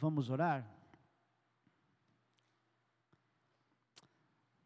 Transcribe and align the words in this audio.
Vamos 0.00 0.28
orar? 0.28 0.68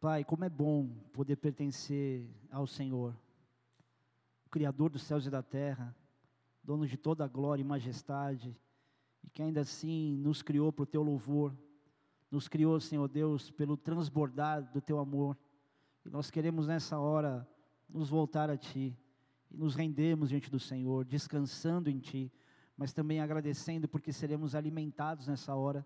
Pai, 0.01 0.25
como 0.25 0.45
é 0.45 0.49
bom 0.49 0.89
poder 1.13 1.37
pertencer 1.37 2.27
ao 2.51 2.67
Senhor, 2.67 3.15
Criador 4.51 4.91
dos 4.91 5.03
céus 5.03 5.27
e 5.27 5.31
da 5.31 5.43
terra, 5.43 5.95
dono 6.65 6.87
de 6.87 6.97
toda 6.97 7.25
a 7.25 7.29
glória 7.29 7.61
e 7.63 7.65
majestade, 7.65 8.57
e 9.23 9.29
que 9.29 9.43
ainda 9.43 9.61
assim 9.61 10.17
nos 10.17 10.41
criou 10.41 10.73
para 10.73 10.85
o 10.85 10.87
teu 10.87 11.03
louvor, 11.03 11.55
nos 12.31 12.49
criou, 12.49 12.81
Senhor 12.81 13.07
Deus, 13.07 13.51
pelo 13.51 13.77
transbordar 13.77 14.63
do 14.73 14.81
teu 14.81 14.99
amor, 14.99 15.37
e 16.07 16.09
nós 16.09 16.31
queremos 16.31 16.67
nessa 16.67 16.99
hora 16.99 17.47
nos 17.87 18.09
voltar 18.09 18.49
a 18.49 18.57
Ti, 18.57 18.97
e 19.51 19.57
nos 19.57 19.75
rendemos 19.75 20.31
diante 20.31 20.51
do 20.51 20.59
Senhor, 20.59 21.05
descansando 21.05 21.91
em 21.91 21.99
Ti, 21.99 22.33
mas 22.79 22.93
também 22.93 23.21
agradecendo 23.21 23.89
porque 23.89 24.13
seremos 24.13 24.55
alimentados 24.55 25.27
nessa 25.27 25.53
hora, 25.57 25.85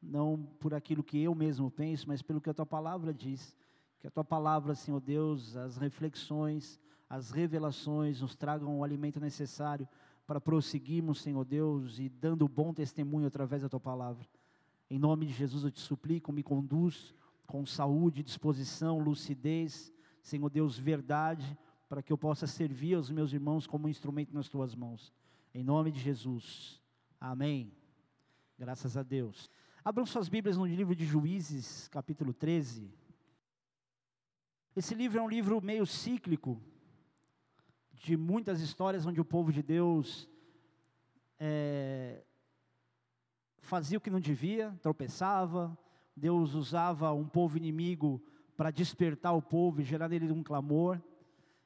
não 0.00 0.46
por 0.60 0.74
aquilo 0.74 1.02
que 1.02 1.18
eu 1.18 1.34
mesmo 1.34 1.70
penso, 1.70 2.06
mas 2.06 2.20
pelo 2.20 2.38
que 2.38 2.50
a 2.50 2.54
tua 2.54 2.66
palavra 2.66 3.14
diz. 3.14 3.56
Que 3.98 4.06
a 4.06 4.10
tua 4.10 4.22
palavra, 4.22 4.74
Senhor 4.74 5.00
Deus, 5.00 5.56
as 5.56 5.78
reflexões, 5.78 6.78
as 7.08 7.30
revelações 7.30 8.20
nos 8.20 8.36
tragam 8.36 8.78
o 8.78 8.84
alimento 8.84 9.18
necessário 9.18 9.88
para 10.26 10.38
prosseguirmos, 10.38 11.22
Senhor 11.22 11.46
Deus, 11.46 11.98
e 11.98 12.10
dando 12.10 12.46
bom 12.46 12.74
testemunho 12.74 13.26
através 13.26 13.62
da 13.62 13.68
tua 13.68 13.80
palavra. 13.80 14.26
Em 14.90 14.98
nome 14.98 15.24
de 15.24 15.32
Jesus 15.32 15.64
eu 15.64 15.70
te 15.70 15.80
suplico, 15.80 16.30
me 16.30 16.42
conduz 16.42 17.14
com 17.46 17.64
saúde, 17.64 18.22
disposição, 18.22 18.98
lucidez, 18.98 19.90
Senhor 20.22 20.50
Deus, 20.50 20.78
verdade, 20.78 21.56
para 21.88 22.02
que 22.02 22.12
eu 22.12 22.18
possa 22.18 22.46
servir 22.46 22.94
aos 22.94 23.10
meus 23.10 23.32
irmãos 23.32 23.66
como 23.66 23.88
instrumento 23.88 24.34
nas 24.34 24.48
tuas 24.48 24.74
mãos. 24.74 25.10
Em 25.56 25.62
nome 25.62 25.92
de 25.92 26.00
Jesus. 26.00 26.82
Amém. 27.20 27.72
Graças 28.58 28.96
a 28.96 29.04
Deus. 29.04 29.48
Abram 29.84 30.04
suas 30.04 30.28
Bíblias 30.28 30.56
no 30.56 30.66
livro 30.66 30.96
de 30.96 31.06
Juízes, 31.06 31.86
capítulo 31.86 32.34
13. 32.34 32.92
Esse 34.74 34.96
livro 34.96 35.20
é 35.20 35.22
um 35.22 35.28
livro 35.28 35.60
meio 35.60 35.86
cíclico, 35.86 36.60
de 37.92 38.16
muitas 38.16 38.60
histórias 38.60 39.06
onde 39.06 39.20
o 39.20 39.24
povo 39.24 39.52
de 39.52 39.62
Deus 39.62 40.28
é, 41.38 42.24
fazia 43.60 43.98
o 43.98 44.00
que 44.00 44.10
não 44.10 44.18
devia, 44.18 44.76
tropeçava, 44.82 45.78
Deus 46.16 46.54
usava 46.54 47.12
um 47.12 47.28
povo 47.28 47.56
inimigo 47.56 48.20
para 48.56 48.72
despertar 48.72 49.32
o 49.32 49.40
povo 49.40 49.80
e 49.80 49.84
gerar 49.84 50.08
nele 50.08 50.32
um 50.32 50.42
clamor, 50.42 51.00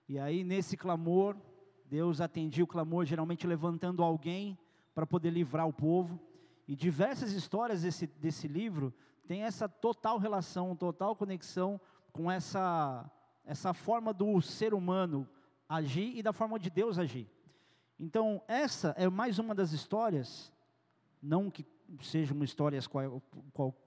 e 0.07 0.19
aí 0.19 0.45
nesse 0.45 0.77
clamor, 0.77 1.35
Deus 1.89 2.21
atendia 2.21 2.63
o 2.63 2.67
clamor, 2.67 3.07
geralmente 3.07 3.47
levantando 3.47 4.03
alguém 4.03 4.59
para 4.95 5.07
poder 5.07 5.31
livrar 5.31 5.67
o 5.67 5.73
povo. 5.73 6.21
E 6.67 6.77
diversas 6.77 7.33
histórias 7.33 7.83
desse, 7.83 8.07
desse 8.07 8.47
livro 8.47 8.93
têm 9.27 9.43
essa 9.43 9.69
total 9.69 10.19
relação, 10.19 10.77
total 10.77 11.17
conexão 11.17 11.81
com 12.13 12.31
essa, 12.31 13.11
essa 13.45 13.73
forma 13.73 14.13
do 14.13 14.41
ser 14.43 14.75
humano 14.75 15.27
agir 15.69 16.17
e 16.17 16.23
da 16.23 16.33
forma 16.33 16.59
de 16.59 16.69
Deus 16.69 16.99
agir. 16.99 17.27
Então, 17.99 18.43
essa 18.47 18.95
é 18.97 19.09
mais 19.09 19.39
uma 19.39 19.55
das 19.55 19.73
histórias, 19.73 20.53
não 21.23 21.51
que 21.51 21.67
sejam 22.03 22.43
histórias 22.45 22.87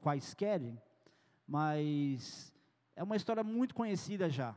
quaisquer, 0.01 0.61
mas 1.47 2.51
é 2.95 3.03
uma 3.03 3.15
história 3.15 3.43
muito 3.43 3.75
conhecida 3.75 4.29
já. 4.29 4.55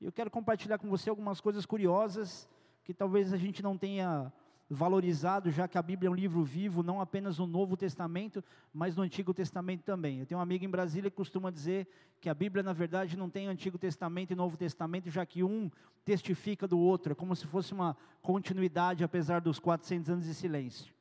Eu 0.00 0.12
quero 0.12 0.30
compartilhar 0.30 0.78
com 0.78 0.88
você 0.88 1.10
algumas 1.10 1.40
coisas 1.40 1.66
curiosas 1.66 2.48
que 2.84 2.92
talvez 2.92 3.32
a 3.32 3.36
gente 3.38 3.62
não 3.62 3.78
tenha 3.78 4.30
valorizado, 4.68 5.50
já 5.50 5.66
que 5.66 5.78
a 5.78 5.82
Bíblia 5.82 6.08
é 6.08 6.10
um 6.10 6.14
livro 6.14 6.42
vivo, 6.42 6.82
não 6.82 7.00
apenas 7.00 7.38
no 7.38 7.46
Novo 7.46 7.76
Testamento, 7.76 8.44
mas 8.72 8.96
no 8.96 9.02
Antigo 9.02 9.32
Testamento 9.32 9.82
também. 9.82 10.20
Eu 10.20 10.26
tenho 10.26 10.38
uma 10.38 10.42
amiga 10.42 10.64
em 10.64 10.70
Brasília 10.70 11.10
que 11.10 11.16
costuma 11.16 11.50
dizer 11.50 11.88
que 12.20 12.28
a 12.28 12.34
Bíblia, 12.34 12.62
na 12.62 12.72
verdade, 12.72 13.16
não 13.16 13.28
tem 13.30 13.46
Antigo 13.46 13.78
Testamento 13.78 14.32
e 14.32 14.36
Novo 14.36 14.56
Testamento, 14.56 15.10
já 15.10 15.24
que 15.24 15.42
um 15.42 15.70
testifica 16.04 16.68
do 16.68 16.78
outro, 16.78 17.12
é 17.12 17.14
como 17.14 17.34
se 17.34 17.46
fosse 17.46 17.72
uma 17.72 17.96
continuidade, 18.22 19.04
apesar 19.04 19.40
dos 19.40 19.58
400 19.58 20.10
anos 20.10 20.24
de 20.24 20.34
silêncio. 20.34 20.92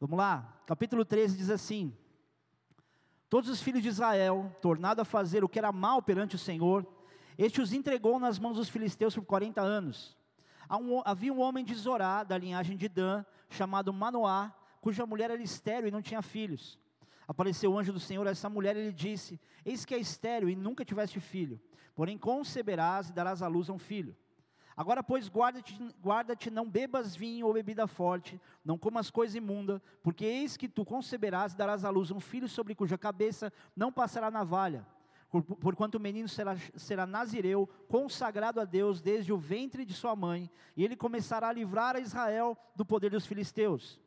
Vamos 0.00 0.18
lá, 0.18 0.60
capítulo 0.66 1.04
13 1.04 1.36
diz 1.36 1.50
assim: 1.50 1.92
Todos 3.28 3.48
os 3.48 3.62
filhos 3.62 3.82
de 3.82 3.88
Israel, 3.88 4.54
tornado 4.60 5.00
a 5.00 5.04
fazer 5.04 5.42
o 5.42 5.48
que 5.48 5.58
era 5.58 5.72
mal 5.72 6.02
perante 6.02 6.36
o 6.36 6.38
Senhor, 6.38 6.86
este 7.38 7.60
os 7.60 7.72
entregou 7.72 8.18
nas 8.18 8.38
mãos 8.38 8.56
dos 8.56 8.68
filisteus 8.68 9.14
por 9.14 9.24
40 9.24 9.60
anos 9.60 10.16
havia 11.04 11.32
um 11.32 11.40
homem 11.40 11.64
de 11.64 11.74
Zorá, 11.74 12.24
da 12.24 12.36
linhagem 12.36 12.76
de 12.76 12.88
Dan, 12.88 13.24
chamado 13.48 13.92
Manoá, 13.92 14.52
cuja 14.80 15.06
mulher 15.06 15.30
era 15.30 15.42
estéreo 15.42 15.88
e 15.88 15.90
não 15.90 16.02
tinha 16.02 16.22
filhos. 16.22 16.78
Apareceu 17.26 17.72
o 17.72 17.78
anjo 17.78 17.92
do 17.92 18.00
Senhor 18.00 18.26
a 18.26 18.30
essa 18.30 18.48
mulher 18.48 18.76
e 18.76 18.86
lhe 18.86 18.92
disse: 18.92 19.40
Eis 19.64 19.84
que 19.84 19.94
é 19.94 19.98
estéreo 19.98 20.48
e 20.48 20.56
nunca 20.56 20.84
tiveste 20.84 21.20
filho, 21.20 21.60
porém 21.94 22.16
conceberás 22.16 23.08
e 23.08 23.12
darás 23.12 23.42
à 23.42 23.48
luz 23.48 23.68
a 23.68 23.72
um 23.72 23.78
filho. 23.78 24.16
Agora, 24.76 25.02
pois, 25.02 25.28
guarda-te, 25.28 25.74
guarda-te, 26.02 26.50
não 26.50 26.68
bebas 26.68 27.16
vinho 27.16 27.46
ou 27.46 27.52
bebida 27.52 27.86
forte, 27.86 28.38
não 28.62 28.76
comas 28.76 29.10
coisa 29.10 29.38
imunda, 29.38 29.82
porque 30.02 30.24
eis 30.24 30.56
que 30.56 30.68
tu 30.68 30.84
conceberás 30.84 31.54
e 31.54 31.56
darás 31.56 31.84
à 31.84 31.88
luz 31.88 32.10
um 32.10 32.20
filho 32.20 32.46
sobre 32.46 32.74
cuja 32.74 32.98
cabeça 32.98 33.50
não 33.74 33.90
passará 33.90 34.30
navalha 34.30 34.86
porquanto 35.60 35.96
o 35.96 36.00
menino 36.00 36.28
será, 36.28 36.56
será 36.76 37.06
nazireu, 37.06 37.68
consagrado 37.88 38.60
a 38.60 38.64
Deus 38.64 39.00
desde 39.00 39.32
o 39.32 39.38
ventre 39.38 39.84
de 39.84 39.92
sua 39.92 40.14
mãe, 40.14 40.50
e 40.76 40.84
ele 40.84 40.96
começará 40.96 41.48
a 41.48 41.52
livrar 41.52 41.96
a 41.96 42.00
Israel 42.00 42.56
do 42.74 42.84
poder 42.84 43.10
dos 43.10 43.26
filisteus. 43.26 44.00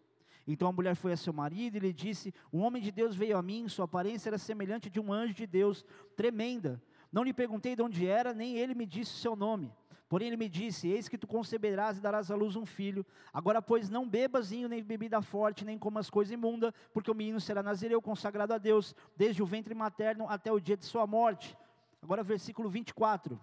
Então 0.47 0.67
a 0.67 0.71
mulher 0.71 0.95
foi 0.95 1.11
a 1.11 1.17
seu 1.17 1.31
marido 1.31 1.77
e 1.77 1.79
lhe 1.79 1.93
disse: 1.93 2.33
Um 2.51 2.61
homem 2.61 2.81
de 2.81 2.91
Deus 2.91 3.15
veio 3.15 3.37
a 3.37 3.41
mim, 3.41 3.67
sua 3.67 3.85
aparência 3.85 4.29
era 4.29 4.37
semelhante 4.37 4.89
de 4.89 4.99
um 4.99 5.13
anjo 5.13 5.33
de 5.33 5.45
Deus, 5.45 5.85
tremenda. 6.15 6.81
Não 7.11 7.23
lhe 7.23 7.33
perguntei 7.33 7.75
de 7.75 7.81
onde 7.81 8.07
era, 8.07 8.33
nem 8.33 8.55
ele 8.57 8.73
me 8.73 8.85
disse 8.85 9.13
o 9.13 9.17
seu 9.17 9.35
nome. 9.35 9.71
Porém 10.09 10.27
ele 10.27 10.37
me 10.37 10.49
disse: 10.49 10.87
Eis 10.89 11.07
que 11.07 11.19
tu 11.19 11.27
conceberás 11.27 11.99
e 11.99 12.01
darás 12.01 12.31
à 12.31 12.35
luz 12.35 12.55
um 12.55 12.65
filho. 12.65 13.05
Agora, 13.31 13.61
pois, 13.61 13.91
não 13.91 14.09
bebas 14.09 14.49
vinho, 14.49 14.67
nem 14.67 14.83
bebida 14.83 15.21
forte, 15.21 15.63
nem 15.63 15.77
comas 15.77 16.09
coisa 16.09 16.33
imunda, 16.33 16.73
porque 16.91 17.11
o 17.11 17.15
menino 17.15 17.39
será 17.39 17.61
nazireu, 17.61 18.01
consagrado 18.01 18.51
a 18.51 18.57
Deus, 18.57 18.95
desde 19.15 19.43
o 19.43 19.45
ventre 19.45 19.75
materno 19.75 20.27
até 20.27 20.51
o 20.51 20.59
dia 20.59 20.75
de 20.75 20.83
sua 20.83 21.05
morte. 21.05 21.55
Agora, 22.01 22.23
versículo 22.23 22.67
24. 22.67 23.39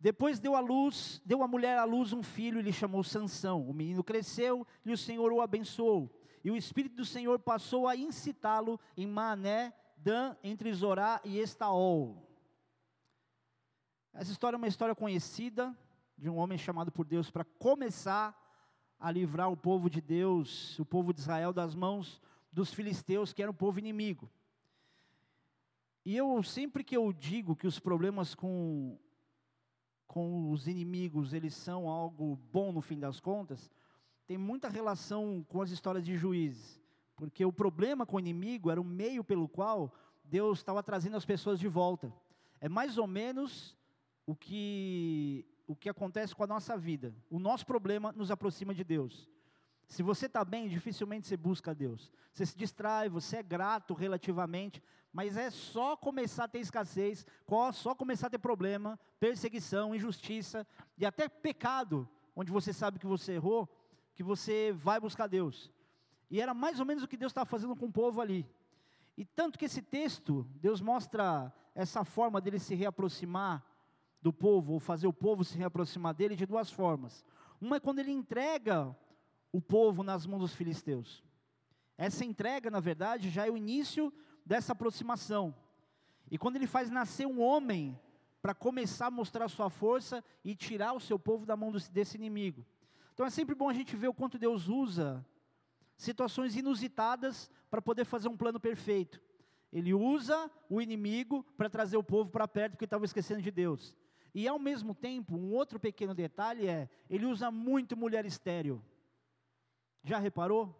Depois 0.00 0.38
deu 0.38 0.56
a 0.56 0.60
luz, 0.60 1.20
deu 1.26 1.42
a 1.42 1.48
mulher 1.48 1.76
à 1.76 1.84
luz 1.84 2.14
um 2.14 2.22
filho 2.22 2.58
e 2.58 2.62
lhe 2.62 2.72
chamou 2.72 3.04
Sansão. 3.04 3.68
O 3.68 3.74
menino 3.74 4.02
cresceu 4.02 4.66
e 4.84 4.92
o 4.92 4.96
Senhor 4.96 5.30
o 5.30 5.42
abençoou. 5.42 6.10
E 6.42 6.50
o 6.50 6.56
Espírito 6.56 6.96
do 6.96 7.04
Senhor 7.04 7.38
passou 7.38 7.86
a 7.86 7.96
incitá-lo 7.96 8.80
em 8.96 9.06
Mané, 9.06 9.74
Dan, 9.96 10.34
entre 10.42 10.72
Zorá 10.72 11.20
e 11.24 11.38
Estaol. 11.38 12.25
Essa 14.18 14.32
história 14.32 14.56
é 14.56 14.58
uma 14.58 14.66
história 14.66 14.94
conhecida 14.94 15.76
de 16.16 16.30
um 16.30 16.36
homem 16.36 16.56
chamado 16.56 16.90
por 16.90 17.04
Deus 17.04 17.30
para 17.30 17.44
começar 17.44 18.34
a 18.98 19.10
livrar 19.10 19.52
o 19.52 19.56
povo 19.58 19.90
de 19.90 20.00
Deus, 20.00 20.78
o 20.78 20.86
povo 20.86 21.12
de 21.12 21.20
Israel, 21.20 21.52
das 21.52 21.74
mãos 21.74 22.22
dos 22.50 22.72
filisteus, 22.72 23.34
que 23.34 23.42
era 23.42 23.50
um 23.50 23.54
povo 23.54 23.78
inimigo. 23.78 24.30
E 26.02 26.16
eu 26.16 26.42
sempre 26.42 26.82
que 26.82 26.96
eu 26.96 27.12
digo 27.12 27.54
que 27.54 27.66
os 27.66 27.78
problemas 27.78 28.34
com 28.34 28.98
com 30.06 30.50
os 30.50 30.66
inimigos, 30.66 31.34
eles 31.34 31.54
são 31.54 31.86
algo 31.86 32.36
bom 32.50 32.72
no 32.72 32.80
fim 32.80 32.98
das 32.98 33.20
contas, 33.20 33.70
tem 34.26 34.38
muita 34.38 34.66
relação 34.66 35.44
com 35.46 35.60
as 35.60 35.70
histórias 35.70 36.02
de 36.02 36.16
juízes, 36.16 36.80
porque 37.16 37.44
o 37.44 37.52
problema 37.52 38.06
com 38.06 38.16
o 38.16 38.20
inimigo 38.20 38.70
era 38.70 38.80
o 38.80 38.84
meio 38.84 39.22
pelo 39.22 39.46
qual 39.46 39.92
Deus 40.24 40.56
estava 40.56 40.82
trazendo 40.82 41.18
as 41.18 41.26
pessoas 41.26 41.60
de 41.60 41.68
volta. 41.68 42.10
É 42.62 42.68
mais 42.68 42.96
ou 42.96 43.06
menos 43.06 43.75
o 44.26 44.34
que, 44.34 45.46
o 45.66 45.74
que 45.74 45.88
acontece 45.88 46.34
com 46.34 46.42
a 46.42 46.46
nossa 46.46 46.76
vida. 46.76 47.14
O 47.30 47.38
nosso 47.38 47.64
problema 47.64 48.12
nos 48.12 48.30
aproxima 48.30 48.74
de 48.74 48.82
Deus. 48.82 49.30
Se 49.86 50.02
você 50.02 50.26
está 50.26 50.44
bem, 50.44 50.68
dificilmente 50.68 51.28
você 51.28 51.36
busca 51.36 51.74
Deus. 51.74 52.10
Você 52.32 52.44
se 52.44 52.56
distrai, 52.56 53.08
você 53.08 53.36
é 53.36 53.42
grato 53.42 53.94
relativamente, 53.94 54.82
mas 55.12 55.36
é 55.36 55.48
só 55.48 55.96
começar 55.96 56.44
a 56.44 56.48
ter 56.48 56.58
escassez, 56.58 57.24
só 57.72 57.94
começar 57.94 58.26
a 58.26 58.30
ter 58.30 58.38
problema, 58.38 58.98
perseguição, 59.20 59.94
injustiça 59.94 60.66
e 60.98 61.06
até 61.06 61.28
pecado, 61.28 62.08
onde 62.34 62.50
você 62.50 62.72
sabe 62.72 62.98
que 62.98 63.06
você 63.06 63.34
errou, 63.34 63.68
que 64.12 64.24
você 64.24 64.72
vai 64.72 64.98
buscar 64.98 65.28
Deus. 65.28 65.72
E 66.28 66.40
era 66.40 66.52
mais 66.52 66.80
ou 66.80 66.86
menos 66.86 67.04
o 67.04 67.08
que 67.08 67.16
Deus 67.16 67.30
estava 67.30 67.46
fazendo 67.46 67.76
com 67.76 67.86
o 67.86 67.92
povo 67.92 68.20
ali. 68.20 68.44
E 69.16 69.24
tanto 69.24 69.58
que 69.58 69.64
esse 69.64 69.80
texto, 69.80 70.46
Deus 70.56 70.80
mostra 70.80 71.52
essa 71.74 72.04
forma 72.04 72.40
dele 72.40 72.58
se 72.58 72.74
reaproximar 72.74 73.64
do 74.26 74.32
povo, 74.32 74.72
ou 74.72 74.80
fazer 74.80 75.06
o 75.06 75.12
povo 75.12 75.44
se 75.44 75.56
reaproximar 75.56 76.12
dele 76.12 76.34
de 76.34 76.44
duas 76.44 76.68
formas. 76.68 77.24
Uma 77.60 77.76
é 77.76 77.80
quando 77.80 78.00
ele 78.00 78.10
entrega 78.10 78.92
o 79.52 79.60
povo 79.60 80.02
nas 80.02 80.26
mãos 80.26 80.40
dos 80.40 80.52
filisteus. 80.52 81.22
Essa 81.96 82.24
entrega, 82.24 82.68
na 82.68 82.80
verdade, 82.80 83.30
já 83.30 83.46
é 83.46 83.50
o 83.50 83.56
início 83.56 84.12
dessa 84.44 84.72
aproximação. 84.72 85.54
E 86.28 86.36
quando 86.36 86.56
ele 86.56 86.66
faz 86.66 86.90
nascer 86.90 87.24
um 87.24 87.40
homem 87.40 87.96
para 88.42 88.52
começar 88.52 89.06
a 89.06 89.10
mostrar 89.12 89.48
sua 89.48 89.70
força 89.70 90.24
e 90.44 90.56
tirar 90.56 90.92
o 90.92 91.00
seu 91.00 91.20
povo 91.20 91.46
da 91.46 91.56
mão 91.56 91.70
desse 91.92 92.16
inimigo. 92.16 92.66
Então 93.14 93.24
é 93.24 93.30
sempre 93.30 93.54
bom 93.54 93.68
a 93.68 93.72
gente 93.72 93.94
ver 93.94 94.08
o 94.08 94.14
quanto 94.14 94.40
Deus 94.40 94.66
usa 94.66 95.24
situações 95.96 96.56
inusitadas 96.56 97.48
para 97.70 97.80
poder 97.80 98.04
fazer 98.04 98.26
um 98.26 98.36
plano 98.36 98.58
perfeito. 98.58 99.22
Ele 99.72 99.94
usa 99.94 100.50
o 100.68 100.82
inimigo 100.82 101.44
para 101.56 101.70
trazer 101.70 101.96
o 101.96 102.02
povo 102.02 102.28
para 102.28 102.48
perto 102.48 102.72
porque 102.72 102.86
estava 102.86 103.04
esquecendo 103.04 103.40
de 103.40 103.52
Deus. 103.52 103.94
E 104.38 104.46
ao 104.46 104.58
mesmo 104.58 104.94
tempo, 104.94 105.34
um 105.34 105.54
outro 105.54 105.80
pequeno 105.80 106.14
detalhe 106.14 106.68
é, 106.68 106.90
ele 107.08 107.24
usa 107.24 107.50
muito 107.50 107.96
mulher 107.96 108.26
estéril. 108.26 108.84
Já 110.04 110.18
reparou? 110.18 110.78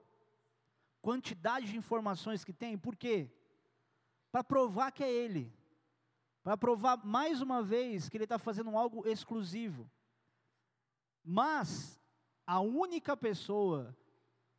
Quantidade 1.00 1.64
de 1.64 1.75
informações 1.75 2.44
que 2.44 2.53
tem, 2.53 2.76
por 2.76 2.94
quê? 2.94 3.31
Para 4.31 4.44
provar 4.44 4.93
que 4.93 5.03
é 5.03 5.11
ele. 5.11 5.50
Para 6.43 6.55
provar 6.55 7.03
mais 7.03 7.41
uma 7.41 7.62
vez 7.62 8.11
que 8.11 8.19
ele 8.19 8.25
está 8.25 8.38
fazendo 8.38 8.76
algo 8.76 9.08
exclusivo. 9.08 9.91
Mas, 11.25 11.99
a 12.47 12.61
única 12.61 13.17
pessoa 13.17 13.97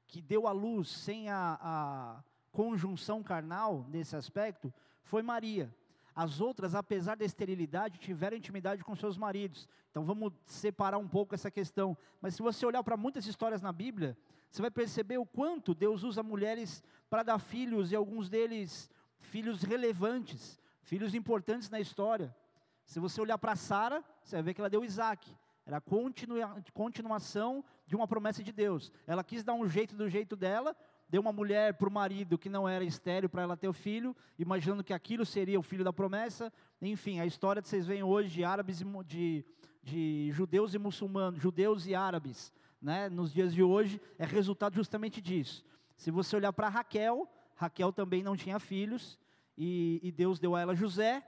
que 0.08 0.24
deu 0.24 0.48
à 0.48 0.52
luz 0.52 0.90
sem 0.90 1.30
a, 1.30 1.60
a 1.62 2.24
conjunção 2.52 3.22
carnal 3.22 3.86
nesse 3.90 4.16
aspecto 4.16 4.74
foi 5.04 5.22
Maria. 5.22 5.72
As 6.18 6.42
outras, 6.42 6.74
apesar 6.74 7.16
da 7.16 7.24
esterilidade, 7.24 8.00
tiveram 8.00 8.36
intimidade 8.36 8.84
com 8.84 8.96
seus 8.96 9.16
maridos. 9.16 9.70
Então 9.92 10.04
vamos 10.04 10.34
separar 10.48 10.98
um 10.98 11.08
pouco 11.08 11.36
essa 11.36 11.52
questão. 11.52 11.96
Mas 12.20 12.34
se 12.34 12.42
você 12.42 12.66
olhar 12.66 12.82
para 12.82 12.98
muitas 12.98 13.28
histórias 13.28 13.62
na 13.62 13.72
Bíblia, 13.72 14.18
você 14.50 14.60
vai 14.60 14.72
perceber 14.72 15.20
o 15.20 15.28
quanto 15.28 15.76
Deus 15.76 16.02
usa 16.02 16.24
mulheres 16.24 16.84
para 17.08 17.22
dar 17.22 17.38
filhos, 17.38 17.92
e 17.92 17.96
alguns 17.96 18.30
deles 18.30 18.90
filhos 19.20 19.62
relevantes, 19.62 20.60
filhos 20.82 21.14
importantes 21.14 21.70
na 21.70 21.80
história. 21.80 22.36
Se 22.84 23.00
você 23.00 23.22
olhar 23.22 23.38
para 23.38 23.56
Sara, 23.56 24.04
você 24.24 24.38
vai 24.38 24.42
ver 24.42 24.54
que 24.56 24.62
ela 24.62 24.72
deu 24.72 24.84
Isaac. 24.84 25.32
Era 25.68 25.80
continua, 25.80 26.64
continuação 26.74 27.64
de 27.86 27.96
uma 27.96 28.08
promessa 28.08 28.44
de 28.44 28.52
Deus. 28.52 28.92
Ela 29.06 29.24
quis 29.24 29.44
dar 29.44 29.54
um 29.54 29.70
jeito 29.70 29.96
do 29.96 30.10
jeito 30.10 30.36
dela, 30.36 30.76
deu 31.10 31.22
uma 31.22 31.32
mulher 31.32 31.74
para 31.76 31.88
o 31.88 31.92
marido 31.92 32.38
que 32.38 32.50
não 32.50 32.68
era 32.68 32.84
estéreo 32.84 33.30
para 33.30 33.42
ela 33.42 33.58
ter 33.58 33.68
o 33.68 33.74
filho, 33.74 34.16
imaginando 34.38 34.84
que 34.84 34.94
aquilo 34.94 35.26
seria 35.26 35.60
o 35.60 35.64
filho 35.64 35.84
da 35.84 35.94
promessa. 35.94 36.52
Enfim, 36.82 37.20
a 37.20 37.26
história 37.26 37.62
que 37.62 37.70
vocês 37.70 37.86
veem 37.86 38.04
hoje 38.04 38.30
de 38.30 38.44
árabes 38.44 38.84
de, 39.06 39.46
de 39.84 40.30
judeus 40.32 40.74
e 40.74 40.78
muçulmanos, 40.78 41.42
judeus 41.42 41.88
e 41.88 41.96
árabes, 41.96 42.52
né, 42.82 43.10
nos 43.10 43.34
dias 43.34 43.54
de 43.54 43.64
hoje, 43.64 44.02
é 44.20 44.26
resultado 44.26 44.76
justamente 44.76 45.22
disso. 45.22 45.64
Se 45.96 46.12
você 46.12 46.36
olhar 46.36 46.54
para 46.54 46.70
Raquel, 46.70 47.28
Raquel 47.56 47.92
também 47.92 48.22
não 48.22 48.36
tinha 48.36 48.60
filhos, 48.60 49.18
e, 49.58 50.00
e 50.04 50.12
Deus 50.12 50.40
deu 50.40 50.56
a 50.56 50.62
ela 50.62 50.76
José. 50.76 51.28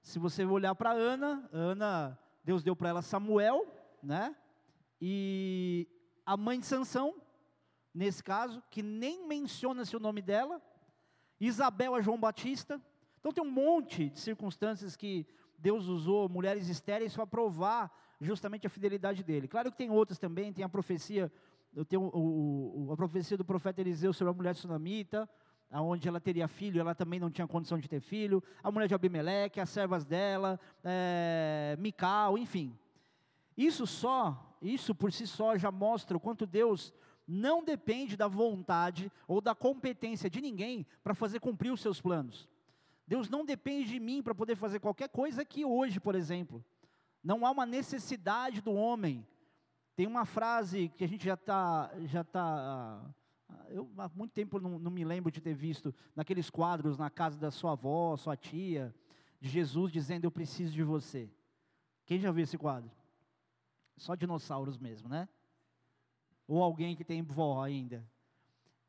Se 0.00 0.18
você 0.18 0.44
olhar 0.44 0.74
para 0.74 0.92
Ana, 0.92 1.48
Ana, 1.50 2.18
Deus 2.44 2.62
deu 2.62 2.76
para 2.76 2.90
ela 2.90 3.02
Samuel, 3.02 3.66
né? 4.02 4.36
E 5.00 5.88
a 6.24 6.36
mãe 6.36 6.60
de 6.60 6.66
Sansão, 6.66 7.14
nesse 7.94 8.22
caso, 8.22 8.62
que 8.70 8.82
nem 8.82 9.26
menciona-se 9.26 9.96
o 9.96 10.00
nome 10.00 10.20
dela, 10.20 10.60
Isabel 11.40 11.94
a 11.94 12.00
João 12.00 12.18
Batista. 12.18 12.80
Então 13.20 13.32
tem 13.32 13.42
um 13.42 13.50
monte 13.50 14.10
de 14.10 14.18
circunstâncias 14.18 14.96
que 14.96 15.26
Deus 15.58 15.86
usou 15.86 16.28
mulheres 16.28 16.68
estéreis 16.68 17.14
para 17.14 17.26
provar 17.26 17.90
justamente 18.20 18.66
a 18.66 18.70
fidelidade 18.70 19.22
dele. 19.22 19.48
Claro 19.48 19.70
que 19.70 19.78
tem 19.78 19.90
outras 19.90 20.18
também, 20.18 20.52
tem 20.52 20.64
a 20.64 20.68
profecia, 20.68 21.32
eu 21.74 21.84
tenho 21.84 22.02
o, 22.12 22.88
o, 22.88 22.92
a 22.92 22.96
profecia 22.96 23.36
do 23.36 23.44
profeta 23.44 23.80
Eliseu 23.80 24.12
sobre 24.12 24.32
a 24.32 24.36
mulher 24.36 24.54
sunamita, 24.54 25.28
onde 25.70 26.06
ela 26.08 26.20
teria 26.20 26.46
filho, 26.46 26.80
ela 26.80 26.94
também 26.94 27.18
não 27.18 27.30
tinha 27.30 27.46
condição 27.46 27.78
de 27.78 27.88
ter 27.88 28.00
filho, 28.00 28.42
a 28.62 28.70
mulher 28.70 28.86
de 28.86 28.94
Abimeleque, 28.94 29.60
as 29.60 29.70
servas 29.70 30.04
dela, 30.04 30.60
é, 30.84 31.76
Mical, 31.78 32.38
enfim. 32.38 32.76
Isso 33.56 33.86
só, 33.86 34.56
isso 34.60 34.94
por 34.94 35.12
si 35.12 35.26
só 35.26 35.56
já 35.56 35.70
mostra 35.70 36.16
o 36.16 36.20
quanto 36.20 36.46
Deus 36.46 36.92
não 37.26 37.64
depende 37.64 38.16
da 38.16 38.28
vontade 38.28 39.10
ou 39.26 39.40
da 39.40 39.54
competência 39.54 40.28
de 40.28 40.40
ninguém 40.40 40.86
para 41.02 41.14
fazer 41.14 41.40
cumprir 41.40 41.72
os 41.72 41.80
seus 41.80 42.00
planos. 42.00 42.48
Deus 43.06 43.28
não 43.28 43.44
depende 43.44 43.90
de 43.90 44.00
mim 44.00 44.22
para 44.22 44.34
poder 44.34 44.56
fazer 44.56 44.80
qualquer 44.80 45.08
coisa 45.08 45.42
aqui 45.42 45.64
hoje, 45.64 46.00
por 46.00 46.14
exemplo. 46.14 46.64
Não 47.22 47.46
há 47.46 47.50
uma 47.50 47.66
necessidade 47.66 48.60
do 48.60 48.72
homem. 48.72 49.26
Tem 49.96 50.06
uma 50.06 50.24
frase 50.24 50.88
que 50.96 51.04
a 51.04 51.08
gente 51.08 51.24
já 51.24 51.34
está, 51.34 51.90
já 52.06 52.24
tá, 52.24 53.00
eu 53.68 53.90
há 53.96 54.10
muito 54.14 54.32
tempo 54.32 54.58
não, 54.58 54.78
não 54.78 54.90
me 54.90 55.04
lembro 55.04 55.30
de 55.30 55.40
ter 55.40 55.54
visto 55.54 55.94
naqueles 56.16 56.50
quadros 56.50 56.98
na 56.98 57.10
casa 57.10 57.38
da 57.38 57.50
sua 57.50 57.72
avó, 57.72 58.16
sua 58.16 58.36
tia, 58.36 58.94
de 59.40 59.48
Jesus 59.48 59.92
dizendo: 59.92 60.24
Eu 60.24 60.30
preciso 60.30 60.72
de 60.72 60.82
você. 60.82 61.30
Quem 62.04 62.18
já 62.18 62.30
viu 62.30 62.42
esse 62.42 62.58
quadro? 62.58 62.90
Só 63.96 64.14
dinossauros 64.14 64.78
mesmo, 64.78 65.08
né? 65.08 65.28
Ou 66.46 66.62
alguém 66.62 66.94
que 66.94 67.04
tem 67.04 67.22
vó 67.22 67.62
ainda. 67.62 68.06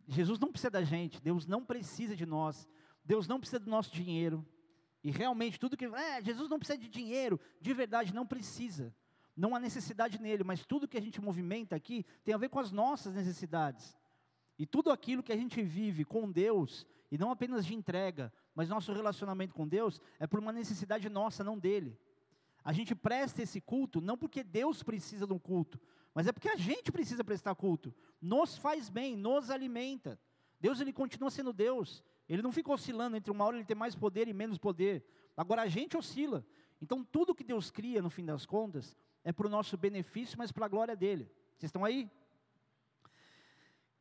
Jesus 0.07 0.39
não 0.39 0.51
precisa 0.51 0.69
da 0.69 0.83
gente, 0.83 1.21
Deus 1.21 1.47
não 1.47 1.65
precisa 1.65 2.15
de 2.15 2.25
nós, 2.25 2.67
Deus 3.03 3.27
não 3.27 3.39
precisa 3.39 3.59
do 3.59 3.69
nosso 3.69 3.91
dinheiro. 3.91 4.45
E 5.03 5.11
realmente 5.11 5.59
tudo 5.59 5.77
que. 5.77 5.85
É, 5.85 6.21
Jesus 6.21 6.49
não 6.49 6.59
precisa 6.59 6.77
de 6.77 6.87
dinheiro, 6.87 7.39
de 7.61 7.73
verdade, 7.73 8.13
não 8.13 8.25
precisa. 8.25 8.93
Não 9.35 9.55
há 9.55 9.59
necessidade 9.59 10.21
nele, 10.21 10.43
mas 10.43 10.65
tudo 10.65 10.87
que 10.87 10.97
a 10.97 11.01
gente 11.01 11.21
movimenta 11.21 11.75
aqui 11.75 12.05
tem 12.23 12.33
a 12.33 12.37
ver 12.37 12.49
com 12.49 12.59
as 12.59 12.71
nossas 12.71 13.13
necessidades. 13.13 13.97
E 14.57 14.65
tudo 14.65 14.91
aquilo 14.91 15.21
que 15.21 15.33
a 15.33 15.37
gente 15.37 15.61
vive 15.61 16.05
com 16.05 16.31
Deus, 16.31 16.87
e 17.11 17.17
não 17.17 17.29
apenas 17.29 17.65
de 17.65 17.75
entrega, 17.75 18.31
mas 18.53 18.69
nosso 18.69 18.93
relacionamento 18.93 19.53
com 19.53 19.67
Deus, 19.67 20.01
é 20.17 20.25
por 20.25 20.39
uma 20.39 20.53
necessidade 20.53 21.09
nossa, 21.09 21.43
não 21.43 21.59
dele. 21.59 21.99
A 22.63 22.71
gente 22.71 22.95
presta 22.95 23.43
esse 23.43 23.59
culto 23.59 23.99
não 24.01 24.17
porque 24.17 24.43
Deus 24.43 24.81
precisa 24.81 25.27
de 25.27 25.33
um 25.33 25.39
culto, 25.39 25.79
mas 26.15 26.27
é 26.27 26.31
porque 26.31 26.47
a 26.47 26.55
gente 26.55 26.93
precisa 26.93 27.25
prestar 27.25 27.53
culto. 27.55 27.93
Nos 28.21 28.57
faz 28.57 28.89
bem, 28.89 29.17
nos 29.17 29.49
alimenta. 29.49 30.17
Deus 30.61 30.79
ele 30.79 30.93
continua 30.93 31.29
sendo 31.29 31.51
Deus. 31.51 32.01
Ele 32.29 32.41
não 32.41 32.53
fica 32.53 32.71
oscilando 32.71 33.17
entre 33.17 33.29
uma 33.29 33.43
hora 33.43 33.57
ele 33.57 33.65
ter 33.65 33.75
mais 33.75 33.95
poder 33.95 34.29
e 34.29 34.33
menos 34.33 34.57
poder. 34.57 35.05
Agora 35.35 35.63
a 35.63 35.67
gente 35.67 35.97
oscila. 35.97 36.45
Então 36.81 37.03
tudo 37.03 37.35
que 37.35 37.43
Deus 37.43 37.69
cria, 37.69 38.01
no 38.01 38.09
fim 38.09 38.25
das 38.25 38.45
contas, 38.45 38.95
é 39.25 39.33
para 39.33 39.45
o 39.45 39.49
nosso 39.49 39.75
benefício, 39.75 40.37
mas 40.37 40.53
para 40.53 40.65
a 40.65 40.69
glória 40.69 40.95
dele. 40.95 41.29
Vocês 41.57 41.67
estão 41.67 41.83
aí? 41.83 42.09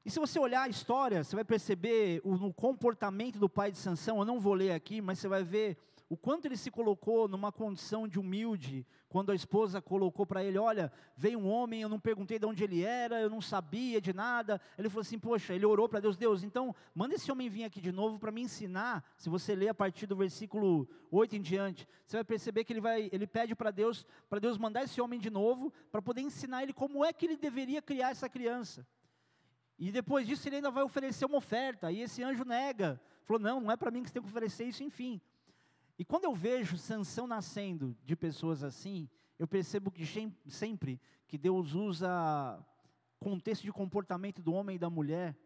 E 0.05 0.11
se 0.11 0.21
você 0.21 0.39
olhar 0.39 0.63
a 0.63 0.69
história, 0.69 1.25
você 1.25 1.35
vai 1.35 1.45
perceber 1.45 2.21
o, 2.23 2.53
comportamento 2.53 3.39
do 3.39 3.49
pai 3.49 3.73
de 3.73 3.79
Sansão, 3.79 4.19
eu 4.19 4.25
não 4.25 4.39
vou 4.39 4.55
ler 4.55 4.73
aqui, 4.73 5.01
mas 5.01 5.19
você 5.19 5.27
vai 5.27 5.43
ver 5.43 5.79
o 6.15 6.17
quanto 6.17 6.47
ele 6.47 6.57
se 6.57 6.71
colocou 6.71 7.27
numa 7.27 7.51
condição 7.51 8.07
de 8.07 8.21
humilde, 8.21 8.87
quando 9.09 9.33
a 9.33 9.35
esposa 9.35 9.83
colocou 9.83 10.25
para 10.25 10.45
ele, 10.45 10.57
olha, 10.57 10.93
veio 11.17 11.41
um 11.41 11.49
homem, 11.49 11.83
eu 11.83 11.89
não 11.89 11.99
perguntei 11.99 12.39
de 12.39 12.47
onde 12.47 12.63
ele 12.63 12.83
era, 12.83 13.21
eu 13.21 13.29
não 13.29 13.41
sabia 13.41 14.01
de 14.01 14.13
nada, 14.13 14.61
ele 14.79 14.89
falou 14.89 15.01
assim, 15.01 15.19
poxa, 15.19 15.53
ele 15.53 15.67
orou 15.67 15.89
para 15.89 15.99
Deus, 15.99 16.17
Deus, 16.17 16.45
então, 16.45 16.73
manda 16.95 17.17
esse 17.17 17.33
homem 17.33 17.49
vir 17.49 17.65
aqui 17.65 17.81
de 17.81 17.91
novo 17.91 18.17
para 18.17 18.31
me 18.31 18.43
ensinar, 18.43 19.05
se 19.17 19.29
você 19.29 19.57
ler 19.57 19.71
a 19.71 19.75
partir 19.75 20.07
do 20.07 20.15
versículo 20.15 20.89
8 21.11 21.35
em 21.35 21.43
diante, 21.43 21.89
você 22.07 22.19
vai 22.19 22.25
perceber 22.25 22.63
que 22.63 22.73
ele, 22.73 22.81
vai, 22.81 23.11
ele 23.13 23.27
pede 23.27 23.57
para 23.57 23.73
Deus, 23.73 24.07
para 24.31 24.39
Deus 24.39 24.57
mandar 24.57 24.85
esse 24.85 25.01
homem 25.01 25.19
de 25.19 25.31
novo, 25.31 25.73
para 25.91 26.01
poder 26.01 26.21
ensinar 26.21 26.63
ele 26.63 26.73
como 26.73 27.05
é 27.05 27.13
que 27.13 27.27
ele 27.27 27.37
deveria 27.37 27.83
criar 27.83 28.11
essa 28.11 28.29
criança, 28.29 28.87
e 29.77 29.91
depois 29.91 30.29
disso 30.29 30.49
ele 30.49 30.57
ainda 30.57 30.71
vai 30.71 30.85
oferecer 30.85 31.25
uma 31.25 31.39
oferta, 31.39 31.91
e 31.91 32.03
esse 32.03 32.23
anjo 32.23 32.45
nega, 32.45 33.01
falou, 33.25 33.43
não, 33.43 33.61
não 33.63 33.73
é 33.73 33.77
para 33.77 33.91
mim 33.91 34.05
que 34.05 34.11
você 34.11 34.15
tem 34.15 34.23
que 34.23 34.29
oferecer 34.29 34.65
isso, 34.65 34.85
enfim. 34.85 35.21
E 35.99 36.05
quando 36.05 36.25
eu 36.25 36.35
vejo 36.35 36.77
sanção 36.77 37.27
nascendo 37.27 37.97
de 38.05 38.17
pessoas 38.17 38.63
assim, 38.63 39.09
eu 39.39 39.47
percebo 39.47 39.91
que 39.91 40.05
sempre 40.47 41.01
que 41.27 41.39
Deus 41.39 41.75
usa 41.75 42.65
contexto 43.21 43.63
de 43.63 43.73
comportamento 43.73 44.43
do 44.43 44.53
homem 44.53 44.77
e 44.77 44.79
da 44.79 44.91
mulher 44.91 45.37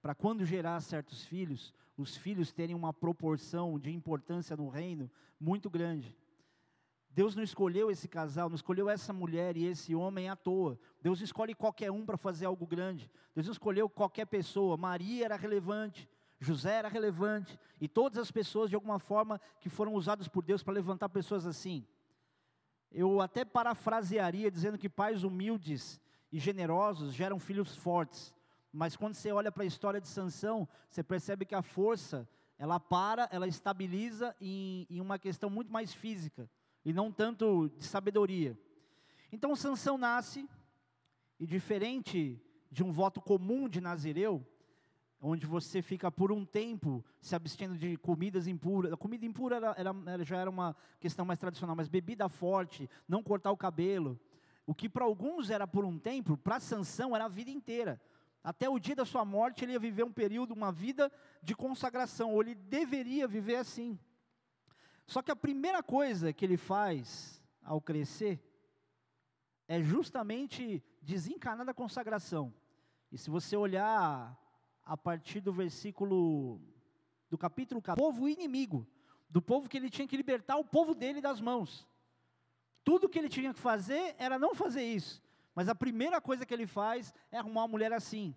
para 0.00 0.14
quando 0.14 0.44
gerar 0.44 0.80
certos 0.80 1.24
filhos, 1.24 1.74
os 1.96 2.16
filhos 2.16 2.52
terem 2.52 2.74
uma 2.74 2.92
proporção 2.92 3.78
de 3.78 3.90
importância 3.90 4.56
no 4.56 4.68
reino 4.68 5.10
muito 5.40 5.68
grande. 5.68 6.16
Deus 7.10 7.34
não 7.34 7.42
escolheu 7.42 7.90
esse 7.90 8.06
casal, 8.06 8.48
não 8.48 8.54
escolheu 8.54 8.88
essa 8.88 9.12
mulher 9.12 9.56
e 9.56 9.66
esse 9.66 9.94
homem 9.94 10.28
à 10.28 10.36
toa. 10.36 10.78
Deus 11.02 11.20
escolhe 11.20 11.52
qualquer 11.52 11.90
um 11.90 12.06
para 12.06 12.16
fazer 12.16 12.46
algo 12.46 12.64
grande. 12.64 13.10
Deus 13.34 13.48
escolheu 13.48 13.88
qualquer 13.88 14.26
pessoa. 14.26 14.76
Maria 14.76 15.24
era 15.24 15.36
relevante, 15.36 16.08
José 16.40 16.74
era 16.74 16.88
relevante, 16.88 17.58
e 17.80 17.88
todas 17.88 18.18
as 18.18 18.30
pessoas, 18.30 18.70
de 18.70 18.76
alguma 18.76 18.98
forma, 18.98 19.40
que 19.60 19.68
foram 19.68 19.94
usadas 19.94 20.28
por 20.28 20.42
Deus 20.42 20.62
para 20.62 20.74
levantar 20.74 21.08
pessoas 21.08 21.46
assim. 21.46 21.84
Eu 22.90 23.20
até 23.20 23.44
parafrasearia 23.44 24.50
dizendo 24.50 24.78
que 24.78 24.88
pais 24.88 25.24
humildes 25.24 26.00
e 26.30 26.38
generosos 26.38 27.12
geram 27.12 27.38
filhos 27.38 27.76
fortes. 27.76 28.34
Mas 28.72 28.96
quando 28.96 29.14
você 29.14 29.32
olha 29.32 29.50
para 29.50 29.64
a 29.64 29.66
história 29.66 30.00
de 30.00 30.08
Sansão, 30.08 30.68
você 30.88 31.02
percebe 31.02 31.44
que 31.44 31.54
a 31.54 31.62
força, 31.62 32.28
ela 32.58 32.78
para, 32.78 33.28
ela 33.32 33.46
estabiliza 33.46 34.34
em, 34.40 34.86
em 34.88 35.00
uma 35.00 35.18
questão 35.18 35.50
muito 35.50 35.72
mais 35.72 35.92
física 35.92 36.48
e 36.84 36.92
não 36.92 37.10
tanto 37.10 37.68
de 37.76 37.84
sabedoria. 37.84 38.58
Então 39.32 39.56
Sansão 39.56 39.98
nasce, 39.98 40.48
e 41.38 41.46
diferente 41.46 42.40
de 42.70 42.82
um 42.82 42.90
voto 42.92 43.20
comum 43.20 43.68
de 43.68 43.80
Nazireu, 43.80 44.46
onde 45.20 45.46
você 45.46 45.82
fica 45.82 46.10
por 46.10 46.30
um 46.30 46.44
tempo 46.44 47.04
se 47.20 47.34
abstendo 47.34 47.76
de 47.76 47.96
comidas 47.96 48.46
impuras. 48.46 48.92
A 48.92 48.96
comida 48.96 49.26
impura 49.26 49.56
era, 49.56 49.74
era, 49.76 50.24
já 50.24 50.38
era 50.38 50.50
uma 50.50 50.76
questão 51.00 51.24
mais 51.24 51.38
tradicional, 51.38 51.74
mas 51.74 51.88
bebida 51.88 52.28
forte, 52.28 52.88
não 53.06 53.22
cortar 53.22 53.50
o 53.50 53.56
cabelo. 53.56 54.18
O 54.64 54.74
que 54.74 54.88
para 54.88 55.04
alguns 55.04 55.50
era 55.50 55.66
por 55.66 55.84
um 55.84 55.98
tempo, 55.98 56.36
para 56.36 56.60
Sansão 56.60 57.16
era 57.16 57.24
a 57.24 57.28
vida 57.28 57.50
inteira. 57.50 58.00
Até 58.44 58.68
o 58.68 58.78
dia 58.78 58.94
da 58.94 59.04
sua 59.04 59.24
morte, 59.24 59.64
ele 59.64 59.72
ia 59.72 59.78
viver 59.78 60.04
um 60.04 60.12
período, 60.12 60.54
uma 60.54 60.70
vida 60.70 61.10
de 61.42 61.54
consagração, 61.54 62.32
ou 62.32 62.42
ele 62.42 62.54
deveria 62.54 63.26
viver 63.26 63.56
assim. 63.56 63.98
Só 65.06 65.22
que 65.22 65.30
a 65.30 65.36
primeira 65.36 65.82
coisa 65.82 66.32
que 66.32 66.44
ele 66.44 66.56
faz 66.56 67.42
ao 67.62 67.80
crescer 67.80 68.40
é 69.66 69.82
justamente 69.82 70.82
desencanar 71.02 71.66
da 71.66 71.74
consagração. 71.74 72.54
E 73.10 73.18
se 73.18 73.28
você 73.28 73.56
olhar 73.56 74.38
a 74.88 74.96
partir 74.96 75.42
do 75.42 75.52
versículo 75.52 76.58
do 77.28 77.36
capítulo 77.36 77.82
4, 77.82 78.02
povo 78.02 78.26
inimigo, 78.26 78.86
do 79.28 79.42
povo 79.42 79.68
que 79.68 79.76
ele 79.76 79.90
tinha 79.90 80.08
que 80.08 80.16
libertar 80.16 80.56
o 80.56 80.64
povo 80.64 80.94
dele 80.94 81.20
das 81.20 81.42
mãos. 81.42 81.86
Tudo 82.82 83.06
que 83.06 83.18
ele 83.18 83.28
tinha 83.28 83.52
que 83.52 83.60
fazer 83.60 84.16
era 84.18 84.38
não 84.38 84.54
fazer 84.54 84.82
isso. 84.82 85.22
Mas 85.54 85.68
a 85.68 85.74
primeira 85.74 86.22
coisa 86.22 86.46
que 86.46 86.54
ele 86.54 86.66
faz 86.66 87.12
é 87.30 87.36
arrumar 87.36 87.60
uma 87.60 87.68
mulher 87.68 87.92
assim. 87.92 88.34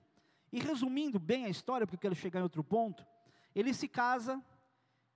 E 0.51 0.60
resumindo 0.60 1.17
bem 1.17 1.46
a 1.46 1.50
história, 1.50 1.88
porque 1.88 1.96
eu 1.96 2.12
quero 2.12 2.15
chegar 2.15 2.41
em 2.41 2.43
outro 2.43 2.65
ponto, 2.65 3.08
ele 3.55 3.74
se 3.74 3.88
casa 3.88 4.43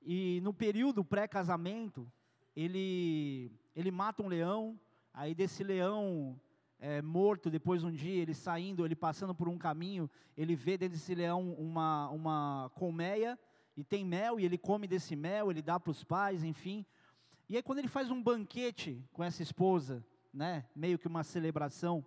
e 0.01 0.39
no 0.41 0.53
período 0.53 1.03
pré-casamento, 1.03 2.09
ele, 2.55 3.51
ele 3.75 3.91
mata 3.91 4.23
um 4.23 4.27
leão, 4.29 4.79
aí 5.13 5.35
desse 5.35 5.65
leão 5.65 6.39
é, 6.79 7.01
morto, 7.01 7.49
depois 7.49 7.83
um 7.83 7.91
dia, 7.91 8.21
ele 8.21 8.33
saindo, 8.33 8.85
ele 8.85 8.95
passando 8.95 9.33
por 9.33 9.47
um 9.47 9.57
caminho, 9.57 10.09
ele 10.35 10.55
vê 10.55 10.77
dentro 10.77 10.97
desse 10.97 11.15
leão 11.15 11.53
uma, 11.53 12.09
uma 12.09 12.71
colmeia, 12.75 13.39
e 13.77 13.83
tem 13.83 14.05
mel, 14.05 14.39
e 14.39 14.45
ele 14.45 14.57
come 14.57 14.87
desse 14.87 15.15
mel, 15.15 15.51
ele 15.51 15.61
dá 15.61 15.79
para 15.79 15.91
os 15.91 16.03
pais, 16.03 16.43
enfim. 16.43 16.85
E 17.49 17.55
aí 17.55 17.63
quando 17.63 17.79
ele 17.79 17.87
faz 17.87 18.09
um 18.09 18.21
banquete 18.21 19.03
com 19.11 19.23
essa 19.23 19.43
esposa, 19.43 20.05
né, 20.33 20.65
meio 20.75 20.97
que 20.97 21.07
uma 21.07 21.23
celebração, 21.23 22.05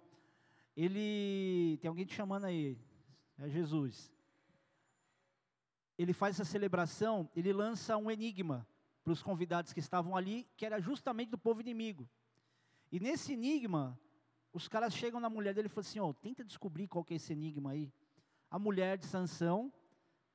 ele, 0.76 1.78
tem 1.80 1.88
alguém 1.88 2.06
te 2.06 2.14
chamando 2.14 2.44
aí, 2.44 2.78
é 3.38 3.48
Jesus. 3.48 4.12
Ele 5.96 6.12
faz 6.12 6.36
essa 6.36 6.48
celebração, 6.48 7.28
ele 7.34 7.52
lança 7.52 7.96
um 7.96 8.10
enigma 8.10 8.66
para 9.02 9.12
os 9.12 9.22
convidados 9.22 9.72
que 9.72 9.80
estavam 9.80 10.16
ali, 10.16 10.46
que 10.56 10.64
era 10.64 10.80
justamente 10.80 11.30
do 11.30 11.38
povo 11.38 11.60
inimigo. 11.60 12.08
E 12.92 13.00
nesse 13.00 13.32
enigma, 13.32 13.98
os 14.52 14.68
caras 14.68 14.94
chegam 14.94 15.20
na 15.20 15.28
mulher 15.28 15.54
dele 15.54 15.66
e 15.66 15.70
falam 15.70 15.88
assim: 15.88 16.00
ó, 16.00 16.08
oh, 16.08 16.14
tenta 16.14 16.44
descobrir 16.44 16.88
qual 16.88 17.04
que 17.04 17.14
é 17.14 17.16
esse 17.16 17.32
enigma 17.32 17.72
aí. 17.72 17.92
A 18.50 18.58
mulher 18.58 18.96
de 18.96 19.06
Sansão 19.06 19.72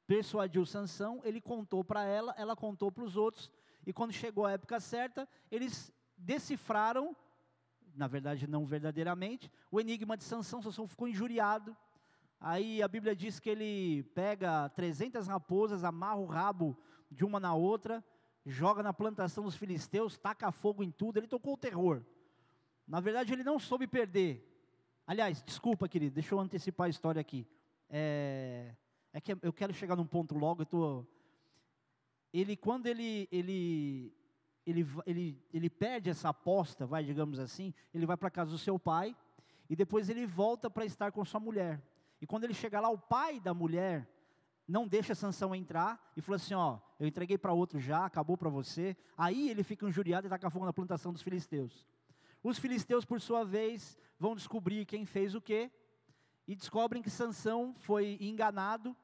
persuadiu 0.06 0.66
Sansão, 0.66 1.22
ele 1.24 1.42
contou 1.42 1.84
para 1.84 2.04
ela, 2.04 2.34
ela 2.38 2.56
contou 2.56 2.92
para 2.92 3.04
os 3.04 3.16
outros, 3.16 3.52
e 3.86 3.94
quando 3.94 4.12
chegou 4.12 4.46
a 4.46 4.52
época 4.52 4.80
certa, 4.80 5.28
eles 5.50 5.92
decifraram, 6.18 7.16
na 7.96 8.08
verdade 8.08 8.48
não 8.48 8.66
verdadeiramente, 8.66 9.52
o 9.72 9.80
enigma 9.80 10.18
de 10.18 10.24
Sansão, 10.24 10.62
Sansão 10.62 10.88
ficou 10.88 11.08
injuriado, 11.08 11.76
aí 12.40 12.84
a 12.84 12.88
Bíblia 12.88 13.16
diz 13.16 13.40
que 13.40 13.50
ele 13.50 14.04
pega 14.14 14.70
300 14.70 15.28
raposas, 15.28 15.84
amarra 15.84 16.20
o 16.20 16.26
rabo 16.26 16.78
de 17.10 17.24
uma 17.26 17.40
na 17.40 17.54
outra, 17.54 18.04
joga 18.46 18.84
na 18.84 18.94
plantação 18.94 19.46
dos 19.46 19.56
filisteus, 19.56 20.18
taca 20.18 20.52
fogo 20.52 20.84
em 20.84 20.92
tudo, 20.92 21.18
ele 21.18 21.28
tocou 21.28 21.54
o 21.54 21.58
terror, 21.58 22.04
na 22.88 23.00
verdade 23.00 23.34
ele 23.34 23.44
não 23.44 23.60
soube 23.60 23.88
perder, 23.88 24.48
aliás, 25.06 25.42
desculpa 25.44 25.88
querido, 25.88 26.16
deixa 26.16 26.34
eu 26.34 26.40
antecipar 26.40 26.88
a 26.88 26.90
história 26.90 27.20
aqui, 27.20 27.48
é, 27.90 28.76
é 29.12 29.22
que 29.22 29.38
eu 29.42 29.54
quero 29.54 29.74
chegar 29.74 29.96
num 29.96 30.06
ponto 30.06 30.36
logo, 30.36 30.62
eu 30.62 30.66
tô 30.66 31.06
ele 32.32 32.56
quando 32.56 32.88
ele 32.88 33.28
ele 33.32 34.14
ele, 34.66 34.86
ele, 35.06 35.46
ele 35.54 35.70
perde 35.70 36.10
essa 36.10 36.30
aposta, 36.30 36.86
vai, 36.86 37.04
digamos 37.04 37.38
assim, 37.38 37.74
ele 37.94 38.06
vai 38.06 38.16
para 38.16 38.30
casa 38.30 38.52
do 38.52 38.58
seu 38.58 38.80
pai 38.80 39.16
e 39.70 39.76
depois 39.76 40.10
ele 40.10 40.26
volta 40.26 40.70
para 40.70 40.86
estar 40.86 41.12
com 41.12 41.24
sua 41.26 41.40
mulher. 41.40 41.82
E 42.22 42.26
quando 42.26 42.46
ele 42.46 42.54
chega 42.54 42.80
lá, 42.80 42.90
o 42.90 42.98
pai 42.98 43.40
da 43.40 43.54
mulher 43.54 44.10
não 44.68 44.88
deixa 44.88 45.14
Sansão 45.14 45.54
entrar 45.54 46.12
e 46.16 46.22
falou 46.22 46.38
assim: 46.38 46.54
Ó, 46.54 46.80
eu 47.00 47.08
entreguei 47.08 47.38
para 47.38 47.52
outro 47.52 47.80
já, 47.80 48.06
acabou 48.06 48.38
para 48.38 48.50
você. 48.50 48.96
Aí 49.18 49.50
ele 49.50 49.64
fica 49.64 49.86
injuriado 49.86 50.28
e 50.28 50.30
taca 50.30 50.50
fogo 50.50 50.66
na 50.66 50.74
plantação 50.74 51.12
dos 51.12 51.22
filisteus. 51.22 51.86
Os 52.44 52.60
filisteus, 52.60 53.06
por 53.06 53.22
sua 53.22 53.44
vez, 53.44 53.98
vão 54.20 54.36
descobrir 54.36 54.86
quem 54.86 55.06
fez 55.06 55.34
o 55.34 55.42
quê 55.42 55.72
e 56.46 56.56
descobrem 56.56 57.02
que 57.02 57.10
Sansão 57.10 57.74
foi 57.74 58.18
enganado 58.20 58.96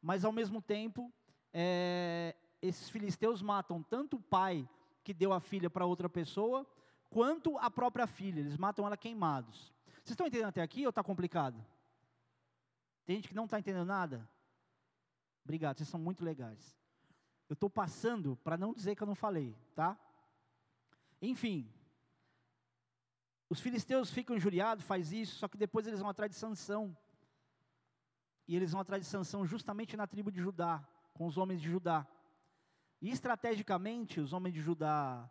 mas 0.00 0.24
ao 0.24 0.32
mesmo 0.32 0.62
tempo, 0.62 1.12
é, 1.52 2.34
esses 2.62 2.88
filisteus 2.88 3.42
matam 3.42 3.82
tanto 3.82 4.16
o 4.16 4.22
pai 4.22 4.68
que 5.02 5.12
deu 5.12 5.32
a 5.32 5.40
filha 5.40 5.68
para 5.68 5.86
outra 5.86 6.08
pessoa, 6.08 6.66
quanto 7.10 7.58
a 7.58 7.70
própria 7.70 8.06
filha, 8.06 8.40
eles 8.40 8.56
matam 8.56 8.86
ela 8.86 8.96
queimados. 8.96 9.72
Vocês 9.96 10.10
estão 10.10 10.26
entendendo 10.26 10.48
até 10.48 10.62
aqui 10.62 10.84
ou 10.84 10.90
está 10.90 11.02
complicado? 11.02 11.64
Tem 13.04 13.16
gente 13.16 13.28
que 13.28 13.34
não 13.34 13.44
está 13.44 13.58
entendendo 13.58 13.86
nada? 13.86 14.28
Obrigado, 15.44 15.78
vocês 15.78 15.88
são 15.88 15.98
muito 15.98 16.24
legais. 16.24 16.76
Eu 17.48 17.54
estou 17.54 17.70
passando 17.70 18.36
para 18.44 18.56
não 18.56 18.74
dizer 18.74 18.94
que 18.94 19.02
eu 19.02 19.06
não 19.06 19.14
falei, 19.14 19.56
tá? 19.74 19.98
Enfim, 21.20 21.72
os 23.50 23.60
filisteus 23.60 24.10
ficam 24.10 24.36
injuriados, 24.36 24.84
faz 24.84 25.12
isso, 25.12 25.36
só 25.36 25.48
que 25.48 25.56
depois 25.56 25.86
eles 25.86 26.00
vão 26.00 26.08
atrás 26.08 26.30
de 26.30 26.36
Sansão 26.36 26.96
e 28.46 28.56
eles 28.56 28.72
vão 28.72 28.80
atrás 28.80 29.02
de 29.02 29.08
Sansão 29.08 29.46
justamente 29.46 29.96
na 29.96 30.06
tribo 30.06 30.32
de 30.32 30.40
Judá, 30.40 30.86
com 31.12 31.26
os 31.26 31.36
homens 31.36 31.60
de 31.60 31.68
Judá. 31.68 32.06
E 33.00 33.10
estrategicamente, 33.10 34.20
os 34.20 34.32
homens 34.32 34.54
de 34.54 34.60
Judá 34.60 35.30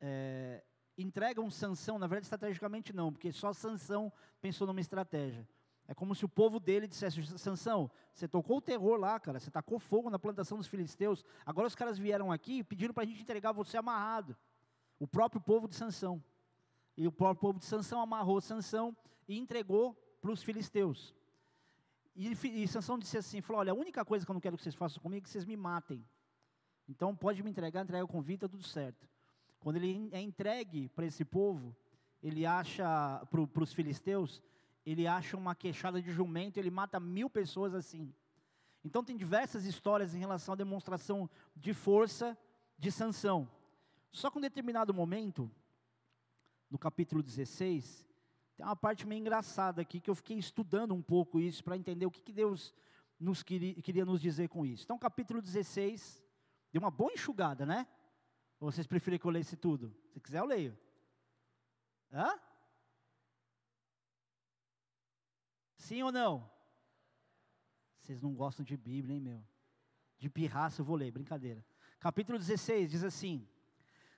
é, 0.00 0.64
entregam 0.98 1.48
Sansão, 1.50 1.98
na 1.98 2.06
verdade 2.06 2.26
estrategicamente 2.26 2.92
não, 2.92 3.12
porque 3.12 3.32
só 3.32 3.52
Sansão 3.52 4.12
pensou 4.40 4.66
numa 4.66 4.80
estratégia. 4.80 5.48
É 5.86 5.94
como 5.94 6.14
se 6.14 6.24
o 6.24 6.28
povo 6.28 6.58
dele 6.58 6.88
dissesse, 6.88 7.22
Sansão, 7.38 7.90
você 8.12 8.26
tocou 8.26 8.58
o 8.58 8.62
terror 8.62 8.98
lá, 8.98 9.20
cara, 9.20 9.38
você 9.38 9.50
tacou 9.50 9.78
fogo 9.78 10.08
na 10.08 10.18
plantação 10.18 10.56
dos 10.58 10.66
filisteus, 10.66 11.24
agora 11.44 11.68
os 11.68 11.74
caras 11.74 11.98
vieram 11.98 12.32
aqui 12.32 12.58
e 12.58 12.64
pediram 12.64 12.94
para 12.94 13.04
a 13.04 13.06
gente 13.06 13.20
entregar 13.20 13.52
você 13.52 13.76
amarrado. 13.76 14.36
O 14.98 15.06
próprio 15.06 15.40
povo 15.40 15.68
de 15.68 15.74
Sansão. 15.74 16.22
E 16.96 17.06
o 17.06 17.12
próprio 17.12 17.40
povo 17.40 17.58
de 17.58 17.64
Sansão 17.64 18.00
amarrou 18.00 18.40
Sansão 18.40 18.96
e 19.28 19.38
entregou 19.38 19.94
para 20.20 20.30
os 20.30 20.42
filisteus. 20.42 21.14
E, 22.14 22.28
e 22.62 22.68
Sansão 22.68 22.98
disse 22.98 23.18
assim, 23.18 23.40
falou, 23.40 23.60
olha, 23.60 23.72
a 23.72 23.74
única 23.74 24.04
coisa 24.04 24.24
que 24.24 24.30
eu 24.30 24.34
não 24.34 24.40
quero 24.40 24.56
que 24.56 24.62
vocês 24.62 24.74
façam 24.74 25.02
comigo 25.02 25.18
é 25.18 25.22
que 25.24 25.28
vocês 25.28 25.44
me 25.44 25.56
matem. 25.56 26.04
Então 26.88 27.16
pode 27.16 27.42
me 27.42 27.50
entregar, 27.50 27.82
entrega 27.82 28.04
o 28.04 28.08
convite, 28.08 28.36
está 28.36 28.48
tudo 28.48 28.62
certo. 28.62 29.08
Quando 29.58 29.76
ele 29.76 30.08
é 30.12 30.20
entregue 30.20 30.88
para 30.90 31.06
esse 31.06 31.24
povo, 31.24 31.74
ele 32.22 32.46
acha, 32.46 32.84
para 33.30 33.62
os 33.62 33.72
filisteus, 33.72 34.42
ele 34.84 35.06
acha 35.06 35.36
uma 35.36 35.54
queixada 35.54 36.00
de 36.00 36.12
jumento, 36.12 36.58
ele 36.58 36.70
mata 36.70 37.00
mil 37.00 37.28
pessoas 37.28 37.74
assim. 37.74 38.14
Então 38.84 39.02
tem 39.02 39.16
diversas 39.16 39.64
histórias 39.64 40.14
em 40.14 40.18
relação 40.18 40.52
à 40.52 40.56
demonstração 40.56 41.28
de 41.56 41.72
força 41.72 42.36
de 42.78 42.92
Sansão. 42.92 43.48
Só 44.12 44.30
que 44.30 44.36
em 44.36 44.40
um 44.40 44.42
determinado 44.42 44.92
momento, 44.92 45.50
no 46.74 46.78
capítulo 46.78 47.22
16, 47.22 48.04
tem 48.56 48.66
uma 48.66 48.74
parte 48.74 49.06
meio 49.06 49.20
engraçada 49.20 49.80
aqui 49.80 50.00
que 50.00 50.10
eu 50.10 50.14
fiquei 50.16 50.36
estudando 50.36 50.92
um 50.92 51.00
pouco 51.00 51.38
isso 51.38 51.62
para 51.62 51.76
entender 51.76 52.04
o 52.04 52.10
que, 52.10 52.20
que 52.20 52.32
Deus 52.32 52.74
nos 53.16 53.44
queria, 53.44 53.80
queria 53.80 54.04
nos 54.04 54.20
dizer 54.20 54.48
com 54.48 54.66
isso. 54.66 54.82
Então, 54.82 54.98
capítulo 54.98 55.40
16, 55.40 56.20
deu 56.72 56.82
uma 56.82 56.90
boa 56.90 57.12
enxugada, 57.12 57.64
né? 57.64 57.86
Ou 58.58 58.72
vocês 58.72 58.88
preferem 58.88 59.20
que 59.20 59.24
eu 59.24 59.30
lesse 59.30 59.56
tudo? 59.56 59.96
Se 60.10 60.18
quiser, 60.18 60.40
eu 60.40 60.46
leio. 60.46 60.76
Hã? 62.12 62.40
Sim 65.76 66.02
ou 66.02 66.10
não? 66.10 66.50
Vocês 68.00 68.20
não 68.20 68.34
gostam 68.34 68.64
de 68.64 68.76
Bíblia, 68.76 69.14
hein, 69.14 69.20
meu? 69.20 69.44
De 70.18 70.28
pirraça 70.28 70.80
eu 70.80 70.84
vou 70.84 70.96
ler, 70.96 71.12
brincadeira. 71.12 71.64
Capítulo 72.00 72.36
16 72.36 72.90
diz 72.90 73.04
assim: 73.04 73.48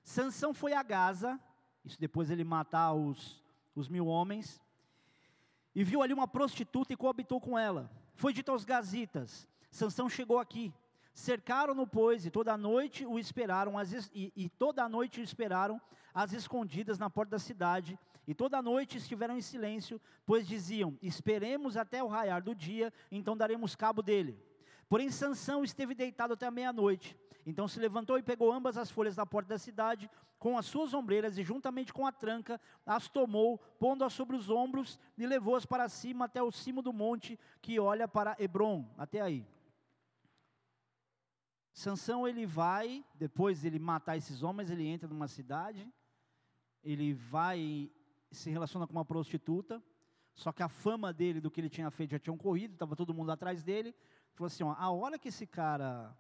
Sansão 0.02 0.54
foi 0.54 0.72
a 0.72 0.82
Gaza, 0.82 1.38
isso 1.86 2.00
depois 2.00 2.30
ele 2.30 2.42
matar 2.42 2.92
os, 2.92 3.40
os 3.74 3.88
mil 3.88 4.08
homens, 4.08 4.60
e 5.72 5.84
viu 5.84 6.02
ali 6.02 6.12
uma 6.12 6.26
prostituta 6.26 6.92
e 6.92 6.96
coabitou 6.96 7.40
com 7.40 7.56
ela. 7.56 7.88
Foi 8.14 8.32
dito 8.32 8.50
aos 8.50 8.64
gazitas: 8.64 9.48
Sansão 9.70 10.08
chegou 10.08 10.38
aqui. 10.38 10.74
Cercaram-no, 11.14 11.86
pois, 11.86 12.26
e 12.26 12.30
toda 12.30 12.52
a 12.52 12.58
noite 12.58 13.06
o 13.06 13.18
esperaram, 13.18 13.78
as, 13.78 14.10
e, 14.14 14.30
e 14.36 14.50
toda 14.50 14.84
a 14.84 14.88
noite 14.88 15.20
o 15.20 15.24
esperaram 15.24 15.80
às 16.12 16.32
escondidas 16.32 16.98
na 16.98 17.08
porta 17.08 17.30
da 17.30 17.38
cidade, 17.38 17.98
e 18.26 18.34
toda 18.34 18.58
a 18.58 18.62
noite 18.62 18.98
estiveram 18.98 19.36
em 19.36 19.40
silêncio, 19.40 20.00
pois 20.26 20.46
diziam: 20.46 20.98
Esperemos 21.00 21.76
até 21.76 22.02
o 22.02 22.08
raiar 22.08 22.42
do 22.42 22.54
dia, 22.54 22.92
então 23.10 23.36
daremos 23.36 23.76
cabo 23.76 24.02
dele. 24.02 24.38
Porém, 24.88 25.10
Sansão 25.10 25.64
esteve 25.64 25.94
deitado 25.94 26.34
até 26.34 26.50
meia-noite. 26.50 27.16
Então 27.46 27.68
se 27.68 27.78
levantou 27.78 28.18
e 28.18 28.22
pegou 28.22 28.52
ambas 28.52 28.76
as 28.76 28.90
folhas 28.90 29.14
da 29.14 29.24
porta 29.24 29.50
da 29.50 29.58
cidade, 29.58 30.10
com 30.36 30.58
as 30.58 30.66
suas 30.66 30.92
ombreiras, 30.92 31.38
e 31.38 31.44
juntamente 31.44 31.92
com 31.92 32.04
a 32.04 32.10
tranca, 32.10 32.60
as 32.84 33.08
tomou, 33.08 33.58
pondo-as 33.78 34.12
sobre 34.12 34.36
os 34.36 34.50
ombros, 34.50 34.98
e 35.16 35.24
levou-as 35.24 35.64
para 35.64 35.88
cima 35.88 36.24
até 36.24 36.42
o 36.42 36.50
cimo 36.50 36.82
do 36.82 36.92
monte 36.92 37.38
que 37.62 37.78
olha 37.78 38.08
para 38.08 38.36
Hebron. 38.38 38.84
Até 38.98 39.20
aí. 39.20 39.46
Sansão 41.72 42.26
ele 42.26 42.44
vai, 42.44 43.04
depois 43.14 43.60
de 43.60 43.68
ele 43.68 43.78
matar 43.78 44.16
esses 44.16 44.42
homens, 44.42 44.68
ele 44.68 44.86
entra 44.86 45.08
numa 45.08 45.28
cidade, 45.28 45.88
ele 46.82 47.14
vai 47.14 47.90
se 48.30 48.50
relaciona 48.50 48.86
com 48.86 48.92
uma 48.92 49.04
prostituta, 49.04 49.82
Só 50.34 50.52
que 50.52 50.62
a 50.62 50.68
fama 50.68 51.14
dele, 51.14 51.40
do 51.40 51.50
que 51.50 51.60
ele 51.60 51.70
tinha 51.70 51.90
feito, 51.90 52.10
já 52.10 52.18
tinha 52.18 52.36
corrido, 52.36 52.74
estava 52.74 52.94
todo 52.94 53.14
mundo 53.14 53.32
atrás 53.32 53.62
dele. 53.62 53.94
Falou 54.34 54.48
assim: 54.48 54.64
ó, 54.64 54.74
a 54.76 54.90
hora 54.90 55.18
que 55.18 55.28
esse 55.28 55.46
cara, 55.46 56.14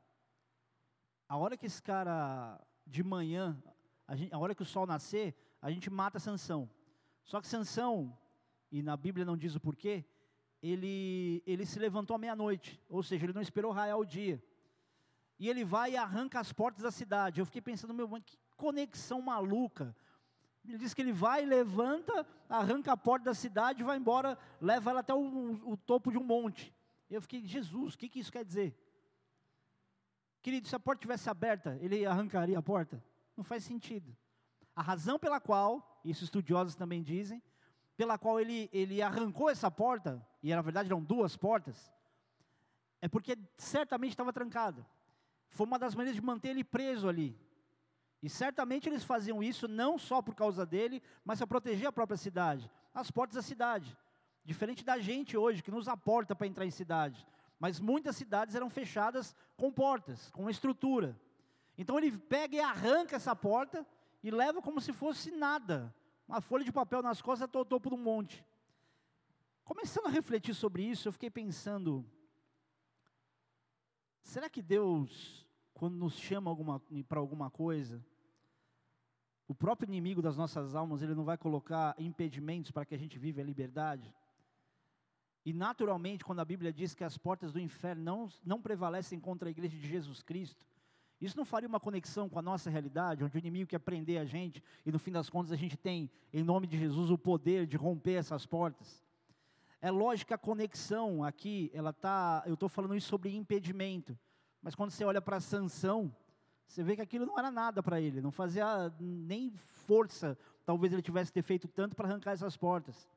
a 1.28 1.36
hora 1.36 1.56
que 1.56 1.66
esse 1.66 1.82
cara 1.82 2.60
de 2.86 3.02
manhã, 3.02 3.60
a, 4.06 4.14
gente, 4.14 4.32
a 4.32 4.38
hora 4.38 4.54
que 4.54 4.62
o 4.62 4.66
sol 4.66 4.86
nascer, 4.86 5.34
a 5.60 5.70
gente 5.70 5.90
mata 5.90 6.18
Sansão. 6.18 6.70
Só 7.24 7.40
que 7.40 7.48
Sansão, 7.48 8.16
e 8.70 8.82
na 8.82 8.96
Bíblia 8.96 9.24
não 9.24 9.36
diz 9.36 9.54
o 9.54 9.60
porquê, 9.60 10.04
ele, 10.62 11.42
ele 11.46 11.66
se 11.66 11.78
levantou 11.78 12.14
à 12.14 12.18
meia-noite, 12.18 12.80
ou 12.88 13.02
seja, 13.02 13.26
ele 13.26 13.32
não 13.32 13.42
esperou 13.42 13.72
raiar 13.72 13.98
o 13.98 14.04
dia. 14.04 14.42
E 15.38 15.48
ele 15.48 15.64
vai 15.64 15.92
e 15.92 15.96
arranca 15.96 16.40
as 16.40 16.52
portas 16.52 16.82
da 16.82 16.90
cidade. 16.90 17.40
Eu 17.40 17.46
fiquei 17.46 17.60
pensando, 17.60 17.92
meu, 17.92 18.08
que 18.22 18.38
conexão 18.56 19.20
maluca. 19.20 19.94
Ele 20.64 20.78
diz 20.78 20.94
que 20.94 21.02
ele 21.02 21.12
vai, 21.12 21.44
levanta, 21.44 22.26
arranca 22.48 22.92
a 22.92 22.96
porta 22.96 23.26
da 23.26 23.34
cidade, 23.34 23.84
vai 23.84 23.98
embora, 23.98 24.38
leva 24.60 24.90
ela 24.90 25.00
até 25.00 25.14
o, 25.14 25.60
o 25.64 25.76
topo 25.76 26.10
de 26.10 26.18
um 26.18 26.24
monte. 26.24 26.74
Eu 27.08 27.20
fiquei, 27.20 27.44
Jesus, 27.44 27.94
o 27.94 27.98
que, 27.98 28.08
que 28.08 28.18
isso 28.18 28.32
quer 28.32 28.44
dizer? 28.44 28.74
Querido, 30.46 30.68
se 30.68 30.76
a 30.76 30.78
porta 30.78 31.00
tivesse 31.00 31.28
aberta, 31.28 31.76
ele 31.80 32.06
arrancaria 32.06 32.56
a 32.56 32.62
porta? 32.62 33.02
Não 33.36 33.42
faz 33.42 33.64
sentido. 33.64 34.16
A 34.76 34.80
razão 34.80 35.18
pela 35.18 35.40
qual, 35.40 36.00
isso 36.04 36.22
estudiosos 36.22 36.76
também 36.76 37.02
dizem, 37.02 37.42
pela 37.96 38.16
qual 38.16 38.38
ele, 38.38 38.70
ele 38.72 39.02
arrancou 39.02 39.50
essa 39.50 39.68
porta, 39.72 40.24
e 40.40 40.54
na 40.54 40.62
verdade 40.62 40.88
eram 40.88 41.02
duas 41.02 41.36
portas, 41.36 41.92
é 43.02 43.08
porque 43.08 43.36
certamente 43.58 44.12
estava 44.12 44.32
trancada. 44.32 44.86
Foi 45.48 45.66
uma 45.66 45.80
das 45.80 45.96
maneiras 45.96 46.14
de 46.14 46.24
manter 46.24 46.50
ele 46.50 46.62
preso 46.62 47.08
ali. 47.08 47.36
E 48.22 48.30
certamente 48.30 48.88
eles 48.88 49.02
faziam 49.02 49.42
isso 49.42 49.66
não 49.66 49.98
só 49.98 50.22
por 50.22 50.36
causa 50.36 50.64
dele, 50.64 51.02
mas 51.24 51.40
para 51.40 51.48
proteger 51.48 51.88
a 51.88 51.92
própria 51.92 52.16
cidade, 52.16 52.70
as 52.94 53.10
portas 53.10 53.34
da 53.34 53.42
cidade. 53.42 53.98
Diferente 54.44 54.84
da 54.84 54.96
gente 54.96 55.36
hoje, 55.36 55.60
que 55.60 55.72
nos 55.72 55.88
aporta 55.88 56.36
para 56.36 56.46
entrar 56.46 56.64
em 56.64 56.70
cidade. 56.70 57.26
Mas 57.58 57.80
muitas 57.80 58.16
cidades 58.16 58.54
eram 58.54 58.68
fechadas 58.68 59.34
com 59.56 59.72
portas, 59.72 60.30
com 60.30 60.50
estrutura. 60.50 61.18
Então 61.78 61.98
ele 61.98 62.16
pega 62.16 62.56
e 62.56 62.60
arranca 62.60 63.16
essa 63.16 63.34
porta 63.34 63.86
e 64.22 64.30
leva 64.30 64.60
como 64.60 64.80
se 64.80 64.92
fosse 64.92 65.30
nada. 65.30 65.94
Uma 66.28 66.40
folha 66.40 66.64
de 66.64 66.72
papel 66.72 67.02
nas 67.02 67.22
costas 67.22 67.48
até 67.48 67.58
o 67.58 67.64
topo 67.64 67.90
do 67.90 67.96
monte. 67.96 68.44
Começando 69.64 70.06
a 70.06 70.10
refletir 70.10 70.54
sobre 70.54 70.82
isso, 70.82 71.08
eu 71.08 71.12
fiquei 71.12 71.30
pensando: 71.30 72.04
será 74.22 74.48
que 74.48 74.62
Deus, 74.62 75.46
quando 75.74 75.96
nos 75.96 76.14
chama 76.14 76.50
para 77.08 77.18
alguma 77.18 77.50
coisa, 77.50 78.04
o 79.48 79.54
próprio 79.54 79.88
inimigo 79.88 80.20
das 80.20 80.36
nossas 80.36 80.74
almas, 80.74 81.02
ele 81.02 81.14
não 81.14 81.24
vai 81.24 81.38
colocar 81.38 81.94
impedimentos 81.98 82.70
para 82.70 82.84
que 82.84 82.94
a 82.94 82.98
gente 82.98 83.18
viva 83.18 83.40
a 83.40 83.44
liberdade? 83.44 84.14
E 85.46 85.52
naturalmente, 85.52 86.24
quando 86.24 86.40
a 86.40 86.44
Bíblia 86.44 86.72
diz 86.72 86.92
que 86.92 87.04
as 87.04 87.16
portas 87.16 87.52
do 87.52 87.60
inferno 87.60 88.02
não, 88.02 88.28
não 88.44 88.60
prevalecem 88.60 89.20
contra 89.20 89.48
a 89.48 89.50
igreja 89.52 89.78
de 89.78 89.86
Jesus 89.88 90.20
Cristo, 90.20 90.66
isso 91.20 91.36
não 91.36 91.44
faria 91.44 91.68
uma 91.68 91.78
conexão 91.78 92.28
com 92.28 92.36
a 92.36 92.42
nossa 92.42 92.68
realidade, 92.68 93.22
onde 93.22 93.36
o 93.36 93.38
inimigo 93.38 93.70
quer 93.70 93.78
prender 93.78 94.20
a 94.20 94.24
gente 94.24 94.60
e 94.84 94.90
no 94.90 94.98
fim 94.98 95.12
das 95.12 95.30
contas 95.30 95.52
a 95.52 95.56
gente 95.56 95.76
tem, 95.76 96.10
em 96.32 96.42
nome 96.42 96.66
de 96.66 96.76
Jesus, 96.76 97.12
o 97.12 97.16
poder 97.16 97.64
de 97.64 97.76
romper 97.76 98.14
essas 98.14 98.44
portas? 98.44 99.04
É 99.80 99.88
lógico 99.88 100.26
que 100.26 100.34
a 100.34 100.38
conexão 100.38 101.22
aqui, 101.22 101.70
ela 101.72 101.92
tá, 101.92 102.42
eu 102.44 102.54
estou 102.54 102.68
falando 102.68 102.96
isso 102.96 103.06
sobre 103.06 103.32
impedimento, 103.32 104.18
mas 104.60 104.74
quando 104.74 104.90
você 104.90 105.04
olha 105.04 105.22
para 105.22 105.36
a 105.36 105.40
sanção, 105.40 106.12
você 106.66 106.82
vê 106.82 106.96
que 106.96 107.02
aquilo 107.02 107.24
não 107.24 107.38
era 107.38 107.52
nada 107.52 107.84
para 107.84 108.00
ele, 108.00 108.20
não 108.20 108.32
fazia 108.32 108.92
nem 108.98 109.52
força, 109.86 110.36
talvez 110.64 110.92
ele 110.92 111.02
tivesse 111.02 111.32
ter 111.32 111.42
feito 111.42 111.68
tanto 111.68 111.94
para 111.94 112.08
arrancar 112.08 112.32
essas 112.32 112.56
portas. 112.56 113.08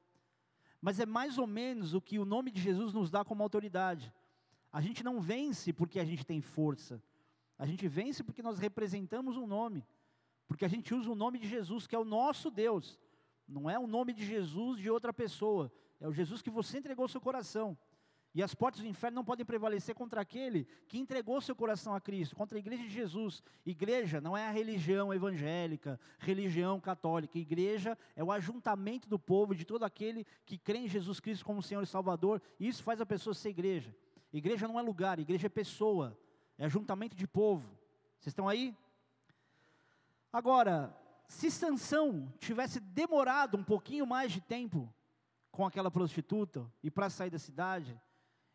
Mas 0.82 1.00
é 1.00 1.06
mais 1.06 1.38
ou 1.38 1.46
menos 1.46 1.94
o 1.94 2.02
que 2.02 2.20
o 2.20 2.26
nome 2.26 2.52
de 2.52 2.62
Jesus 2.62 2.94
nos 2.94 3.12
dá 3.12 3.24
como 3.26 3.44
autoridade. 3.44 4.14
A 4.72 4.82
gente 4.82 5.04
não 5.04 5.20
vence 5.20 5.74
porque 5.74 6.00
a 6.00 6.06
gente 6.06 6.26
tem 6.26 6.42
força, 6.42 7.02
a 7.58 7.66
gente 7.66 7.88
vence 7.88 8.24
porque 8.24 8.42
nós 8.42 8.60
representamos 8.60 9.36
um 9.36 9.48
nome, 9.48 9.86
porque 10.48 10.64
a 10.64 10.68
gente 10.70 10.94
usa 10.94 11.10
o 11.10 11.16
nome 11.16 11.40
de 11.40 11.48
Jesus, 11.48 11.86
que 11.86 11.96
é 11.96 12.00
o 12.00 12.06
nosso 12.06 12.50
Deus. 12.50 13.00
Não 13.48 13.70
é 13.70 13.80
o 13.80 13.88
nome 13.88 14.14
de 14.14 14.26
Jesus 14.26 14.80
de 14.80 14.90
outra 14.90 15.12
pessoa, 15.12 15.72
é 16.00 16.08
o 16.08 16.14
Jesus 16.14 16.42
que 16.42 16.52
você 16.52 16.78
entregou 16.78 17.08
seu 17.08 17.20
coração. 17.20 17.78
E 18.34 18.44
as 18.44 18.54
portas 18.54 18.82
do 18.82 18.88
inferno 18.88 19.16
não 19.16 19.26
podem 19.26 19.46
prevalecer 19.46 19.96
contra 19.96 20.22
aquele 20.22 20.66
que 20.88 21.00
entregou 21.00 21.42
seu 21.42 21.56
coração 21.56 21.96
a 21.96 22.02
Cristo, 22.02 22.36
contra 22.36 22.58
a 22.58 22.60
igreja 22.60 22.84
de 22.84 22.90
Jesus. 22.90 23.42
Igreja 23.66 24.22
não 24.22 24.38
é 24.38 24.48
a 24.48 24.52
religião 24.52 25.14
evangélica, 25.14 26.00
religião 26.20 26.80
católica. 26.80 27.40
Igreja 27.40 27.98
é 28.16 28.24
o 28.24 28.32
ajuntamento 28.32 29.10
do 29.10 29.18
povo, 29.18 29.56
de 29.56 29.66
todo 29.66 29.84
aquele 29.84 30.26
que 30.46 30.58
crê 30.58 30.80
em 30.80 30.88
Jesus 30.88 31.20
Cristo 31.20 31.44
como 31.44 31.64
Senhor 31.64 31.82
e 31.82 31.88
Salvador. 31.88 32.42
E 32.60 32.68
isso 32.68 32.84
faz 32.84 33.02
a 33.02 33.06
pessoa 33.06 33.34
ser 33.34 33.50
igreja. 33.50 33.96
Igreja 34.32 34.68
não 34.68 34.80
é 34.80 34.82
lugar, 34.84 35.20
igreja 35.20 35.48
é 35.48 35.50
pessoa 35.50 36.16
é 36.60 36.66
ajuntamento 36.66 37.16
de 37.16 37.26
povo. 37.26 37.66
Vocês 38.20 38.32
estão 38.32 38.48
aí? 38.48 38.78
Agora, 40.32 40.94
se 41.26 41.50
Sansão 41.50 42.32
tivesse 42.38 42.82
demorado 42.82 43.58
um 43.58 43.64
pouquinho 43.64 44.06
mais 44.06 44.32
de 44.32 44.42
tempo 44.42 44.94
com 45.52 45.66
aquela 45.66 45.90
prostituta 45.90 46.70
e 46.84 46.92
para 46.92 47.10
sair 47.10 47.30
da 47.30 47.40
cidade, 47.40 48.00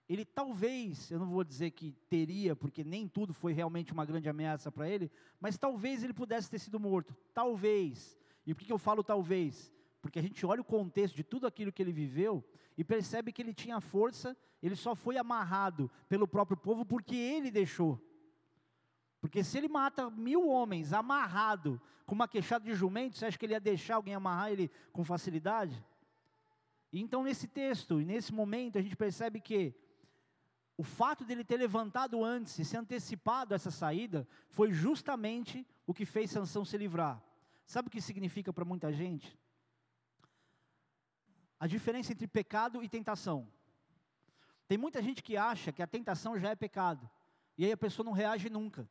ele 0.08 0.24
talvez, 0.24 1.10
eu 1.10 1.18
não 1.18 1.26
vou 1.26 1.42
dizer 1.42 1.70
que 1.70 1.92
teria, 2.08 2.54
porque 2.54 2.84
nem 2.84 3.08
tudo 3.08 3.32
foi 3.32 3.52
realmente 3.52 3.92
uma 3.92 4.04
grande 4.04 4.28
ameaça 4.28 4.70
para 4.70 4.88
ele, 4.88 5.10
mas 5.40 5.56
talvez 5.56 6.04
ele 6.04 6.12
pudesse 6.12 6.50
ter 6.50 6.58
sido 6.58 6.78
morto. 6.78 7.16
Talvez. 7.32 8.18
E 8.46 8.54
por 8.54 8.62
que 8.62 8.72
eu 8.72 8.78
falo 8.78 9.02
talvez? 9.02 9.72
Porque 10.02 10.18
a 10.18 10.22
gente 10.22 10.44
olha 10.44 10.60
o 10.60 10.64
contexto 10.64 11.16
de 11.16 11.24
tudo 11.24 11.46
aquilo 11.46 11.72
que 11.72 11.82
ele 11.82 11.92
viveu 11.92 12.44
e 12.76 12.84
percebe 12.84 13.32
que 13.32 13.40
ele 13.40 13.54
tinha 13.54 13.80
força, 13.80 14.36
ele 14.62 14.76
só 14.76 14.94
foi 14.94 15.16
amarrado 15.16 15.90
pelo 16.08 16.28
próprio 16.28 16.56
povo 16.56 16.84
porque 16.84 17.16
ele 17.16 17.50
deixou. 17.50 17.98
Porque 19.20 19.42
se 19.42 19.56
ele 19.56 19.68
mata 19.68 20.10
mil 20.10 20.46
homens 20.46 20.92
amarrado 20.92 21.80
com 22.04 22.14
uma 22.14 22.28
queixada 22.28 22.62
de 22.62 22.74
jumento, 22.74 23.16
você 23.16 23.24
acha 23.24 23.38
que 23.38 23.46
ele 23.46 23.54
ia 23.54 23.60
deixar 23.60 23.96
alguém 23.96 24.14
amarrar 24.14 24.52
ele 24.52 24.70
com 24.92 25.02
facilidade? 25.02 25.82
então, 26.92 27.24
nesse 27.24 27.48
texto 27.48 28.00
e 28.00 28.04
nesse 28.04 28.32
momento, 28.32 28.78
a 28.78 28.82
gente 28.82 28.94
percebe 28.94 29.40
que 29.40 29.74
o 30.76 30.82
fato 30.82 31.24
dele 31.24 31.44
ter 31.44 31.56
levantado 31.56 32.24
antes 32.24 32.58
e 32.58 32.64
se 32.64 32.76
antecipado 32.76 33.54
a 33.54 33.56
essa 33.56 33.70
saída 33.70 34.26
foi 34.48 34.72
justamente 34.72 35.66
o 35.86 35.94
que 35.94 36.04
fez 36.04 36.30
Sansão 36.30 36.64
se 36.64 36.76
livrar. 36.76 37.22
Sabe 37.66 37.88
o 37.88 37.90
que 37.90 38.00
significa 38.00 38.52
para 38.52 38.64
muita 38.64 38.92
gente? 38.92 39.38
a 41.64 41.66
diferença 41.66 42.12
entre 42.12 42.26
pecado 42.26 42.82
e 42.82 42.88
tentação. 42.90 43.48
Tem 44.68 44.76
muita 44.76 45.00
gente 45.02 45.22
que 45.22 45.34
acha 45.34 45.72
que 45.72 45.82
a 45.82 45.86
tentação 45.86 46.38
já 46.38 46.50
é 46.50 46.54
pecado, 46.54 47.08
e 47.56 47.64
aí 47.64 47.72
a 47.72 47.76
pessoa 47.76 48.04
não 48.04 48.12
reage 48.12 48.50
nunca. 48.50 48.86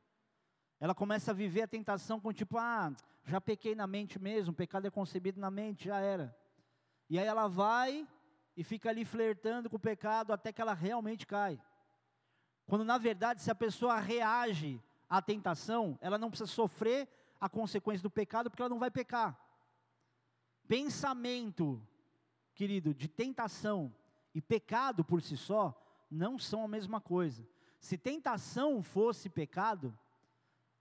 Ela 0.80 0.96
começa 0.96 1.30
a 1.30 1.34
viver 1.36 1.62
a 1.62 1.68
tentação 1.68 2.20
com 2.20 2.34
tipo, 2.34 2.58
ah, 2.58 2.92
já 3.26 3.40
pequei 3.40 3.76
na 3.76 3.86
mente 3.86 4.18
mesmo, 4.18 4.56
pecado 4.56 4.88
é 4.88 4.90
concebido 4.90 5.40
na 5.40 5.52
mente, 5.52 5.86
já 5.86 6.00
era. 6.00 6.36
E 7.08 7.20
aí 7.20 7.28
ela 7.28 7.48
vai 7.48 8.08
e 8.58 8.64
fica 8.64 8.90
ali 8.90 9.06
flertando 9.06 9.70
com 9.70 9.76
o 9.76 9.80
pecado 9.80 10.34
até 10.34 10.52
que 10.52 10.60
ela 10.60 10.74
realmente 10.74 11.28
cai. 11.28 11.62
Quando 12.68 12.84
na 12.84 12.98
verdade, 12.98 13.42
se 13.42 13.52
a 13.52 13.56
pessoa 13.56 14.00
reage 14.00 14.82
à 15.10 15.22
tentação, 15.22 15.98
ela 16.02 16.18
não 16.18 16.30
precisa 16.30 16.50
sofrer 16.50 17.08
a 17.40 17.50
consequência 17.50 18.04
do 18.04 18.10
pecado, 18.10 18.50
porque 18.50 18.62
ela 18.62 18.70
não 18.70 18.80
vai 18.80 18.90
pecar. 18.90 19.38
Pensamento 20.68 21.82
querido, 22.54 22.94
de 22.94 23.08
tentação 23.08 23.94
e 24.34 24.42
pecado 24.42 25.04
por 25.04 25.22
si 25.22 25.36
só 25.36 25.80
não 26.10 26.38
são 26.38 26.64
a 26.64 26.68
mesma 26.68 27.02
coisa. 27.02 27.48
Se 27.80 27.98
tentação 27.98 28.82
fosse 28.82 29.30
pecado, 29.30 29.98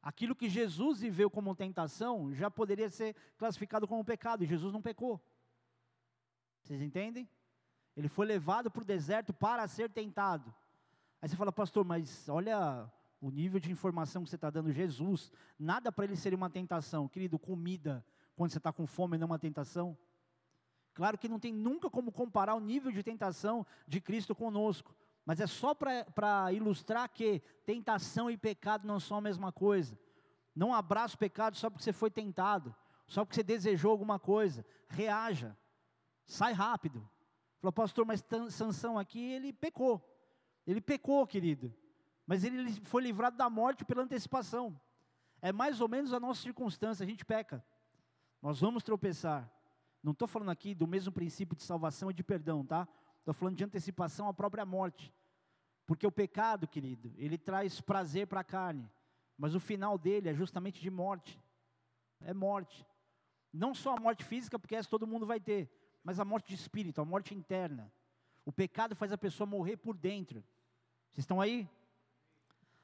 aquilo 0.02 0.36
que 0.36 0.48
Jesus 0.48 1.00
viveu 1.00 1.30
como 1.30 1.54
tentação 1.54 2.32
já 2.34 2.50
poderia 2.50 2.90
ser 2.90 3.16
classificado 3.36 3.88
como 3.88 4.04
pecado, 4.04 4.44
e 4.44 4.46
Jesus 4.46 4.72
não 4.72 4.82
pecou. 4.82 5.20
Vocês 6.62 6.80
entendem? 6.80 7.28
Ele 7.96 8.08
foi 8.08 8.26
levado 8.26 8.70
para 8.70 8.82
o 8.82 8.86
deserto 8.86 9.32
para 9.32 9.66
ser 9.66 9.90
tentado. 9.90 10.54
Aí 11.22 11.28
você 11.28 11.36
fala, 11.36 11.52
pastor, 11.52 11.84
mas 11.84 12.28
olha 12.28 12.90
o 13.20 13.30
nível 13.30 13.60
de 13.60 13.70
informação 13.70 14.24
que 14.24 14.28
você 14.28 14.34
está 14.34 14.50
dando, 14.50 14.72
Jesus, 14.72 15.30
nada 15.56 15.92
para 15.92 16.04
ele 16.04 16.16
ser 16.16 16.34
uma 16.34 16.50
tentação. 16.50 17.06
Querido, 17.06 17.38
comida, 17.38 18.04
quando 18.34 18.50
você 18.50 18.58
está 18.58 18.72
com 18.72 18.84
fome, 18.88 19.16
não 19.16 19.26
é 19.26 19.30
uma 19.30 19.38
tentação. 19.38 19.96
Claro 20.92 21.16
que 21.16 21.28
não 21.28 21.38
tem 21.38 21.52
nunca 21.52 21.88
como 21.88 22.10
comparar 22.10 22.56
o 22.56 22.60
nível 22.60 22.90
de 22.90 23.04
tentação 23.04 23.64
de 23.86 24.00
Cristo 24.00 24.34
conosco, 24.34 24.96
mas 25.24 25.38
é 25.38 25.46
só 25.46 25.72
para 25.72 26.52
ilustrar 26.52 27.08
que 27.08 27.40
tentação 27.64 28.28
e 28.28 28.36
pecado 28.36 28.84
não 28.84 28.98
são 28.98 29.18
a 29.18 29.20
mesma 29.20 29.52
coisa. 29.52 29.96
Não 30.52 30.74
abraça 30.74 31.14
o 31.14 31.18
pecado 31.18 31.56
só 31.56 31.70
porque 31.70 31.84
você 31.84 31.92
foi 31.92 32.10
tentado, 32.10 32.74
só 33.06 33.24
porque 33.24 33.36
você 33.36 33.44
desejou 33.44 33.92
alguma 33.92 34.18
coisa. 34.18 34.66
Reaja, 34.88 35.56
sai 36.26 36.52
rápido. 36.52 37.08
Falou, 37.60 37.72
pastor, 37.72 38.04
mas 38.04 38.24
Sansão 38.50 38.98
aqui, 38.98 39.20
ele 39.20 39.52
pecou. 39.52 40.11
Ele 40.66 40.80
pecou, 40.80 41.26
querido. 41.26 41.74
Mas 42.26 42.44
ele 42.44 42.72
foi 42.84 43.02
livrado 43.02 43.36
da 43.36 43.50
morte 43.50 43.84
pela 43.84 44.02
antecipação. 44.02 44.78
É 45.40 45.52
mais 45.52 45.80
ou 45.80 45.88
menos 45.88 46.12
a 46.12 46.20
nossa 46.20 46.40
circunstância, 46.40 47.04
a 47.04 47.06
gente 47.06 47.24
peca. 47.24 47.64
Nós 48.40 48.60
vamos 48.60 48.82
tropeçar. 48.82 49.50
Não 50.02 50.12
estou 50.12 50.26
falando 50.26 50.50
aqui 50.50 50.74
do 50.74 50.86
mesmo 50.86 51.12
princípio 51.12 51.56
de 51.56 51.62
salvação 51.62 52.10
e 52.10 52.14
de 52.14 52.22
perdão, 52.22 52.64
tá? 52.64 52.88
Estou 53.18 53.34
falando 53.34 53.56
de 53.56 53.64
antecipação 53.64 54.28
à 54.28 54.34
própria 54.34 54.64
morte. 54.64 55.12
Porque 55.86 56.06
o 56.06 56.12
pecado, 56.12 56.66
querido, 56.66 57.12
ele 57.16 57.36
traz 57.36 57.80
prazer 57.80 58.26
para 58.26 58.40
a 58.40 58.44
carne, 58.44 58.88
mas 59.36 59.54
o 59.54 59.60
final 59.60 59.98
dele 59.98 60.28
é 60.28 60.34
justamente 60.34 60.80
de 60.80 60.90
morte. 60.90 61.40
É 62.20 62.32
morte. 62.32 62.86
Não 63.52 63.74
só 63.74 63.96
a 63.96 64.00
morte 64.00 64.24
física, 64.24 64.58
porque 64.58 64.74
essa 64.74 64.88
todo 64.88 65.06
mundo 65.06 65.26
vai 65.26 65.38
ter, 65.38 65.70
mas 66.02 66.18
a 66.18 66.24
morte 66.24 66.48
de 66.48 66.54
espírito, 66.54 67.00
a 67.00 67.04
morte 67.04 67.34
interna. 67.34 67.92
O 68.44 68.52
pecado 68.52 68.96
faz 68.96 69.12
a 69.12 69.18
pessoa 69.18 69.46
morrer 69.46 69.76
por 69.76 69.96
dentro. 69.96 70.44
Vocês 71.10 71.24
estão 71.24 71.40
aí? 71.40 71.68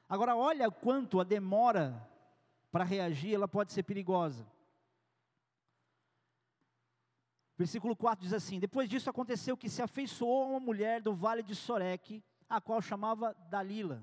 Agora, 0.07 0.35
olha 0.35 0.71
quanto 0.71 1.19
a 1.19 1.23
demora 1.23 2.09
para 2.71 2.83
reagir, 2.83 3.33
ela 3.33 3.47
pode 3.47 3.71
ser 3.73 3.83
perigosa. 3.83 4.45
Versículo 7.57 7.95
4 7.95 8.23
diz 8.23 8.33
assim: 8.33 8.59
Depois 8.59 8.89
disso 8.89 9.09
aconteceu 9.09 9.57
que 9.57 9.69
se 9.69 9.81
afeiçoou 9.81 10.43
a 10.43 10.47
uma 10.47 10.59
mulher 10.59 11.01
do 11.01 11.13
vale 11.13 11.43
de 11.43 11.53
Soreque, 11.53 12.23
a 12.47 12.61
qual 12.61 12.81
chamava 12.81 13.35
Dalila. 13.49 14.01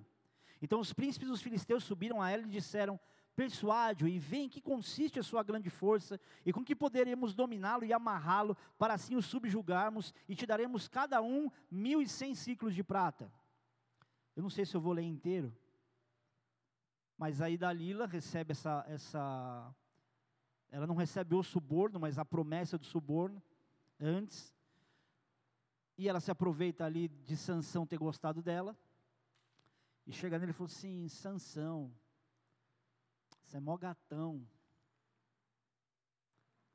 Então 0.60 0.78
os 0.78 0.92
príncipes 0.92 1.28
dos 1.28 1.40
filisteus 1.40 1.84
subiram 1.84 2.20
a 2.20 2.30
ela 2.30 2.42
e 2.42 2.50
disseram: 2.50 3.00
Persuade-o 3.36 4.08
e 4.08 4.18
vê 4.18 4.38
em 4.38 4.48
que 4.48 4.62
consiste 4.62 5.20
a 5.20 5.22
sua 5.22 5.42
grande 5.42 5.68
força, 5.68 6.18
e 6.44 6.52
com 6.54 6.64
que 6.64 6.74
poderemos 6.74 7.34
dominá-lo 7.34 7.84
e 7.84 7.92
amarrá-lo, 7.92 8.56
para 8.78 8.94
assim 8.94 9.14
o 9.14 9.22
subjugarmos, 9.22 10.14
e 10.26 10.34
te 10.34 10.46
daremos 10.46 10.88
cada 10.88 11.20
um 11.20 11.50
mil 11.70 12.00
e 12.00 12.08
cem 12.08 12.34
ciclos 12.34 12.74
de 12.74 12.82
prata. 12.82 13.30
Eu 14.34 14.42
não 14.42 14.48
sei 14.48 14.64
se 14.64 14.74
eu 14.74 14.80
vou 14.80 14.94
ler 14.94 15.02
inteiro, 15.02 15.54
mas 17.18 17.42
aí 17.42 17.58
Dalila 17.58 18.06
recebe 18.06 18.52
essa, 18.52 18.84
essa. 18.88 19.74
Ela 20.70 20.86
não 20.86 20.94
recebe 20.94 21.34
o 21.34 21.42
suborno, 21.42 22.00
mas 22.00 22.18
a 22.18 22.24
promessa 22.24 22.78
do 22.78 22.86
suborno 22.86 23.42
antes. 24.00 24.54
E 25.98 26.08
ela 26.08 26.20
se 26.20 26.30
aproveita 26.30 26.84
ali 26.84 27.08
de 27.08 27.36
Sansão 27.36 27.86
ter 27.86 27.98
gostado 27.98 28.42
dela. 28.42 28.76
E 30.06 30.12
chega 30.12 30.38
nele 30.38 30.52
e 30.52 30.54
falou 30.54 30.66
assim: 30.66 31.08
Sansão, 31.08 31.90
você 33.46 33.56
é 33.56 33.60
mó 33.60 33.76
gatão. 33.76 34.46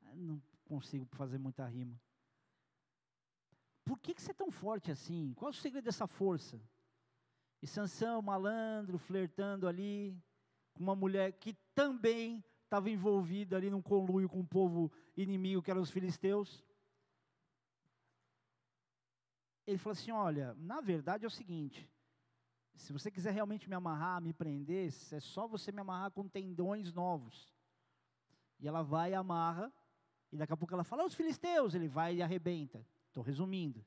Eu 0.06 0.16
não 0.16 0.42
consigo 0.64 1.04
fazer 1.14 1.38
muita 1.38 1.66
rima. 1.66 2.00
Por 3.84 3.98
que, 3.98 4.14
que 4.14 4.22
você 4.22 4.30
é 4.30 4.34
tão 4.34 4.50
forte 4.50 4.90
assim? 4.90 5.34
Qual 5.34 5.50
é 5.50 5.54
o 5.54 5.56
segredo 5.56 5.84
dessa 5.84 6.06
força? 6.06 6.60
E 7.60 7.66
Sansão, 7.66 8.22
malandro, 8.22 8.98
flertando 8.98 9.68
ali, 9.68 10.16
com 10.72 10.82
uma 10.82 10.96
mulher 10.96 11.32
que 11.32 11.54
também 11.74 12.42
estava 12.64 12.88
envolvida 12.88 13.56
ali 13.56 13.68
num 13.68 13.82
conluio 13.82 14.28
com 14.28 14.40
o 14.40 14.46
povo 14.46 14.90
inimigo, 15.16 15.62
que 15.62 15.70
eram 15.70 15.82
os 15.82 15.90
filisteus. 15.90 16.64
Ele 19.66 19.78
falou 19.78 19.92
assim: 19.92 20.10
Olha, 20.10 20.54
na 20.54 20.80
verdade 20.80 21.24
é 21.24 21.28
o 21.28 21.30
seguinte, 21.30 21.88
se 22.74 22.92
você 22.92 23.10
quiser 23.10 23.32
realmente 23.32 23.68
me 23.68 23.74
amarrar, 23.74 24.20
me 24.20 24.32
prender, 24.32 24.92
é 25.12 25.20
só 25.20 25.46
você 25.46 25.70
me 25.70 25.80
amarrar 25.80 26.10
com 26.10 26.28
tendões 26.28 26.92
novos. 26.92 27.52
E 28.58 28.68
ela 28.68 28.82
vai 28.82 29.12
e 29.12 29.14
amarra, 29.14 29.72
e 30.30 30.36
daqui 30.36 30.52
a 30.52 30.56
pouco 30.56 30.72
ela 30.72 30.84
fala: 30.84 31.04
Os 31.04 31.14
filisteus, 31.14 31.74
ele 31.74 31.88
vai 31.88 32.16
e 32.16 32.22
arrebenta. 32.22 32.86
Estou 33.08 33.22
resumindo. 33.22 33.84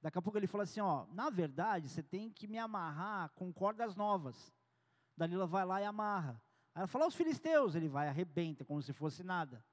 Daqui 0.00 0.18
a 0.18 0.22
pouco 0.22 0.38
ele 0.38 0.46
fala 0.46 0.64
assim: 0.64 0.80
Ó, 0.80 1.06
na 1.12 1.30
verdade 1.30 1.88
você 1.88 2.02
tem 2.02 2.30
que 2.30 2.46
me 2.46 2.58
amarrar 2.58 3.30
com 3.30 3.52
cordas 3.52 3.96
novas. 3.96 4.52
Dalila 5.16 5.46
vai 5.46 5.64
lá 5.64 5.80
e 5.80 5.84
amarra. 5.84 6.40
Aí 6.74 6.80
ela 6.80 6.88
fala, 6.88 7.06
os 7.06 7.14
filisteus, 7.14 7.76
ele 7.76 7.88
vai, 7.88 8.08
arrebenta, 8.08 8.64
como 8.64 8.82
se 8.82 8.92
fosse 8.92 9.22
nada. 9.22 9.64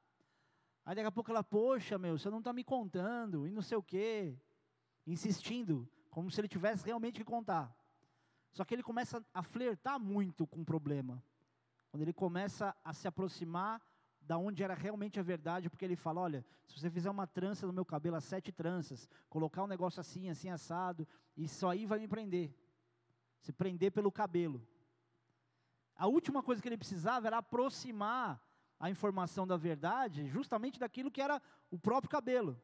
Aí 0.86 0.96
daqui 0.96 1.08
a 1.08 1.12
pouco 1.12 1.32
ela, 1.32 1.44
poxa, 1.44 1.98
meu, 1.98 2.18
você 2.18 2.30
não 2.30 2.38
está 2.40 2.54
me 2.54 2.64
contando, 2.64 3.48
e 3.48 3.52
não 3.52 3.62
sei 3.62 3.78
o 3.78 3.84
quê. 3.84 4.38
Insistindo, 5.06 5.90
como 6.12 6.30
se 6.30 6.40
ele 6.40 6.48
tivesse 6.48 6.86
realmente 6.86 7.16
que 7.16 7.26
contar. 7.26 7.76
Só 8.52 8.66
que 8.66 8.74
ele 8.74 8.84
começa 8.84 9.24
a 9.34 9.42
flertar 9.42 10.00
muito 10.00 10.46
com 10.46 10.62
o 10.62 10.66
problema. 10.66 11.24
Quando 11.90 12.04
ele 12.04 12.14
começa 12.14 12.76
a 12.84 12.94
se 12.94 13.08
aproximar 13.08 13.82
da 14.22 14.38
onde 14.38 14.64
era 14.64 14.74
realmente 14.74 15.20
a 15.20 15.24
verdade, 15.24 15.70
porque 15.70 15.84
ele 15.84 15.96
fala, 15.96 16.22
olha, 16.22 16.46
se 16.66 16.80
você 16.80 16.90
fizer 16.90 17.10
uma 17.10 17.26
trança 17.26 17.66
no 17.66 17.74
meu 17.74 17.86
cabelo, 17.86 18.16
as 18.16 18.24
sete 18.24 18.52
tranças, 18.52 19.10
colocar 19.30 19.64
um 19.64 19.68
negócio 19.68 20.00
assim, 20.00 20.30
assim, 20.30 20.50
assado, 20.50 21.08
isso 21.36 21.68
aí 21.68 21.86
vai 21.86 22.00
me 22.00 22.08
prender. 22.08 22.54
Se 23.40 23.52
prender 23.52 23.92
pelo 23.92 24.12
cabelo. 24.12 24.66
A 25.96 26.08
última 26.08 26.44
coisa 26.44 26.62
que 26.62 26.68
ele 26.68 26.78
precisava 26.78 27.28
era 27.28 27.40
aproximar 27.40 28.42
a 28.80 28.90
informação 28.90 29.46
da 29.46 29.58
verdade, 29.58 30.28
justamente 30.28 30.80
daquilo 30.80 31.12
que 31.12 31.22
era 31.22 31.42
o 31.70 31.78
próprio 31.78 32.10
cabelo. 32.10 32.60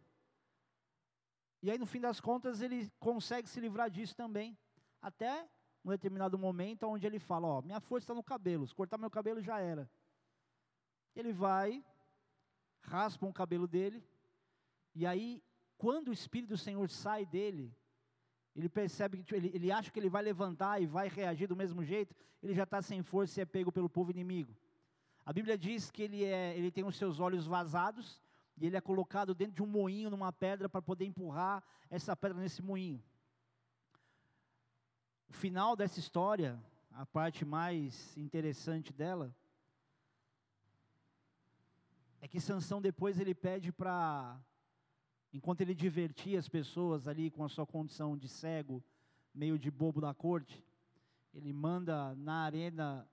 E 1.61 1.71
aí, 1.71 1.77
no 1.77 1.85
fim 1.85 1.99
das 1.99 2.19
contas, 2.19 2.61
ele 2.61 2.91
consegue 2.99 3.49
se 3.49 3.59
livrar 3.59 3.89
disso 3.89 4.15
também, 4.15 4.57
até 5.01 5.49
um 5.87 5.91
determinado 5.91 6.37
momento 6.37 6.87
onde 6.87 7.07
ele 7.07 7.19
fala: 7.19 7.47
Ó, 7.47 7.61
minha 7.61 7.79
força 7.79 8.03
está 8.03 8.13
no 8.13 8.23
cabelo, 8.23 8.67
se 8.67 8.75
cortar 8.75 8.97
meu 8.97 9.09
cabelo 9.09 9.41
já 9.41 9.59
era. 9.59 9.89
Ele 11.15 11.31
vai, 11.31 11.83
raspa 12.81 13.25
o 13.25 13.33
cabelo 13.33 13.67
dele, 13.67 14.03
e 14.93 15.05
aí, 15.05 15.41
quando 15.77 16.09
o 16.09 16.13
Espírito 16.13 16.49
do 16.49 16.57
Senhor 16.57 16.89
sai 16.89 17.25
dele, 17.25 17.73
ele 18.55 18.67
percebe 18.67 19.23
que 19.23 19.33
ele, 19.33 19.51
ele 19.53 19.71
acha 19.71 19.89
que 19.91 19.99
ele 19.99 20.09
vai 20.09 20.21
levantar 20.21 20.81
e 20.81 20.85
vai 20.85 21.07
reagir 21.07 21.47
do 21.47 21.55
mesmo 21.55 21.83
jeito, 21.83 22.15
ele 22.43 22.53
já 22.53 22.63
está 22.63 22.81
sem 22.81 23.01
força 23.01 23.39
e 23.39 23.43
é 23.43 23.45
pego 23.45 23.71
pelo 23.71 23.89
povo 23.89 24.11
inimigo. 24.11 24.55
A 25.25 25.31
Bíblia 25.31 25.57
diz 25.57 25.89
que 25.89 26.03
ele, 26.03 26.23
é, 26.23 26.57
ele 26.57 26.71
tem 26.71 26.83
os 26.83 26.97
seus 26.97 27.19
olhos 27.19 27.45
vazados 27.45 28.21
e 28.57 28.65
ele 28.65 28.75
é 28.75 28.81
colocado 28.81 29.33
dentro 29.35 29.53
de 29.53 29.63
um 29.63 29.67
moinho 29.67 30.09
numa 30.09 30.33
pedra 30.33 30.67
para 30.67 30.81
poder 30.81 31.05
empurrar 31.05 31.63
essa 31.89 32.15
pedra 32.15 32.39
nesse 32.39 32.61
moinho. 32.61 33.03
O 35.29 35.33
final 35.33 35.75
dessa 35.75 35.99
história, 35.99 36.59
a 36.91 37.05
parte 37.05 37.45
mais 37.45 38.15
interessante 38.17 38.91
dela, 38.93 39.35
é 42.21 42.27
que 42.27 42.39
Sansão 42.39 42.81
depois 42.81 43.19
ele 43.19 43.35
pede 43.35 43.71
para 43.71 44.39
Enquanto 45.33 45.61
ele 45.61 45.75
divertia 45.75 46.39
as 46.39 46.47
pessoas 46.47 47.07
ali 47.07 47.29
com 47.29 47.43
a 47.43 47.49
sua 47.49 47.65
condição 47.65 48.17
de 48.17 48.27
cego, 48.27 48.83
meio 49.33 49.59
de 49.59 49.69
bobo 49.69 50.01
da 50.01 50.13
corte, 50.13 50.63
ele 51.33 51.51
manda 51.51 52.15
na 52.15 52.43
arena 52.43 53.07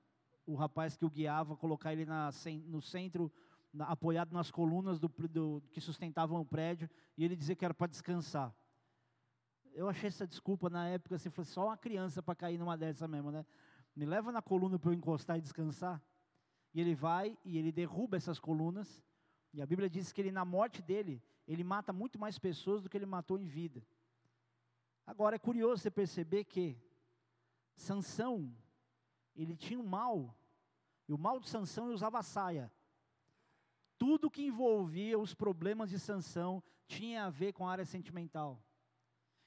o 0.47 0.55
rapaz 0.55 0.97
que 0.97 1.05
o 1.05 1.11
guiava 1.11 1.57
colocar 1.57 1.93
ele 1.93 2.07
na, 2.07 2.31
no 2.67 2.81
centro, 2.81 3.33
na, 3.73 3.87
apoiado 3.87 4.33
nas 4.33 4.51
colunas 4.51 4.99
do, 4.99 5.09
do, 5.29 5.63
que 5.71 5.81
sustentavam 5.81 6.41
o 6.41 6.45
prédio, 6.47 6.89
e 7.17 7.25
ele 7.25 7.37
dizia 7.37 7.57
que 7.57 7.65
era 7.65 7.75
para 7.75 7.89
descansar. 7.89 8.55
Eu 9.75 9.89
achei 9.89 10.07
essa 10.07 10.25
desculpa 10.25 10.71
na 10.71 10.87
época, 10.87 11.17
assim, 11.17 11.31
foi 11.31 11.45
só 11.45 11.67
uma 11.67 11.77
criança 11.77 12.23
para 12.23 12.37
cair 12.37 12.57
numa 12.57 12.79
dessa 12.79 13.09
mesmo, 13.09 13.33
né? 13.33 13.45
Me 13.95 14.07
leva 14.07 14.31
na 14.31 14.41
coluna 14.41 14.79
para 14.79 14.91
eu 14.91 14.95
encostar 14.95 15.37
e 15.37 15.41
descansar. 15.41 16.01
E 16.73 16.81
ele 16.81 16.95
vai 16.95 17.37
e 17.45 17.59
ele 17.59 17.73
derruba 17.73 18.17
essas 18.17 18.39
colunas, 18.39 19.05
e 19.53 19.61
a 19.61 19.67
Bíblia 19.67 19.91
diz 19.91 20.13
que 20.13 20.21
ele, 20.21 20.31
na 20.31 20.45
morte 20.45 20.81
dele, 20.81 21.21
ele 21.47 21.65
mata 21.65 21.93
muito 21.93 22.19
mais 22.19 22.39
pessoas 22.39 22.83
do 22.83 22.89
que 22.89 22.97
ele 22.97 23.05
matou 23.05 23.37
em 23.37 23.47
vida. 23.47 23.85
Agora 25.05 25.37
é 25.37 25.39
curioso 25.39 25.83
você 25.83 25.91
perceber 25.91 26.45
que 26.45 26.79
Sansão, 27.77 28.57
ele 29.35 29.57
tinha 29.57 29.79
um 29.79 29.87
mal, 29.87 30.37
e 31.09 31.13
o 31.13 31.19
mal 31.19 31.41
de 31.41 31.49
Sansão 31.49 31.87
ele 31.87 31.95
usava 31.95 32.23
saia. 32.23 32.73
Tudo 33.99 34.31
que 34.31 34.47
envolvia 34.47 35.19
os 35.19 35.35
problemas 35.35 35.91
de 35.91 35.99
Sansão 35.99 36.63
tinha 36.87 37.25
a 37.25 37.31
ver 37.31 37.53
com 37.53 37.67
a 37.67 37.73
área 37.73 37.85
sentimental. 37.85 38.63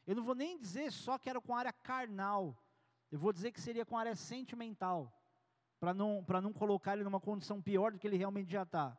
Eu 0.07 0.15
não 0.15 0.23
vou 0.23 0.33
nem 0.33 0.57
dizer 0.57 0.89
só 0.91 1.17
que 1.17 1.29
era 1.29 1.41
com 1.41 1.53
área 1.53 1.73
carnal, 1.73 2.57
eu 3.11 3.19
vou 3.19 3.33
dizer 3.33 3.51
que 3.51 3.59
seria 3.59 3.85
com 3.85 3.97
área 3.97 4.15
sentimental, 4.15 5.13
para 5.81 5.93
não, 5.93 6.25
não 6.41 6.53
colocar 6.53 6.93
ele 6.93 7.03
numa 7.03 7.19
condição 7.19 7.61
pior 7.61 7.91
do 7.91 7.99
que 7.99 8.07
ele 8.07 8.15
realmente 8.15 8.49
já 8.49 8.63
está. 8.63 8.97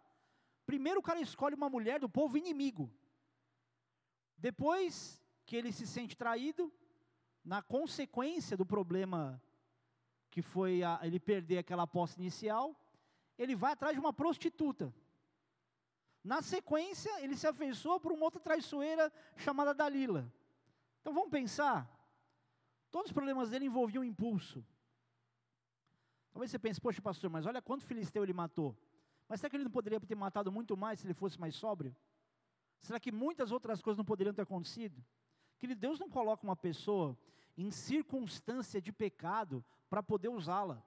Primeiro 0.66 1.00
o 1.00 1.02
cara 1.02 1.18
escolhe 1.18 1.54
uma 1.54 1.70
mulher 1.70 1.98
do 1.98 2.10
povo 2.10 2.36
inimigo. 2.36 2.92
Depois 4.36 5.18
que 5.46 5.56
ele 5.56 5.72
se 5.72 5.86
sente 5.86 6.14
traído, 6.14 6.70
na 7.42 7.62
consequência 7.62 8.54
do 8.54 8.66
problema 8.66 9.42
que 10.30 10.42
foi 10.42 10.82
a, 10.82 11.00
ele 11.02 11.18
perder 11.18 11.56
aquela 11.56 11.86
posse 11.86 12.20
inicial, 12.20 12.78
ele 13.38 13.56
vai 13.56 13.72
atrás 13.72 13.94
de 13.94 14.00
uma 14.00 14.12
prostituta. 14.12 14.94
Na 16.22 16.42
sequência, 16.42 17.18
ele 17.22 17.34
se 17.34 17.46
afeiçoou 17.46 17.98
por 17.98 18.12
uma 18.12 18.24
outra 18.24 18.40
traiçoeira 18.40 19.10
chamada 19.36 19.72
Dalila. 19.72 20.30
Então 21.08 21.14
vamos 21.14 21.30
pensar. 21.30 21.90
Todos 22.90 23.08
os 23.08 23.14
problemas 23.14 23.48
dele 23.48 23.64
envolviam 23.64 24.04
impulso. 24.04 24.62
Talvez 26.30 26.50
você 26.50 26.58
pense, 26.58 26.78
poxa, 26.78 27.00
pastor, 27.00 27.30
mas 27.30 27.46
olha 27.46 27.62
quanto 27.62 27.86
filisteu 27.86 28.22
ele 28.22 28.34
matou. 28.34 28.76
Mas 29.26 29.40
será 29.40 29.48
que 29.48 29.56
ele 29.56 29.64
não 29.64 29.70
poderia 29.70 29.98
ter 29.98 30.14
matado 30.14 30.52
muito 30.52 30.76
mais 30.76 31.00
se 31.00 31.06
ele 31.06 31.14
fosse 31.14 31.40
mais 31.40 31.54
sóbrio? 31.54 31.96
Será 32.82 33.00
que 33.00 33.10
muitas 33.10 33.50
outras 33.50 33.80
coisas 33.80 33.96
não 33.96 34.04
poderiam 34.04 34.34
ter 34.34 34.42
acontecido? 34.42 35.02
Que 35.58 35.74
Deus 35.74 35.98
não 35.98 36.10
coloca 36.10 36.44
uma 36.44 36.54
pessoa 36.54 37.16
em 37.56 37.70
circunstância 37.70 38.78
de 38.78 38.92
pecado 38.92 39.64
para 39.88 40.02
poder 40.02 40.28
usá-la. 40.28 40.84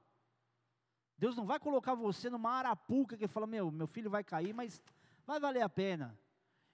Deus 1.17 1.36
não 1.36 1.47
vai 1.47 1.60
colocar 1.60 1.95
você 1.95 2.29
numa 2.29 2.51
arapuca 2.51 3.17
que 3.17 3.27
fala: 3.27 3.47
Meu, 3.47 3.71
meu 3.71 3.88
filho 3.88 4.12
vai 4.12 4.23
cair, 4.23 4.53
mas 4.53 4.84
vai 5.25 5.39
valer 5.39 5.63
a 5.63 5.69
pena. 5.69 6.15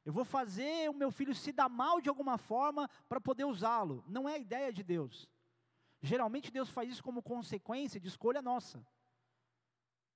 Eu 0.07 0.13
vou 0.13 0.23
fazer 0.23 0.89
o 0.89 0.93
meu 0.93 1.11
filho 1.11 1.35
se 1.35 1.51
dar 1.51 1.67
mal 1.67 1.99
de 1.99 2.07
alguma 2.07 2.37
forma 2.37 2.89
para 3.09 3.19
poder 3.19 3.43
usá-lo. 3.43 4.05
Não 4.07 4.29
é 4.29 4.35
a 4.35 4.37
ideia 4.37 4.71
de 4.71 4.81
Deus. 4.81 5.29
Geralmente 6.01 6.49
Deus 6.49 6.69
faz 6.69 6.89
isso 6.89 7.03
como 7.03 7.21
consequência 7.21 7.99
de 7.99 8.07
escolha 8.07 8.41
nossa. 8.41 8.87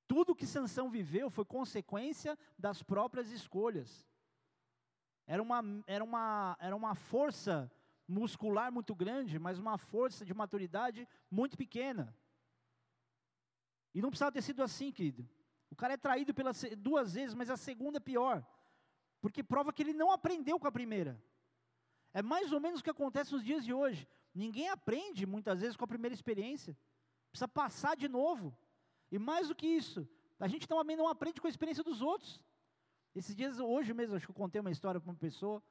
Tudo 0.08 0.34
que 0.34 0.48
Sansão 0.48 0.90
viveu 0.90 1.30
foi 1.30 1.44
consequência 1.44 2.40
das 2.58 2.82
próprias 2.82 3.32
escolhas. 3.32 4.08
Era 5.28 5.44
uma, 5.44 5.62
era 5.86 6.06
uma, 6.06 6.56
era 6.62 6.74
uma 6.74 6.96
força 6.96 7.70
muscular 8.08 8.72
muito 8.72 8.96
grande, 8.96 9.38
mas 9.38 9.60
uma 9.60 9.78
força 9.78 10.24
de 10.24 10.34
maturidade 10.34 11.06
muito 11.30 11.58
pequena. 11.58 12.18
E 13.94 14.02
não 14.02 14.10
precisava 14.10 14.32
ter 14.32 14.42
sido 14.42 14.64
assim, 14.64 14.90
querido. 14.90 15.30
O 15.70 15.76
cara 15.76 15.96
é 15.96 15.98
traído 15.98 16.34
pela, 16.34 16.52
duas 16.78 17.16
vezes, 17.16 17.36
mas 17.36 17.50
a 17.50 17.58
segunda 17.58 17.98
é 17.98 18.00
pior. 18.00 18.42
Porque 19.22 19.44
prova 19.44 19.72
que 19.72 19.84
ele 19.84 19.94
não 19.94 20.12
aprendeu 20.12 20.60
com 20.60 20.68
a 20.68 20.72
primeira. 20.72 21.22
É 22.14 22.22
mais 22.22 22.52
ou 22.52 22.60
menos 22.60 22.82
o 22.82 22.84
que 22.84 22.90
acontece 22.90 23.32
nos 23.32 23.44
dias 23.44 23.64
de 23.64 23.74
hoje. 23.74 24.08
Ninguém 24.34 24.68
aprende 24.70 25.26
muitas 25.26 25.62
vezes 25.62 25.78
com 25.78 25.86
a 25.86 25.88
primeira 25.88 26.14
experiência. 26.14 26.76
Precisa 27.30 27.48
passar 27.48 27.96
de 27.96 28.10
novo. 28.10 28.58
E 29.12 29.20
mais 29.20 29.48
do 29.48 29.56
que 29.56 29.68
isso, 29.68 30.08
a 30.40 30.48
gente 30.48 30.68
também 30.68 30.98
não 30.98 31.08
aprende 31.08 31.40
com 31.40 31.48
a 31.48 31.50
experiência 31.50 31.84
dos 31.84 32.02
outros. 32.02 32.42
Esses 33.14 33.36
dias, 33.36 33.60
hoje 33.60 33.94
mesmo, 33.94 34.16
acho 34.16 34.26
que 34.26 34.32
eu 34.32 34.36
contei 34.36 34.60
uma 34.60 34.72
história 34.72 35.00
para 35.00 35.10
uma 35.10 35.18
pessoa 35.18 35.62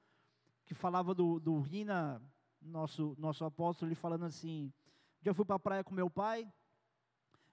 que 0.64 0.74
falava 0.74 1.14
do, 1.14 1.40
do 1.40 1.58
Rina, 1.58 2.22
nosso, 2.60 3.16
nosso 3.18 3.44
apóstolo, 3.44 3.88
ele 3.88 3.94
falando 3.94 4.26
assim: 4.26 4.66
um 4.66 5.22
dia 5.22 5.30
eu 5.30 5.34
fui 5.34 5.44
para 5.44 5.56
a 5.56 5.58
praia 5.58 5.82
com 5.82 5.94
meu 5.94 6.10
pai, 6.10 6.50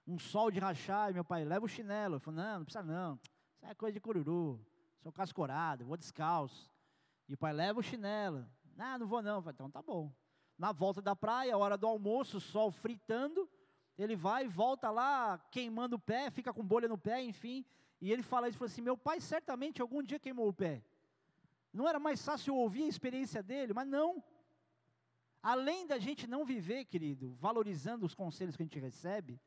um 0.06 0.18
sol 0.18 0.50
de 0.50 0.60
rachar, 0.60 1.10
e 1.10 1.14
meu 1.14 1.24
pai, 1.24 1.44
leva 1.44 1.64
o 1.64 1.68
chinelo. 1.68 2.16
Eu 2.16 2.20
falei, 2.20 2.44
não, 2.44 2.58
não 2.58 2.64
precisa 2.64 2.84
não, 2.84 3.14
isso 3.14 3.66
é 3.66 3.74
coisa 3.74 3.94
de 3.94 4.00
cururu, 4.00 4.60
sou 5.00 5.12
cascorado, 5.12 5.84
vou 5.84 5.96
descalço. 5.96 6.70
E 7.28 7.34
o 7.34 7.38
pai, 7.38 7.52
leva 7.52 7.80
o 7.80 7.82
chinelo. 7.82 8.46
Não, 8.76 8.98
não 8.98 9.06
vou 9.06 9.22
não. 9.22 9.44
Então 9.46 9.70
tá 9.70 9.82
bom. 9.82 10.12
Na 10.56 10.72
volta 10.72 11.00
da 11.00 11.14
praia, 11.14 11.56
hora 11.56 11.76
do 11.76 11.86
almoço, 11.86 12.40
sol 12.40 12.70
fritando, 12.70 13.48
ele 13.96 14.16
vai 14.16 14.44
e 14.44 14.48
volta 14.48 14.90
lá, 14.90 15.38
queimando 15.50 15.96
o 15.96 15.98
pé, 15.98 16.30
fica 16.30 16.52
com 16.52 16.64
bolha 16.64 16.88
no 16.88 16.96
pé, 16.96 17.22
enfim. 17.22 17.64
E 18.00 18.12
ele 18.12 18.22
fala 18.22 18.48
isso, 18.48 18.58
fala 18.58 18.70
assim, 18.70 18.82
meu 18.82 18.96
pai 18.96 19.20
certamente 19.20 19.82
algum 19.82 20.02
dia 20.02 20.18
queimou 20.18 20.48
o 20.48 20.52
pé. 20.52 20.84
Não 21.72 21.88
era 21.88 21.98
mais 21.98 22.24
fácil 22.24 22.54
ouvir 22.54 22.84
a 22.84 22.88
experiência 22.88 23.42
dele, 23.42 23.72
mas 23.74 23.86
não. 23.86 24.22
Além 25.42 25.86
da 25.86 25.98
gente 25.98 26.26
não 26.26 26.44
viver, 26.44 26.84
querido, 26.84 27.34
valorizando 27.34 28.06
os 28.06 28.14
conselhos 28.14 28.56
que 28.56 28.62
a 28.62 28.66
gente 28.66 28.78
recebe, 28.78 29.40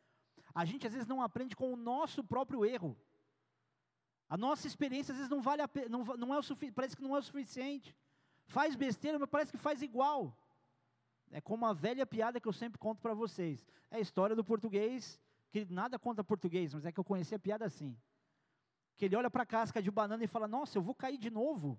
a 0.54 0.66
gente 0.66 0.86
às 0.86 0.94
vezes 0.94 1.08
não 1.08 1.22
aprende 1.22 1.56
com 1.56 1.74
o 1.74 1.78
nosso 1.78 2.24
próprio 2.24 2.66
erro. 2.66 2.98
A 4.32 4.38
nossa 4.38 4.65
experiência 4.65 5.12
às 5.12 5.17
vezes 5.20 5.30
não 5.36 5.41
vale 5.41 5.62
a 5.62 5.67
pena, 5.67 5.89
não, 5.89 6.04
não 6.24 6.34
é 6.34 6.39
o 6.39 6.44
parece 6.74 6.96
que 6.96 7.04
não 7.04 7.15
é 7.15 7.20
o 7.20 7.24
suficiente. 7.30 7.96
Faz 8.48 8.76
besteira, 8.76 9.20
mas 9.20 9.30
parece 9.30 9.52
que 9.52 9.58
faz 9.58 9.82
igual. 9.82 10.22
É 11.32 11.41
como 11.50 11.65
a 11.65 11.74
velha 11.74 12.06
piada 12.06 12.39
que 12.39 12.48
eu 12.48 12.54
sempre 12.62 12.80
conto 12.80 13.02
para 13.02 13.13
vocês. 13.13 13.65
É 13.89 13.98
a 13.98 14.00
história 14.00 14.36
do 14.36 14.44
português, 14.44 15.20
que 15.52 15.65
nada 15.65 16.00
conta 16.00 16.24
português, 16.24 16.74
mas 16.74 16.86
é 16.86 16.91
que 16.91 17.00
eu 17.00 17.10
conheci 17.12 17.36
a 17.36 17.39
piada 17.48 17.65
assim 17.65 17.91
que 19.02 19.06
ele 19.06 19.15
olha 19.15 19.32
para 19.32 19.41
a 19.41 19.48
casca 19.48 19.82
de 19.82 19.89
banana 19.89 20.24
e 20.24 20.28
fala: 20.28 20.48
Nossa, 20.48 20.78
eu 20.78 20.82
vou 20.84 20.94
cair 20.94 21.17
de 21.17 21.32
novo. 21.32 21.76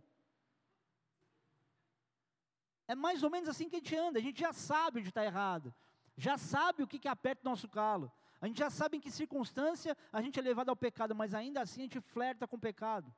É 2.89 2.97
mais 2.97 3.23
ou 3.23 3.31
menos 3.31 3.49
assim 3.49 3.69
que 3.69 3.77
a 3.77 3.79
gente 3.79 3.95
anda, 3.95 4.19
a 4.19 4.23
gente 4.23 4.41
já 4.41 4.53
sabe 4.53 4.99
onde 4.99 5.09
está 5.09 5.25
errado, 5.25 5.73
já 6.17 6.37
sabe 6.37 6.83
o 6.83 6.87
que, 6.87 6.99
que 6.99 7.07
aperta 7.07 7.47
o 7.47 7.49
nosso 7.49 7.69
calo, 7.69 8.11
a 8.43 8.49
gente 8.49 8.59
já 8.59 8.69
sabe 8.69 8.97
em 8.97 9.01
que 9.01 9.09
circunstância 9.09 9.97
a 10.13 10.21
gente 10.21 10.37
é 10.37 10.43
levado 10.43 10.69
ao 10.69 10.75
pecado, 10.75 11.15
mas 11.15 11.33
ainda 11.33 11.63
assim 11.63 11.83
a 11.83 11.85
gente 11.85 12.01
flerta 12.01 12.45
com 12.45 12.57
o 12.57 12.61
pecado. 12.61 13.15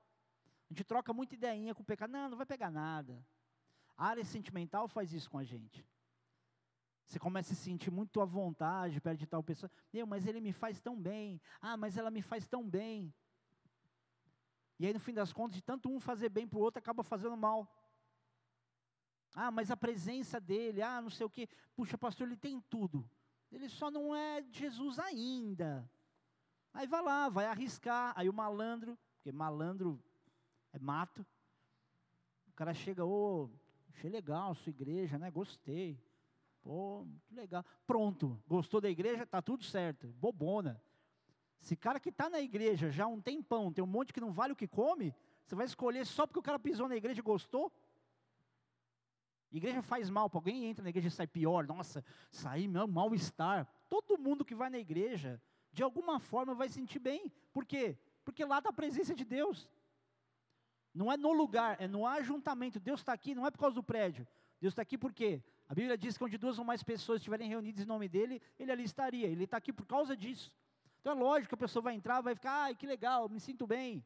A 0.68 0.74
gente 0.74 0.84
troca 0.84 1.14
muita 1.14 1.34
ideinha 1.34 1.74
com 1.74 1.82
o 1.82 1.84
pecado, 1.84 2.10
não, 2.10 2.28
não 2.28 2.36
vai 2.36 2.44
pegar 2.44 2.70
nada. 2.70 3.26
A 3.96 4.06
área 4.08 4.22
sentimental 4.22 4.86
faz 4.86 5.14
isso 5.14 5.30
com 5.30 5.38
a 5.38 5.42
gente. 5.42 5.82
Você 7.06 7.18
começa 7.18 7.54
a 7.54 7.56
se 7.56 7.62
sentir 7.62 7.90
muito 7.90 8.20
à 8.20 8.26
vontade 8.26 9.00
perto 9.00 9.18
de 9.18 9.26
tal 9.26 9.42
pessoa. 9.42 9.70
Meu, 9.90 10.06
mas 10.06 10.26
ele 10.26 10.42
me 10.42 10.52
faz 10.52 10.78
tão 10.78 11.00
bem. 11.00 11.40
Ah, 11.58 11.76
mas 11.76 11.96
ela 11.96 12.10
me 12.10 12.20
faz 12.20 12.46
tão 12.46 12.68
bem. 12.68 13.10
E 14.78 14.86
aí, 14.86 14.92
no 14.92 15.00
fim 15.00 15.14
das 15.14 15.32
contas, 15.32 15.56
de 15.56 15.62
tanto 15.62 15.88
um 15.88 15.98
fazer 16.00 16.28
bem 16.28 16.46
para 16.46 16.58
o 16.58 16.62
outro, 16.62 16.80
acaba 16.80 17.02
fazendo 17.02 17.36
mal. 17.36 17.66
Ah, 19.34 19.50
mas 19.50 19.70
a 19.70 19.76
presença 19.76 20.38
dele, 20.38 20.82
ah, 20.82 21.00
não 21.00 21.08
sei 21.08 21.24
o 21.24 21.30
quê. 21.30 21.48
Puxa, 21.74 21.96
pastor, 21.96 22.26
ele 22.26 22.36
tem 22.36 22.60
tudo. 22.60 23.08
Ele 23.54 23.68
só 23.68 23.88
não 23.88 24.14
é 24.14 24.42
Jesus 24.50 24.98
ainda. 24.98 25.88
Aí 26.72 26.88
vai 26.88 27.00
lá, 27.00 27.28
vai 27.28 27.46
arriscar. 27.46 28.12
Aí 28.16 28.28
o 28.28 28.32
malandro, 28.32 28.98
porque 29.14 29.30
malandro 29.30 30.02
é 30.72 30.78
mato. 30.78 31.24
O 32.48 32.52
cara 32.54 32.74
chega, 32.74 33.04
ô, 33.04 33.44
oh, 33.44 33.50
achei 33.90 34.10
legal 34.10 34.56
sua 34.56 34.70
igreja, 34.70 35.18
né? 35.18 35.30
Gostei. 35.30 36.02
Pô, 36.62 37.06
que 37.26 37.34
legal. 37.34 37.64
Pronto, 37.86 38.42
gostou 38.48 38.80
da 38.80 38.90
igreja? 38.90 39.24
Tá 39.24 39.40
tudo 39.40 39.62
certo. 39.62 40.08
Bobona. 40.18 40.82
Se 41.60 41.76
cara 41.76 42.00
que 42.00 42.08
está 42.08 42.28
na 42.28 42.40
igreja 42.40 42.90
já 42.90 43.04
há 43.04 43.08
um 43.08 43.20
tempão, 43.20 43.72
tem 43.72 43.84
um 43.84 43.86
monte 43.86 44.12
que 44.12 44.20
não 44.20 44.32
vale 44.32 44.52
o 44.52 44.56
que 44.56 44.66
come, 44.66 45.14
você 45.46 45.54
vai 45.54 45.64
escolher 45.64 46.04
só 46.04 46.26
porque 46.26 46.40
o 46.40 46.42
cara 46.42 46.58
pisou 46.58 46.88
na 46.88 46.96
igreja 46.96 47.20
e 47.20 47.22
gostou? 47.22 47.72
Igreja 49.56 49.80
faz 49.82 50.10
mal, 50.10 50.28
para 50.28 50.38
alguém 50.38 50.64
entra 50.64 50.82
na 50.82 50.90
igreja 50.90 51.06
e 51.06 51.10
sai 51.12 51.28
pior, 51.28 51.64
nossa, 51.64 52.04
sair 52.28 52.66
meu 52.66 52.88
mal-estar. 52.88 53.68
Todo 53.88 54.18
mundo 54.18 54.44
que 54.44 54.52
vai 54.52 54.68
na 54.68 54.78
igreja, 54.78 55.40
de 55.72 55.80
alguma 55.80 56.18
forma 56.18 56.56
vai 56.56 56.68
sentir 56.68 56.98
bem. 56.98 57.32
Por 57.52 57.64
quê? 57.64 57.96
Porque 58.24 58.44
lá 58.44 58.58
está 58.58 58.70
a 58.70 58.72
presença 58.72 59.14
de 59.14 59.24
Deus. 59.24 59.70
Não 60.92 61.10
é 61.10 61.16
no 61.16 61.32
lugar, 61.32 61.80
é 61.80 61.86
no 61.86 62.04
ajuntamento. 62.04 62.80
Deus 62.80 62.98
está 62.98 63.12
aqui, 63.12 63.32
não 63.32 63.46
é 63.46 63.50
por 63.52 63.58
causa 63.58 63.76
do 63.76 63.82
prédio. 63.82 64.26
Deus 64.60 64.72
está 64.72 64.82
aqui 64.82 64.98
por 64.98 65.12
quê? 65.12 65.40
A 65.68 65.74
Bíblia 65.74 65.96
diz 65.96 66.18
que 66.18 66.24
onde 66.24 66.36
duas 66.36 66.58
ou 66.58 66.64
mais 66.64 66.82
pessoas 66.82 67.20
estiverem 67.20 67.48
reunidas 67.48 67.84
em 67.84 67.86
nome 67.86 68.08
dele, 68.08 68.42
ele 68.58 68.72
ali 68.72 68.82
estaria. 68.82 69.28
Ele 69.28 69.44
está 69.44 69.58
aqui 69.58 69.72
por 69.72 69.86
causa 69.86 70.16
disso. 70.16 70.52
Então 71.00 71.12
é 71.12 71.16
lógico 71.16 71.50
que 71.50 71.54
a 71.54 71.58
pessoa 71.58 71.82
vai 71.84 71.94
entrar, 71.94 72.20
vai 72.22 72.34
ficar, 72.34 72.64
ai, 72.64 72.74
que 72.74 72.88
legal, 72.88 73.28
me 73.28 73.38
sinto 73.38 73.68
bem. 73.68 74.04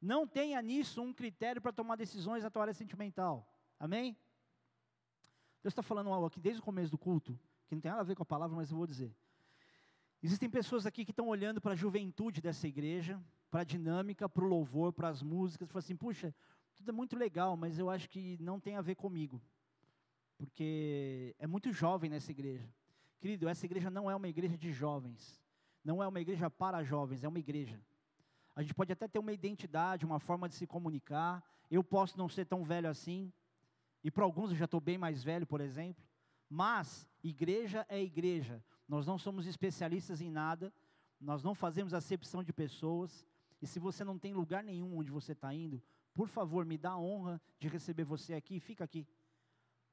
Não 0.00 0.24
tenha 0.24 0.62
nisso 0.62 1.02
um 1.02 1.12
critério 1.12 1.60
para 1.60 1.72
tomar 1.72 1.96
decisões 1.96 2.44
na 2.44 2.50
tua 2.50 2.62
área 2.62 2.74
sentimental. 2.74 3.44
Amém? 3.80 4.16
Deus 5.68 5.72
está 5.72 5.82
falando 5.82 6.10
algo 6.10 6.26
aqui 6.26 6.40
desde 6.40 6.60
o 6.60 6.64
começo 6.64 6.90
do 6.90 6.98
culto, 6.98 7.38
que 7.68 7.74
não 7.74 7.80
tem 7.80 7.90
nada 7.90 8.02
a 8.02 8.04
ver 8.04 8.14
com 8.14 8.22
a 8.22 8.26
palavra, 8.26 8.56
mas 8.56 8.70
eu 8.70 8.76
vou 8.76 8.86
dizer. 8.86 9.14
Existem 10.22 10.50
pessoas 10.50 10.86
aqui 10.86 11.04
que 11.04 11.12
estão 11.12 11.28
olhando 11.28 11.60
para 11.60 11.72
a 11.72 11.76
juventude 11.76 12.40
dessa 12.40 12.66
igreja, 12.66 13.20
para 13.50 13.60
a 13.60 13.64
dinâmica, 13.64 14.28
para 14.28 14.44
o 14.44 14.48
louvor, 14.48 14.92
para 14.92 15.08
as 15.08 15.22
músicas, 15.22 15.68
e 15.68 15.72
falam 15.72 15.84
assim, 15.84 15.96
puxa, 15.96 16.34
tudo 16.74 16.88
é 16.90 16.92
muito 16.92 17.16
legal, 17.16 17.56
mas 17.56 17.78
eu 17.78 17.88
acho 17.88 18.08
que 18.08 18.36
não 18.40 18.58
tem 18.58 18.76
a 18.76 18.80
ver 18.80 18.94
comigo. 18.94 19.40
Porque 20.36 21.34
é 21.38 21.46
muito 21.46 21.72
jovem 21.72 22.10
nessa 22.10 22.30
igreja. 22.30 22.68
Querido, 23.20 23.48
essa 23.48 23.66
igreja 23.66 23.90
não 23.90 24.10
é 24.10 24.16
uma 24.16 24.28
igreja 24.28 24.56
de 24.56 24.72
jovens 24.72 25.40
não 25.88 26.02
é 26.02 26.06
uma 26.06 26.20
igreja 26.20 26.50
para 26.50 26.84
jovens, 26.84 27.24
é 27.24 27.28
uma 27.28 27.38
igreja. 27.38 27.80
A 28.54 28.60
gente 28.62 28.74
pode 28.74 28.92
até 28.92 29.08
ter 29.08 29.18
uma 29.18 29.32
identidade, 29.32 30.04
uma 30.04 30.20
forma 30.20 30.48
de 30.48 30.54
se 30.54 30.66
comunicar. 30.66 31.42
Eu 31.70 31.82
posso 31.82 32.18
não 32.18 32.28
ser 32.28 32.44
tão 32.44 32.62
velho 32.62 32.90
assim, 32.90 33.32
e 34.02 34.10
para 34.10 34.24
alguns 34.24 34.50
eu 34.50 34.56
já 34.56 34.64
estou 34.64 34.80
bem 34.80 34.98
mais 34.98 35.22
velho, 35.22 35.46
por 35.46 35.60
exemplo. 35.60 36.04
Mas 36.48 37.06
igreja 37.22 37.84
é 37.88 38.02
igreja. 38.02 38.62
Nós 38.86 39.06
não 39.06 39.18
somos 39.18 39.46
especialistas 39.46 40.20
em 40.20 40.30
nada, 40.30 40.72
nós 41.20 41.42
não 41.42 41.54
fazemos 41.54 41.92
acepção 41.92 42.42
de 42.42 42.52
pessoas. 42.52 43.26
E 43.60 43.66
se 43.66 43.78
você 43.78 44.04
não 44.04 44.18
tem 44.18 44.32
lugar 44.32 44.62
nenhum 44.62 44.96
onde 44.96 45.10
você 45.10 45.32
está 45.32 45.52
indo, 45.52 45.82
por 46.14 46.28
favor, 46.28 46.64
me 46.64 46.78
dá 46.78 46.90
a 46.90 46.98
honra 46.98 47.40
de 47.58 47.68
receber 47.68 48.04
você 48.04 48.34
aqui 48.34 48.60
fica 48.60 48.84
aqui. 48.84 49.06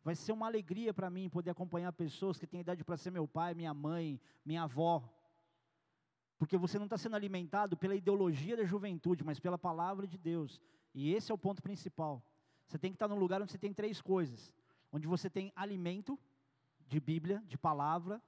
Vai 0.03 0.15
ser 0.15 0.31
uma 0.31 0.45
alegria 0.45 0.93
para 0.93 1.09
mim 1.09 1.29
poder 1.29 1.49
acompanhar 1.49 1.91
pessoas 1.91 2.37
que 2.37 2.45
têm 2.45 2.61
idade 2.61 2.83
para 2.83 2.95
ser 2.95 3.09
meu 3.11 3.27
pai, 3.27 3.55
minha 3.55 3.73
mãe, 3.73 4.21
minha 4.45 4.63
avó, 4.63 5.03
porque 6.37 6.57
você 6.57 6.77
não 6.77 6.85
está 6.85 6.97
sendo 6.97 7.15
alimentado 7.15 7.77
pela 7.77 7.95
ideologia 7.95 8.57
da 8.57 8.65
juventude, 8.65 9.23
mas 9.23 9.39
pela 9.39 9.57
palavra 9.57 10.05
de 10.05 10.17
Deus. 10.17 10.61
E 10.93 11.13
esse 11.13 11.31
é 11.31 11.35
o 11.35 11.37
ponto 11.37 11.61
principal. 11.61 12.23
Você 12.67 12.77
tem 12.77 12.91
que 12.91 12.95
estar 12.95 13.07
num 13.07 13.19
lugar 13.19 13.41
onde 13.41 13.51
você 13.51 13.57
tem 13.57 13.73
três 13.73 14.01
coisas: 14.01 14.53
onde 14.91 15.07
você 15.07 15.29
tem 15.29 15.51
alimento 15.55 16.19
de 16.87 16.99
Bíblia, 16.99 17.43
de 17.47 17.57
palavra, 17.57 18.21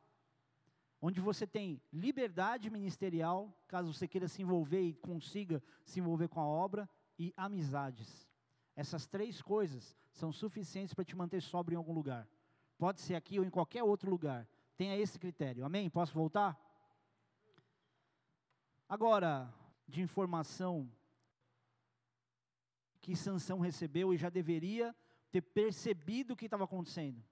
onde 1.02 1.20
você 1.20 1.46
tem 1.46 1.82
liberdade 1.92 2.70
ministerial, 2.70 3.54
caso 3.68 3.94
você 3.94 4.08
queira 4.08 4.28
se 4.28 4.42
envolver 4.42 4.82
e 4.82 4.94
consiga 4.94 5.64
se 5.86 6.00
envolver 6.00 6.28
com 6.28 6.40
a 6.40 6.46
obra, 6.46 6.90
e 7.20 7.34
amizades. 7.36 8.28
Essas 8.76 9.08
três 9.08 9.42
coisas 9.42 9.96
são 10.12 10.32
suficientes 10.32 10.94
para 10.94 11.04
te 11.04 11.16
manter 11.16 11.42
sóbrio 11.42 11.76
em 11.76 11.78
algum 11.78 11.94
lugar. 11.94 12.28
Pode 12.78 13.02
ser 13.02 13.16
aqui 13.16 13.40
ou 13.40 13.46
em 13.46 13.50
qualquer 13.50 13.84
outro 13.84 14.10
lugar. 14.10 14.48
Tenha 14.76 14.96
esse 14.96 15.18
critério. 15.18 15.66
Amém? 15.66 15.90
Posso 15.90 16.14
voltar? 16.14 16.60
Agora, 18.88 19.52
de 19.88 20.02
informação 20.02 20.90
que 23.08 23.16
Sansão 23.16 23.62
recebeu 23.62 24.14
e 24.14 24.18
já 24.18 24.30
deveria 24.30 24.94
ter 25.32 25.40
percebido 25.40 26.34
o 26.34 26.36
que 26.36 26.44
estava 26.44 26.66
acontecendo. 26.66 27.24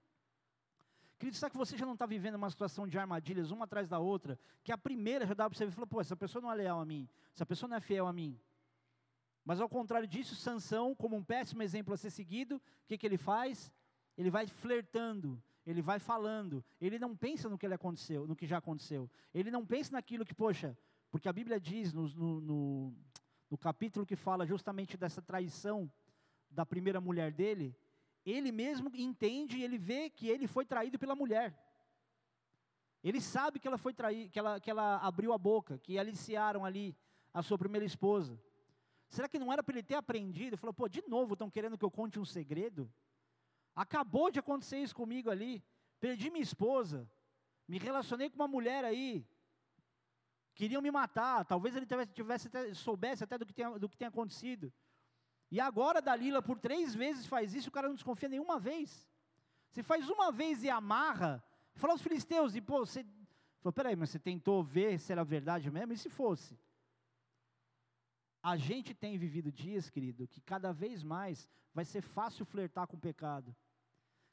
Querido, 1.18 1.36
sabe 1.36 1.52
que 1.52 1.58
você 1.58 1.76
já 1.76 1.84
não 1.84 1.92
está 1.92 2.06
vivendo 2.06 2.36
uma 2.36 2.48
situação 2.48 2.88
de 2.88 2.98
armadilhas 2.98 3.50
uma 3.50 3.66
atrás 3.66 3.86
da 3.86 3.98
outra, 3.98 4.40
que 4.64 4.72
a 4.72 4.78
primeira 4.78 5.26
já 5.26 5.34
dá 5.34 5.50
para 5.50 5.54
você 5.54 5.66
ver 5.66 5.72
e 5.72 5.74
falou, 5.74 5.86
pô, 5.86 6.00
essa 6.00 6.16
pessoa 6.16 6.40
não 6.40 6.50
é 6.50 6.54
leal 6.54 6.80
a 6.80 6.86
mim, 6.86 7.06
essa 7.34 7.44
pessoa 7.44 7.68
não 7.68 7.76
é 7.76 7.80
fiel 7.80 8.06
a 8.06 8.12
mim. 8.12 8.40
Mas 9.44 9.60
ao 9.60 9.68
contrário 9.68 10.08
disso, 10.08 10.34
Sansão, 10.34 10.94
como 10.94 11.14
um 11.14 11.22
péssimo 11.22 11.62
exemplo 11.62 11.92
a 11.92 11.98
ser 11.98 12.08
seguido, 12.08 12.56
o 12.56 12.86
que, 12.86 12.96
que 12.96 13.06
ele 13.06 13.18
faz? 13.18 13.70
Ele 14.16 14.30
vai 14.30 14.46
flertando, 14.46 15.42
ele 15.66 15.82
vai 15.82 15.98
falando, 15.98 16.64
ele 16.80 16.98
não 16.98 17.14
pensa 17.14 17.50
no 17.50 17.58
que 17.58 17.66
ele 17.66 17.74
aconteceu, 17.74 18.26
no 18.26 18.34
que 18.34 18.46
já 18.46 18.56
aconteceu. 18.56 19.10
Ele 19.34 19.50
não 19.50 19.66
pensa 19.66 19.92
naquilo 19.92 20.24
que, 20.24 20.34
poxa, 20.34 20.74
porque 21.10 21.28
a 21.28 21.34
Bíblia 21.34 21.60
diz 21.60 21.92
no, 21.92 22.08
no, 22.08 22.40
no, 22.40 22.96
no 23.50 23.56
capítulo 23.56 24.06
que 24.06 24.16
fala 24.16 24.46
justamente 24.46 24.96
dessa 24.96 25.22
traição 25.22 25.90
da 26.50 26.64
primeira 26.64 27.00
mulher 27.00 27.32
dele, 27.32 27.76
ele 28.24 28.50
mesmo 28.50 28.90
entende 28.94 29.58
e 29.58 29.62
ele 29.62 29.78
vê 29.78 30.10
que 30.10 30.28
ele 30.28 30.46
foi 30.46 30.64
traído 30.64 30.98
pela 30.98 31.14
mulher. 31.14 31.56
Ele 33.02 33.20
sabe 33.20 33.60
que 33.60 33.68
ela 33.68 33.78
foi 33.78 33.94
traída, 33.94 34.28
que 34.30 34.38
ela, 34.38 34.60
que 34.60 34.70
ela 34.70 34.96
abriu 34.98 35.32
a 35.32 35.38
boca, 35.38 35.78
que 35.78 35.98
aliciaram 35.98 36.64
ali 36.64 36.96
a 37.32 37.40
sua 37.40 37.56
primeira 37.56 37.84
esposa. 37.84 38.40
Será 39.08 39.28
que 39.28 39.38
não 39.38 39.52
era 39.52 39.62
para 39.62 39.74
ele 39.74 39.82
ter 39.82 39.94
aprendido? 39.94 40.48
Ele 40.48 40.56
falou, 40.56 40.74
pô, 40.74 40.88
de 40.88 41.02
novo 41.06 41.34
estão 41.34 41.48
querendo 41.48 41.78
que 41.78 41.84
eu 41.84 41.90
conte 41.90 42.18
um 42.18 42.24
segredo? 42.24 42.92
Acabou 43.74 44.30
de 44.30 44.40
acontecer 44.40 44.78
isso 44.78 44.94
comigo 44.94 45.30
ali. 45.30 45.62
Perdi 46.00 46.30
minha 46.30 46.42
esposa. 46.42 47.08
Me 47.68 47.78
relacionei 47.78 48.28
com 48.28 48.36
uma 48.36 48.48
mulher 48.48 48.84
aí. 48.84 49.24
Queriam 50.56 50.80
me 50.80 50.90
matar. 50.90 51.44
Talvez 51.44 51.76
ele 51.76 51.84
tivesse, 51.84 52.12
tivesse 52.12 52.48
até, 52.48 52.74
soubesse 52.74 53.22
até 53.22 53.36
do 53.36 53.44
que, 53.44 53.52
tem, 53.52 53.78
do 53.78 53.88
que 53.88 53.96
tem 53.96 54.08
acontecido. 54.08 54.72
E 55.50 55.60
agora 55.60 56.00
Dalila, 56.00 56.42
por 56.42 56.58
três 56.58 56.94
vezes, 56.94 57.26
faz 57.26 57.54
isso, 57.54 57.68
o 57.68 57.72
cara 57.72 57.86
não 57.86 57.94
desconfia 57.94 58.28
nenhuma 58.28 58.58
vez. 58.58 59.06
Se 59.70 59.82
faz 59.82 60.08
uma 60.08 60.32
vez 60.32 60.64
e 60.64 60.70
amarra, 60.70 61.44
fala 61.74 61.92
aos 61.92 62.00
filisteus, 62.02 62.56
e 62.56 62.60
pô, 62.60 62.78
você. 62.78 63.04
Falou, 63.60 63.72
peraí, 63.72 63.94
mas 63.94 64.10
você 64.10 64.18
tentou 64.18 64.64
ver 64.64 64.98
se 64.98 65.12
era 65.12 65.22
verdade 65.22 65.70
mesmo? 65.70 65.92
E 65.92 65.98
se 65.98 66.08
fosse? 66.08 66.58
A 68.42 68.56
gente 68.56 68.94
tem 68.94 69.18
vivido 69.18 69.52
dias, 69.52 69.90
querido, 69.90 70.26
que 70.26 70.40
cada 70.40 70.72
vez 70.72 71.02
mais 71.02 71.46
vai 71.74 71.84
ser 71.84 72.00
fácil 72.00 72.46
flertar 72.46 72.86
com 72.86 72.96
o 72.96 73.00
pecado. 73.00 73.54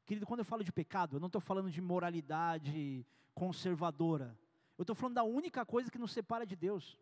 Querido, 0.05 0.25
quando 0.25 0.39
eu 0.39 0.45
falo 0.45 0.63
de 0.63 0.71
pecado, 0.71 1.17
eu 1.17 1.19
não 1.19 1.27
estou 1.27 1.41
falando 1.41 1.69
de 1.69 1.81
moralidade 1.81 3.05
conservadora. 3.33 4.37
Eu 4.77 4.83
estou 4.83 4.95
falando 4.95 5.15
da 5.15 5.23
única 5.23 5.65
coisa 5.65 5.91
que 5.91 5.97
nos 5.97 6.11
separa 6.11 6.45
de 6.45 6.55
Deus. 6.55 6.97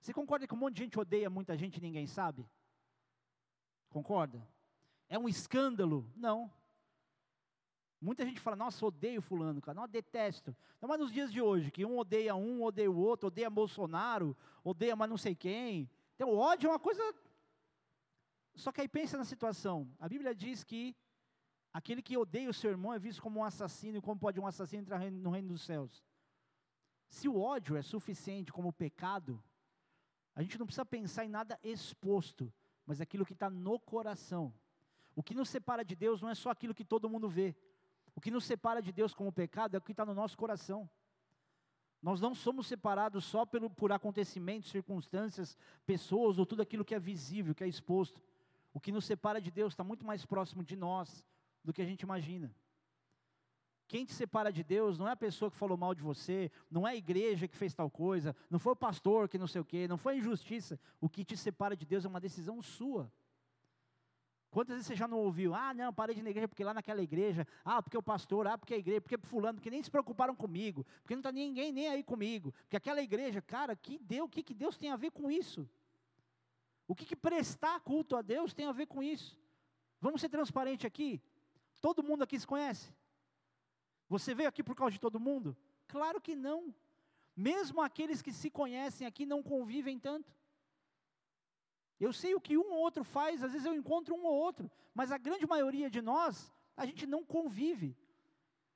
Você 0.00 0.12
concorda 0.12 0.46
que 0.46 0.54
um 0.54 0.58
monte 0.58 0.74
de 0.74 0.82
gente 0.82 0.98
odeia 0.98 1.30
muita 1.30 1.56
gente 1.56 1.78
e 1.78 1.80
ninguém 1.80 2.06
sabe? 2.06 2.46
Concorda? 3.88 4.46
É 5.08 5.18
um 5.18 5.28
escândalo? 5.28 6.10
Não. 6.14 6.52
Muita 8.00 8.26
gente 8.26 8.38
fala, 8.38 8.56
nossa, 8.56 8.84
odeio 8.84 9.22
fulano, 9.22 9.62
cara, 9.62 9.80
não, 9.80 9.88
detesto. 9.88 10.54
Não, 10.78 10.88
mas 10.88 11.00
nos 11.00 11.10
dias 11.10 11.32
de 11.32 11.40
hoje, 11.40 11.70
que 11.70 11.86
um 11.86 11.96
odeia 11.96 12.34
um, 12.34 12.62
odeia 12.62 12.90
o 12.90 12.98
outro, 12.98 13.28
odeia 13.28 13.48
Bolsonaro, 13.48 14.36
odeia 14.62 14.94
mas 14.94 15.08
não 15.08 15.16
sei 15.16 15.34
quem. 15.34 15.88
Então, 16.14 16.36
ódio 16.36 16.66
é 16.66 16.70
uma 16.70 16.78
coisa... 16.78 17.02
Só 18.54 18.70
que 18.70 18.82
aí 18.82 18.88
pensa 18.88 19.16
na 19.16 19.24
situação. 19.24 19.90
A 19.98 20.06
Bíblia 20.06 20.34
diz 20.34 20.62
que 20.62 20.94
aquele 21.72 22.02
que 22.02 22.16
odeia 22.16 22.50
o 22.50 22.54
seu 22.54 22.70
irmão 22.70 22.92
é 22.92 22.98
visto 22.98 23.22
como 23.22 23.40
um 23.40 23.44
assassino, 23.44 23.96
e 23.96 24.02
como 24.02 24.20
pode 24.20 24.38
um 24.38 24.46
assassino 24.46 24.82
entrar 24.82 25.10
no 25.10 25.30
reino 25.30 25.48
dos 25.48 25.62
céus? 25.62 26.04
Se 27.08 27.28
o 27.28 27.40
ódio 27.40 27.76
é 27.76 27.82
suficiente 27.82 28.52
como 28.52 28.72
pecado, 28.72 29.42
a 30.34 30.42
gente 30.42 30.58
não 30.58 30.66
precisa 30.66 30.84
pensar 30.84 31.24
em 31.24 31.28
nada 31.28 31.58
exposto, 31.62 32.52
mas 32.84 33.00
aquilo 33.00 33.24
que 33.24 33.32
está 33.32 33.48
no 33.48 33.78
coração. 33.78 34.52
O 35.14 35.22
que 35.22 35.34
nos 35.34 35.48
separa 35.48 35.84
de 35.84 35.94
Deus 35.94 36.20
não 36.20 36.28
é 36.28 36.34
só 36.34 36.50
aquilo 36.50 36.74
que 36.74 36.84
todo 36.84 37.08
mundo 37.08 37.28
vê. 37.28 37.54
O 38.16 38.20
que 38.20 38.30
nos 38.30 38.44
separa 38.44 38.82
de 38.82 38.92
Deus 38.92 39.14
como 39.14 39.32
pecado 39.32 39.74
é 39.74 39.78
o 39.78 39.80
que 39.80 39.92
está 39.92 40.04
no 40.04 40.14
nosso 40.14 40.36
coração. 40.36 40.88
Nós 42.02 42.20
não 42.20 42.34
somos 42.34 42.66
separados 42.66 43.24
só 43.24 43.46
pelo, 43.46 43.70
por 43.70 43.90
acontecimentos, 43.90 44.70
circunstâncias, 44.70 45.56
pessoas 45.86 46.38
ou 46.38 46.44
tudo 46.44 46.62
aquilo 46.62 46.84
que 46.84 46.94
é 46.94 46.98
visível, 46.98 47.54
que 47.54 47.64
é 47.64 47.68
exposto. 47.68 48.20
O 48.74 48.80
que 48.80 48.92
nos 48.92 49.04
separa 49.04 49.40
de 49.40 49.50
Deus 49.50 49.72
está 49.72 49.82
muito 49.82 50.04
mais 50.04 50.26
próximo 50.26 50.62
de 50.62 50.76
nós 50.76 51.24
do 51.62 51.72
que 51.72 51.80
a 51.80 51.86
gente 51.86 52.02
imagina. 52.02 52.54
Quem 53.94 54.04
te 54.04 54.12
separa 54.12 54.52
de 54.52 54.64
Deus 54.64 54.98
não 54.98 55.06
é 55.06 55.12
a 55.12 55.16
pessoa 55.16 55.48
que 55.48 55.56
falou 55.56 55.78
mal 55.78 55.94
de 55.94 56.02
você, 56.02 56.50
não 56.68 56.84
é 56.84 56.90
a 56.90 56.96
igreja 56.96 57.46
que 57.46 57.56
fez 57.56 57.72
tal 57.72 57.88
coisa, 57.88 58.34
não 58.50 58.58
foi 58.58 58.72
o 58.72 58.76
pastor 58.76 59.28
que 59.28 59.38
não 59.38 59.46
sei 59.46 59.60
o 59.60 59.64
quê, 59.64 59.86
não 59.86 59.96
foi 59.96 60.14
a 60.14 60.16
injustiça. 60.16 60.80
O 61.00 61.08
que 61.08 61.24
te 61.24 61.36
separa 61.36 61.76
de 61.76 61.86
Deus 61.86 62.04
é 62.04 62.08
uma 62.08 62.18
decisão 62.18 62.60
sua. 62.60 63.08
Quantas 64.50 64.74
vezes 64.74 64.88
você 64.88 64.96
já 64.96 65.06
não 65.06 65.18
ouviu? 65.18 65.54
Ah, 65.54 65.72
não, 65.72 65.92
parei 65.92 66.12
de 66.12 66.22
ir 66.22 66.24
na 66.24 66.30
igreja 66.30 66.48
porque 66.48 66.64
lá 66.64 66.74
naquela 66.74 67.00
igreja, 67.00 67.46
ah, 67.64 67.80
porque 67.80 67.96
o 67.96 68.02
pastor, 68.02 68.48
ah, 68.48 68.58
porque 68.58 68.74
a 68.74 68.78
igreja, 68.78 69.00
porque 69.00 69.16
fulano, 69.16 69.58
porque 69.58 69.70
nem 69.70 69.80
se 69.80 69.92
preocuparam 69.92 70.34
comigo, 70.34 70.84
porque 71.00 71.14
não 71.14 71.20
está 71.20 71.30
ninguém 71.30 71.70
nem 71.70 71.86
aí 71.86 72.02
comigo, 72.02 72.52
porque 72.62 72.76
aquela 72.76 73.00
igreja, 73.00 73.40
cara, 73.40 73.76
que 73.76 74.00
Deus, 74.00 74.26
o 74.26 74.28
que, 74.28 74.42
que 74.42 74.54
Deus 74.54 74.76
tem 74.76 74.90
a 74.90 74.96
ver 74.96 75.12
com 75.12 75.30
isso? 75.30 75.70
O 76.88 76.96
que, 76.96 77.04
que 77.04 77.14
prestar 77.14 77.78
culto 77.78 78.16
a 78.16 78.22
Deus 78.22 78.52
tem 78.52 78.66
a 78.66 78.72
ver 78.72 78.86
com 78.86 79.04
isso? 79.04 79.38
Vamos 80.00 80.20
ser 80.20 80.30
transparentes 80.30 80.84
aqui? 80.84 81.22
Todo 81.80 82.02
mundo 82.02 82.24
aqui 82.24 82.36
se 82.40 82.44
conhece? 82.44 82.92
Você 84.08 84.34
veio 84.34 84.48
aqui 84.48 84.62
por 84.62 84.76
causa 84.76 84.92
de 84.92 85.00
todo 85.00 85.20
mundo? 85.20 85.56
Claro 85.86 86.20
que 86.20 86.34
não. 86.34 86.74
Mesmo 87.36 87.80
aqueles 87.80 88.22
que 88.22 88.32
se 88.32 88.50
conhecem 88.50 89.06
aqui 89.06 89.26
não 89.26 89.42
convivem 89.42 89.98
tanto. 89.98 90.32
Eu 91.98 92.12
sei 92.12 92.34
o 92.34 92.40
que 92.40 92.56
um 92.56 92.72
ou 92.72 92.78
outro 92.78 93.04
faz, 93.04 93.42
às 93.42 93.52
vezes 93.52 93.66
eu 93.66 93.74
encontro 93.74 94.14
um 94.14 94.24
ou 94.24 94.34
outro, 94.34 94.70
mas 94.94 95.10
a 95.10 95.18
grande 95.18 95.46
maioria 95.46 95.88
de 95.88 96.02
nós, 96.02 96.52
a 96.76 96.84
gente 96.84 97.06
não 97.06 97.24
convive. 97.24 97.96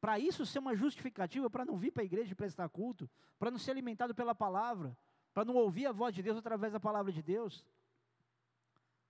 Para 0.00 0.18
isso 0.18 0.46
ser 0.46 0.60
uma 0.60 0.74
justificativa, 0.74 1.50
para 1.50 1.64
não 1.64 1.76
vir 1.76 1.90
para 1.90 2.02
a 2.02 2.06
igreja 2.06 2.32
e 2.32 2.36
prestar 2.36 2.68
culto, 2.68 3.10
para 3.38 3.50
não 3.50 3.58
ser 3.58 3.72
alimentado 3.72 4.14
pela 4.14 4.34
palavra, 4.34 4.96
para 5.34 5.44
não 5.44 5.56
ouvir 5.56 5.86
a 5.86 5.92
voz 5.92 6.14
de 6.14 6.22
Deus 6.22 6.38
através 6.38 6.72
da 6.72 6.80
palavra 6.80 7.12
de 7.12 7.22
Deus. 7.22 7.64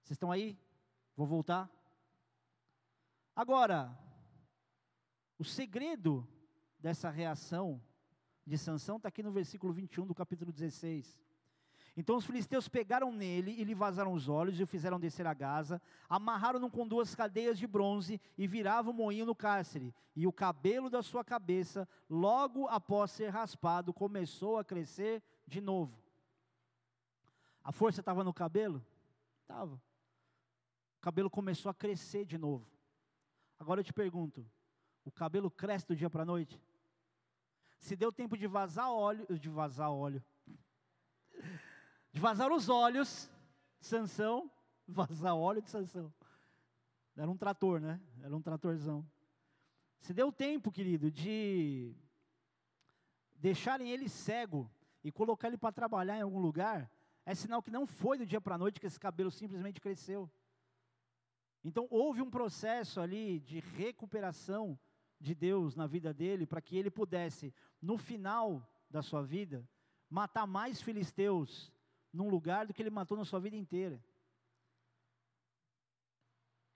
Vocês 0.03 0.17
estão 0.17 0.33
aí? 0.33 0.59
Vou 1.15 1.27
voltar. 1.27 1.71
Agora, 3.37 3.97
o 5.39 5.45
segredo 5.45 6.27
dessa 6.79 7.11
reação 7.11 7.81
de 8.45 8.59
Sansão 8.59 8.97
está 8.97 9.09
aqui 9.09 9.23
no 9.23 9.31
versículo 9.31 9.73
21 9.73 10.07
do 10.07 10.15
capítulo 10.15 10.53
16. 10.53 11.21
Então 11.97 12.17
os 12.17 12.25
filisteus 12.25 12.69
pegaram 12.69 13.13
nele 13.13 13.51
e 13.51 13.65
lhe 13.65 13.75
vazaram 13.75 14.13
os 14.13 14.29
olhos 14.29 14.59
e 14.59 14.63
o 14.63 14.67
fizeram 14.67 15.01
descer 15.01 15.27
a 15.27 15.35
Gaza, 15.35 15.83
amarraram-no 16.09 16.71
com 16.71 16.87
duas 16.87 17.15
cadeias 17.15 17.59
de 17.59 17.67
bronze 17.67 18.21
e 18.37 18.47
viravam 18.47 18.93
o 18.93 18.97
moinho 18.97 19.27
no 19.27 19.35
cárcere. 19.35 19.93
E 20.15 20.27
o 20.27 20.33
cabelo 20.33 20.89
da 20.89 21.03
sua 21.03 21.25
cabeça, 21.25 21.89
logo 22.09 22.69
após 22.69 23.11
ser 23.11 23.31
raspado, 23.31 23.93
começou 23.93 24.59
a 24.59 24.65
crescer 24.65 25.23
de 25.47 25.61
novo. 25.61 26.01
A 27.65 27.73
força 27.73 28.01
estava 28.01 28.23
no 28.23 28.33
cabelo? 28.33 28.85
Estava. 29.43 29.75
O 29.75 31.01
cabelo 31.01 31.29
começou 31.29 31.69
a 31.69 31.75
crescer 31.75 32.25
de 32.25 32.39
novo. 32.39 32.67
Agora 33.59 33.81
eu 33.81 33.85
te 33.85 33.93
pergunto: 33.93 34.47
o 35.09 35.11
cabelo 35.11 35.51
cresce 35.51 35.89
do 35.89 35.97
dia 35.97 36.11
para 36.11 36.23
a 36.23 36.27
noite? 36.27 36.61
Se 37.79 37.97
deu 37.97 38.13
tempo 38.13 38.37
de 38.37 38.47
vazar 38.47 38.91
óleo, 38.91 39.27
de 39.39 39.49
vazar 39.49 39.91
óleo, 39.91 40.23
de 42.13 42.21
vazar 42.21 42.53
os 42.53 42.69
olhos 42.69 43.31
Sansão, 43.81 44.51
vazar 44.87 45.35
óleo 45.35 45.63
de 45.63 45.71
Sansão. 45.71 46.13
Era 47.17 47.31
um 47.31 47.37
trator, 47.37 47.81
né? 47.81 48.01
Era 48.23 48.37
um 48.37 48.43
tratorzão. 48.43 49.05
Se 50.01 50.13
deu 50.13 50.31
tempo, 50.31 50.71
querido, 50.71 51.11
de 51.11 51.97
deixarem 53.37 53.91
ele 53.91 54.11
cego 54.11 54.71
e 55.03 55.11
colocar 55.11 55.49
ele 55.49 55.57
para 55.57 55.73
trabalhar 55.73 56.19
em 56.19 56.23
algum 56.23 56.39
lugar, 56.39 56.91
é 57.25 57.35
sinal 57.35 57.63
que 57.63 57.71
não 57.71 57.87
foi 57.87 58.19
do 58.19 58.27
dia 58.27 58.43
para 58.43 58.57
a 58.57 58.59
noite 58.59 58.79
que 58.79 58.87
esse 58.87 59.01
cabelo 59.01 59.31
simplesmente 59.31 59.81
cresceu. 59.81 60.31
Então 61.65 61.89
houve 61.91 62.21
um 62.21 62.31
processo 62.31 63.01
ali 63.01 63.41
de 63.41 63.59
recuperação 63.59 64.79
de 65.21 65.35
Deus 65.35 65.75
na 65.75 65.87
vida 65.87 66.13
dele 66.15 66.47
para 66.47 66.61
que 66.61 66.77
ele 66.77 66.91
pudesse, 66.91 67.53
no 67.81 67.99
final 67.99 68.67
da 68.89 69.03
sua 69.03 69.23
vida, 69.23 69.69
matar 70.09 70.47
mais 70.47 70.81
filisteus 70.81 71.73
num 72.13 72.29
lugar 72.29 72.67
do 72.67 72.73
que 72.73 72.83
ele 72.83 72.91
matou 72.91 73.17
na 73.17 73.25
sua 73.25 73.41
vida 73.41 73.57
inteira. 73.57 74.03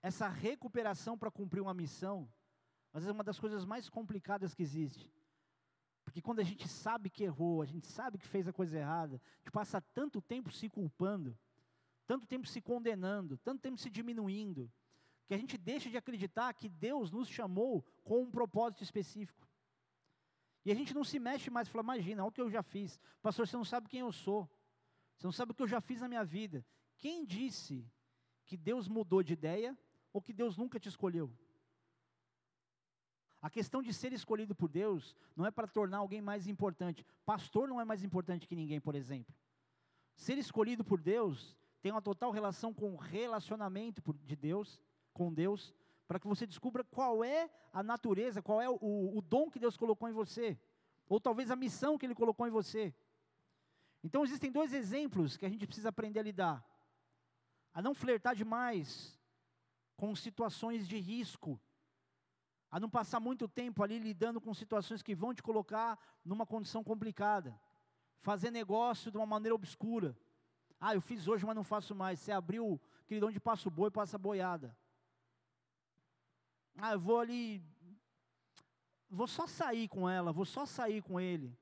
Essa 0.01 0.27
recuperação 0.27 1.17
para 1.17 1.31
cumprir 1.31 1.61
uma 1.61 1.73
missão, 1.73 2.29
às 2.93 3.01
vezes 3.01 3.09
é 3.09 3.13
uma 3.13 3.23
das 3.23 3.39
coisas 3.39 3.65
mais 3.65 3.89
complicadas 3.89 4.53
que 4.53 4.61
existe. 4.61 5.09
Porque 6.03 6.21
quando 6.21 6.39
a 6.39 6.43
gente 6.43 6.67
sabe 6.67 7.09
que 7.09 7.23
errou, 7.23 7.61
a 7.61 7.65
gente 7.65 7.87
sabe 7.87 8.17
que 8.17 8.27
fez 8.27 8.47
a 8.47 8.53
coisa 8.53 8.77
errada, 8.77 9.15
a 9.15 9.37
gente 9.39 9.51
passa 9.51 9.79
tanto 9.79 10.21
tempo 10.21 10.51
se 10.51 10.69
culpando, 10.69 11.37
tanto 12.05 12.27
tempo 12.27 12.45
se 12.45 12.61
condenando, 12.61 13.37
tanto 13.37 13.61
tempo 13.61 13.77
se 13.77 13.89
diminuindo, 13.89 14.69
que 15.25 15.33
a 15.33 15.37
gente 15.37 15.57
deixa 15.57 15.89
de 15.89 15.97
acreditar 15.97 16.53
que 16.53 16.69
Deus 16.69 17.11
nos 17.11 17.27
chamou 17.27 17.85
com 18.03 18.21
um 18.23 18.31
propósito 18.31 18.83
específico. 18.83 19.47
E 20.65 20.71
a 20.71 20.75
gente 20.75 20.93
não 20.93 21.03
se 21.03 21.19
mexe 21.19 21.49
mais 21.49 21.67
fala, 21.67 21.83
imagina, 21.83 22.23
olha 22.23 22.29
o 22.29 22.31
que 22.31 22.41
eu 22.41 22.49
já 22.49 22.63
fiz. 22.63 22.99
Pastor, 23.21 23.47
você 23.47 23.57
não 23.57 23.65
sabe 23.65 23.89
quem 23.89 23.99
eu 23.99 24.11
sou. 24.11 24.49
Você 25.17 25.27
não 25.27 25.31
sabe 25.31 25.51
o 25.51 25.55
que 25.55 25.61
eu 25.61 25.67
já 25.67 25.81
fiz 25.81 26.01
na 26.01 26.07
minha 26.07 26.23
vida. 26.23 26.65
Quem 26.97 27.25
disse 27.25 27.85
que 28.45 28.55
Deus 28.55 28.87
mudou 28.87 29.21
de 29.21 29.33
ideia 29.33 29.77
ou 30.11 30.21
que 30.21 30.33
Deus 30.33 30.57
nunca 30.57 30.79
te 30.79 30.87
escolheu? 30.87 31.31
A 33.41 33.49
questão 33.49 33.81
de 33.81 33.93
ser 33.93 34.13
escolhido 34.13 34.55
por 34.55 34.69
Deus 34.69 35.13
não 35.35 35.45
é 35.45 35.51
para 35.51 35.67
tornar 35.67 35.97
alguém 35.97 36.21
mais 36.21 36.47
importante. 36.47 37.05
Pastor 37.25 37.67
não 37.67 37.81
é 37.81 37.83
mais 37.83 38.01
importante 38.01 38.47
que 38.47 38.55
ninguém, 38.55 38.79
por 38.79 38.95
exemplo. 38.95 39.35
Ser 40.15 40.37
escolhido 40.37 40.81
por 40.81 41.01
Deus 41.01 41.57
tem 41.81 41.91
uma 41.91 42.01
total 42.01 42.31
relação 42.31 42.73
com 42.73 42.93
o 42.93 42.95
relacionamento 42.95 44.01
de 44.23 44.37
Deus, 44.37 44.79
com 45.13 45.33
Deus, 45.33 45.73
para 46.07 46.19
que 46.19 46.27
você 46.27 46.45
descubra 46.45 46.83
qual 46.83 47.23
é 47.23 47.49
a 47.71 47.81
natureza, 47.81 48.41
qual 48.41 48.61
é 48.61 48.69
o, 48.69 48.77
o 49.17 49.21
dom 49.21 49.49
que 49.49 49.59
Deus 49.59 49.77
colocou 49.77 50.09
em 50.09 50.13
você, 50.13 50.59
ou 51.07 51.19
talvez 51.19 51.49
a 51.49 51.55
missão 51.55 51.97
que 51.97 52.05
Ele 52.05 52.15
colocou 52.15 52.47
em 52.47 52.51
você. 52.51 52.93
Então 54.03 54.23
existem 54.23 54.51
dois 54.51 54.73
exemplos 54.73 55.37
que 55.37 55.45
a 55.45 55.49
gente 55.49 55.65
precisa 55.65 55.89
aprender 55.89 56.19
a 56.19 56.23
lidar: 56.23 56.65
a 57.73 57.81
não 57.81 57.93
flertar 57.93 58.35
demais 58.35 59.17
com 59.95 60.15
situações 60.15 60.87
de 60.87 60.99
risco, 60.99 61.59
a 62.69 62.79
não 62.79 62.89
passar 62.89 63.19
muito 63.19 63.47
tempo 63.47 63.83
ali 63.83 63.97
lidando 63.97 64.41
com 64.41 64.53
situações 64.53 65.01
que 65.01 65.15
vão 65.15 65.33
te 65.33 65.41
colocar 65.41 65.97
numa 66.25 66.45
condição 66.45 66.83
complicada, 66.83 67.57
fazer 68.19 68.51
negócio 68.51 69.09
de 69.11 69.17
uma 69.17 69.25
maneira 69.25 69.55
obscura. 69.55 70.17
Ah, 70.79 70.93
eu 70.93 71.01
fiz 71.01 71.27
hoje, 71.27 71.45
mas 71.45 71.55
não 71.55 71.63
faço 71.63 71.95
mais. 71.95 72.19
Você 72.19 72.31
abriu, 72.31 72.81
querido, 73.07 73.27
onde 73.27 73.39
passa 73.39 73.69
o 73.69 73.71
boi, 73.71 73.89
passa 73.89 74.17
a 74.17 74.19
boiada. 74.19 74.75
Ah, 76.75 76.93
eu 76.93 76.99
vou 76.99 77.19
ali, 77.19 77.63
vou 79.09 79.27
só 79.27 79.45
sair 79.47 79.87
com 79.87 80.09
ela, 80.09 80.31
vou 80.31 80.45
só 80.45 80.65
sair 80.65 81.01
com 81.01 81.19
ele. 81.19 81.55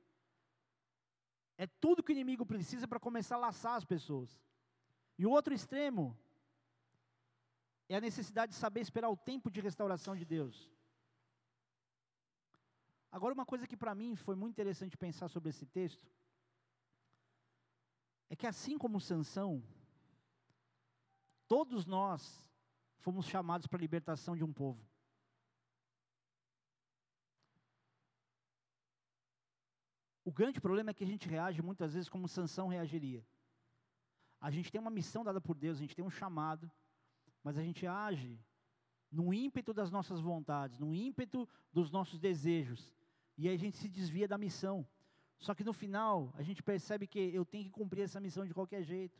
É 1.57 1.67
tudo 1.67 2.01
que 2.01 2.11
o 2.11 2.17
inimigo 2.17 2.45
precisa 2.45 2.87
para 2.87 2.99
começar 2.99 3.35
a 3.35 3.39
laçar 3.39 3.75
as 3.75 3.85
pessoas. 3.85 4.41
E 5.17 5.25
o 5.25 5.31
outro 5.31 5.53
extremo 5.53 6.17
é 7.87 7.95
a 7.95 8.01
necessidade 8.01 8.53
de 8.53 8.57
saber 8.57 8.79
esperar 8.79 9.09
o 9.09 9.17
tempo 9.17 9.51
de 9.51 9.61
restauração 9.61 10.15
de 10.15 10.25
Deus. 10.25 10.71
Agora, 13.11 13.33
uma 13.33 13.45
coisa 13.45 13.67
que 13.67 13.75
para 13.75 13.93
mim 13.93 14.15
foi 14.15 14.35
muito 14.35 14.53
interessante 14.53 14.97
pensar 14.97 15.27
sobre 15.27 15.49
esse 15.49 15.65
texto 15.65 16.07
é 18.29 18.35
que 18.35 18.47
assim 18.47 18.77
como 18.77 19.01
Sansão, 19.01 19.61
todos 21.47 21.85
nós 21.85 22.47
fomos 22.99 23.25
chamados 23.25 23.67
para 23.67 23.77
a 23.77 23.81
libertação 23.81 24.37
de 24.37 24.43
um 24.43 24.53
povo. 24.53 24.90
O 30.23 30.31
grande 30.31 30.61
problema 30.61 30.91
é 30.91 30.93
que 30.93 31.03
a 31.03 31.07
gente 31.07 31.27
reage 31.27 31.61
muitas 31.61 31.93
vezes 31.93 32.09
como 32.09 32.27
Sansão 32.27 32.67
reagiria. 32.67 33.25
A 34.39 34.51
gente 34.51 34.71
tem 34.71 34.79
uma 34.79 34.91
missão 34.91 35.23
dada 35.23 35.41
por 35.41 35.55
Deus, 35.55 35.77
a 35.77 35.81
gente 35.81 35.95
tem 35.95 36.05
um 36.05 36.09
chamado, 36.09 36.69
mas 37.43 37.57
a 37.57 37.63
gente 37.63 37.87
age 37.87 38.39
no 39.11 39.33
ímpeto 39.33 39.73
das 39.73 39.91
nossas 39.91 40.19
vontades, 40.19 40.79
no 40.79 40.93
ímpeto 40.93 41.47
dos 41.71 41.91
nossos 41.91 42.19
desejos, 42.19 42.93
e 43.37 43.47
aí 43.47 43.55
a 43.55 43.57
gente 43.57 43.77
se 43.77 43.89
desvia 43.89 44.27
da 44.27 44.37
missão. 44.37 44.87
Só 45.37 45.55
que 45.55 45.63
no 45.63 45.73
final, 45.73 46.31
a 46.35 46.43
gente 46.43 46.61
percebe 46.61 47.07
que 47.07 47.19
eu 47.19 47.43
tenho 47.43 47.65
que 47.65 47.71
cumprir 47.71 48.03
essa 48.03 48.19
missão 48.19 48.45
de 48.45 48.53
qualquer 48.53 48.83
jeito. 48.83 49.19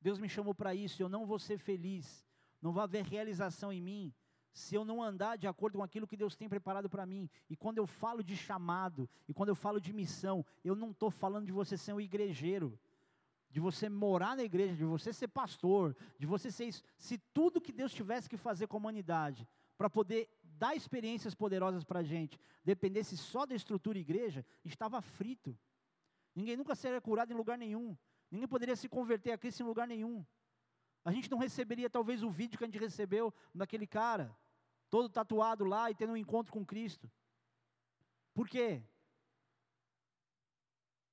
Deus 0.00 0.18
me 0.18 0.28
chamou 0.28 0.54
para 0.54 0.74
isso, 0.74 1.02
eu 1.02 1.08
não 1.08 1.26
vou 1.26 1.38
ser 1.38 1.58
feliz, 1.58 2.26
não 2.60 2.72
vai 2.72 2.84
haver 2.84 3.04
realização 3.04 3.72
em 3.72 3.82
mim 3.82 4.14
se 4.52 4.74
eu 4.74 4.84
não 4.84 5.02
andar 5.02 5.36
de 5.36 5.46
acordo 5.46 5.78
com 5.78 5.84
aquilo 5.84 6.06
que 6.06 6.16
Deus 6.16 6.36
tem 6.36 6.48
preparado 6.48 6.88
para 6.88 7.06
mim. 7.06 7.28
E 7.48 7.56
quando 7.56 7.78
eu 7.78 7.86
falo 7.86 8.22
de 8.22 8.36
chamado, 8.36 9.08
e 9.26 9.32
quando 9.32 9.48
eu 9.48 9.54
falo 9.54 9.80
de 9.80 9.92
missão, 9.92 10.44
eu 10.64 10.74
não 10.74 10.90
estou 10.90 11.10
falando 11.10 11.46
de 11.46 11.52
você 11.52 11.76
ser 11.76 11.92
um 11.92 12.00
igrejeiro, 12.00 12.78
de 13.50 13.60
você 13.60 13.88
morar 13.88 14.36
na 14.36 14.42
igreja, 14.42 14.74
de 14.74 14.84
você 14.84 15.12
ser 15.12 15.28
pastor, 15.28 15.96
de 16.18 16.26
você 16.26 16.50
ser 16.50 16.66
isso. 16.66 16.82
Se 16.96 17.18
tudo 17.18 17.60
que 17.60 17.72
Deus 17.72 17.92
tivesse 17.92 18.28
que 18.28 18.36
fazer 18.36 18.66
com 18.66 18.76
a 18.76 18.80
humanidade, 18.80 19.48
para 19.76 19.90
poder 19.90 20.28
dar 20.42 20.76
experiências 20.76 21.34
poderosas 21.34 21.82
para 21.82 22.00
a 22.00 22.02
gente, 22.04 22.38
dependesse 22.64 23.16
só 23.16 23.44
da 23.44 23.54
estrutura 23.54 23.98
igreja, 23.98 24.44
estava 24.64 25.00
frito. 25.02 25.58
Ninguém 26.34 26.56
nunca 26.56 26.74
seria 26.74 27.00
curado 27.00 27.32
em 27.32 27.36
lugar 27.36 27.58
nenhum. 27.58 27.96
Ninguém 28.30 28.48
poderia 28.48 28.76
se 28.76 28.88
converter 28.88 29.32
a 29.32 29.38
Cristo 29.38 29.62
em 29.62 29.66
lugar 29.66 29.86
nenhum. 29.86 30.24
A 31.04 31.10
gente 31.10 31.30
não 31.30 31.38
receberia 31.38 31.90
talvez 31.90 32.22
o 32.22 32.30
vídeo 32.30 32.56
que 32.56 32.64
a 32.64 32.66
gente 32.66 32.78
recebeu 32.78 33.32
daquele 33.54 33.86
cara 33.86 34.36
todo 34.88 35.08
tatuado 35.08 35.64
lá 35.64 35.90
e 35.90 35.94
tendo 35.94 36.12
um 36.12 36.16
encontro 36.16 36.52
com 36.52 36.64
Cristo. 36.64 37.10
Por 38.34 38.48
quê? 38.48 38.82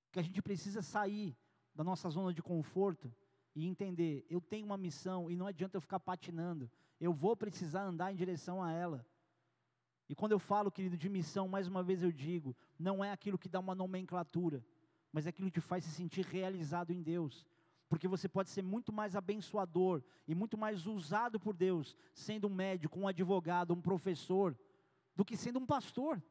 Porque 0.05 0.19
a 0.19 0.21
gente 0.21 0.41
precisa 0.41 0.81
sair 0.81 1.37
da 1.73 1.83
nossa 1.83 2.09
zona 2.09 2.33
de 2.33 2.41
conforto 2.41 3.13
e 3.55 3.65
entender, 3.65 4.25
eu 4.29 4.41
tenho 4.41 4.65
uma 4.65 4.77
missão 4.77 5.29
e 5.31 5.35
não 5.35 5.47
adianta 5.47 5.77
eu 5.77 5.81
ficar 5.81 5.99
patinando. 5.99 6.69
Eu 6.99 7.13
vou 7.13 7.35
precisar 7.37 7.83
andar 7.83 8.11
em 8.11 8.15
direção 8.15 8.61
a 8.61 8.71
ela. 8.71 9.05
E 10.09 10.15
quando 10.15 10.33
eu 10.33 10.39
falo, 10.39 10.71
querido, 10.71 10.97
de 10.97 11.07
missão, 11.07 11.47
mais 11.47 11.67
uma 11.67 11.81
vez 11.81 12.03
eu 12.03 12.11
digo, 12.11 12.55
não 12.77 13.03
é 13.03 13.11
aquilo 13.11 13.37
que 13.37 13.47
dá 13.47 13.59
uma 13.59 13.75
nomenclatura, 13.75 14.65
mas 15.11 15.25
é 15.25 15.29
aquilo 15.29 15.51
que 15.51 15.61
faz 15.61 15.85
se 15.85 15.91
sentir 15.91 16.25
realizado 16.25 16.91
em 16.91 17.01
Deus 17.01 17.45
porque 17.89 18.07
você 18.07 18.29
pode 18.29 18.51
ser 18.51 18.61
muito 18.61 18.93
mais 18.93 19.15
abençoador 19.15 20.03
e 20.27 20.35
muito 20.35 20.55
mais 20.55 20.85
usado 20.85 21.39
por 21.39 21.55
Deus 21.55 21.95
sendo 22.13 22.47
um 22.47 22.53
médico, 22.53 22.99
um 22.99 23.07
advogado, 23.07 23.73
um 23.73 23.81
professor, 23.81 24.55
do 25.15 25.25
que 25.25 25.35
sendo 25.35 25.59
um 25.59 25.65
pastor. 25.65 26.21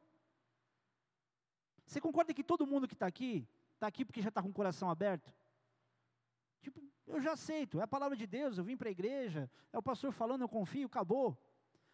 Você 1.85 1.99
concorda 1.99 2.33
que 2.33 2.43
todo 2.43 2.65
mundo 2.65 2.87
que 2.87 2.93
está 2.93 3.07
aqui, 3.07 3.45
está 3.73 3.87
aqui 3.87 4.05
porque 4.05 4.21
já 4.21 4.29
está 4.29 4.41
com 4.41 4.49
o 4.49 4.53
coração 4.53 4.89
aberto? 4.89 5.31
Tipo, 6.61 6.81
eu 7.05 7.19
já 7.19 7.33
aceito, 7.33 7.79
é 7.81 7.83
a 7.83 7.87
palavra 7.87 8.15
de 8.15 8.25
Deus, 8.25 8.57
eu 8.57 8.63
vim 8.63 8.77
para 8.77 8.87
a 8.87 8.91
igreja, 8.91 9.51
é 9.73 9.77
o 9.77 9.83
pastor 9.83 10.13
falando, 10.13 10.41
eu 10.41 10.49
confio, 10.49 10.87
acabou. 10.87 11.37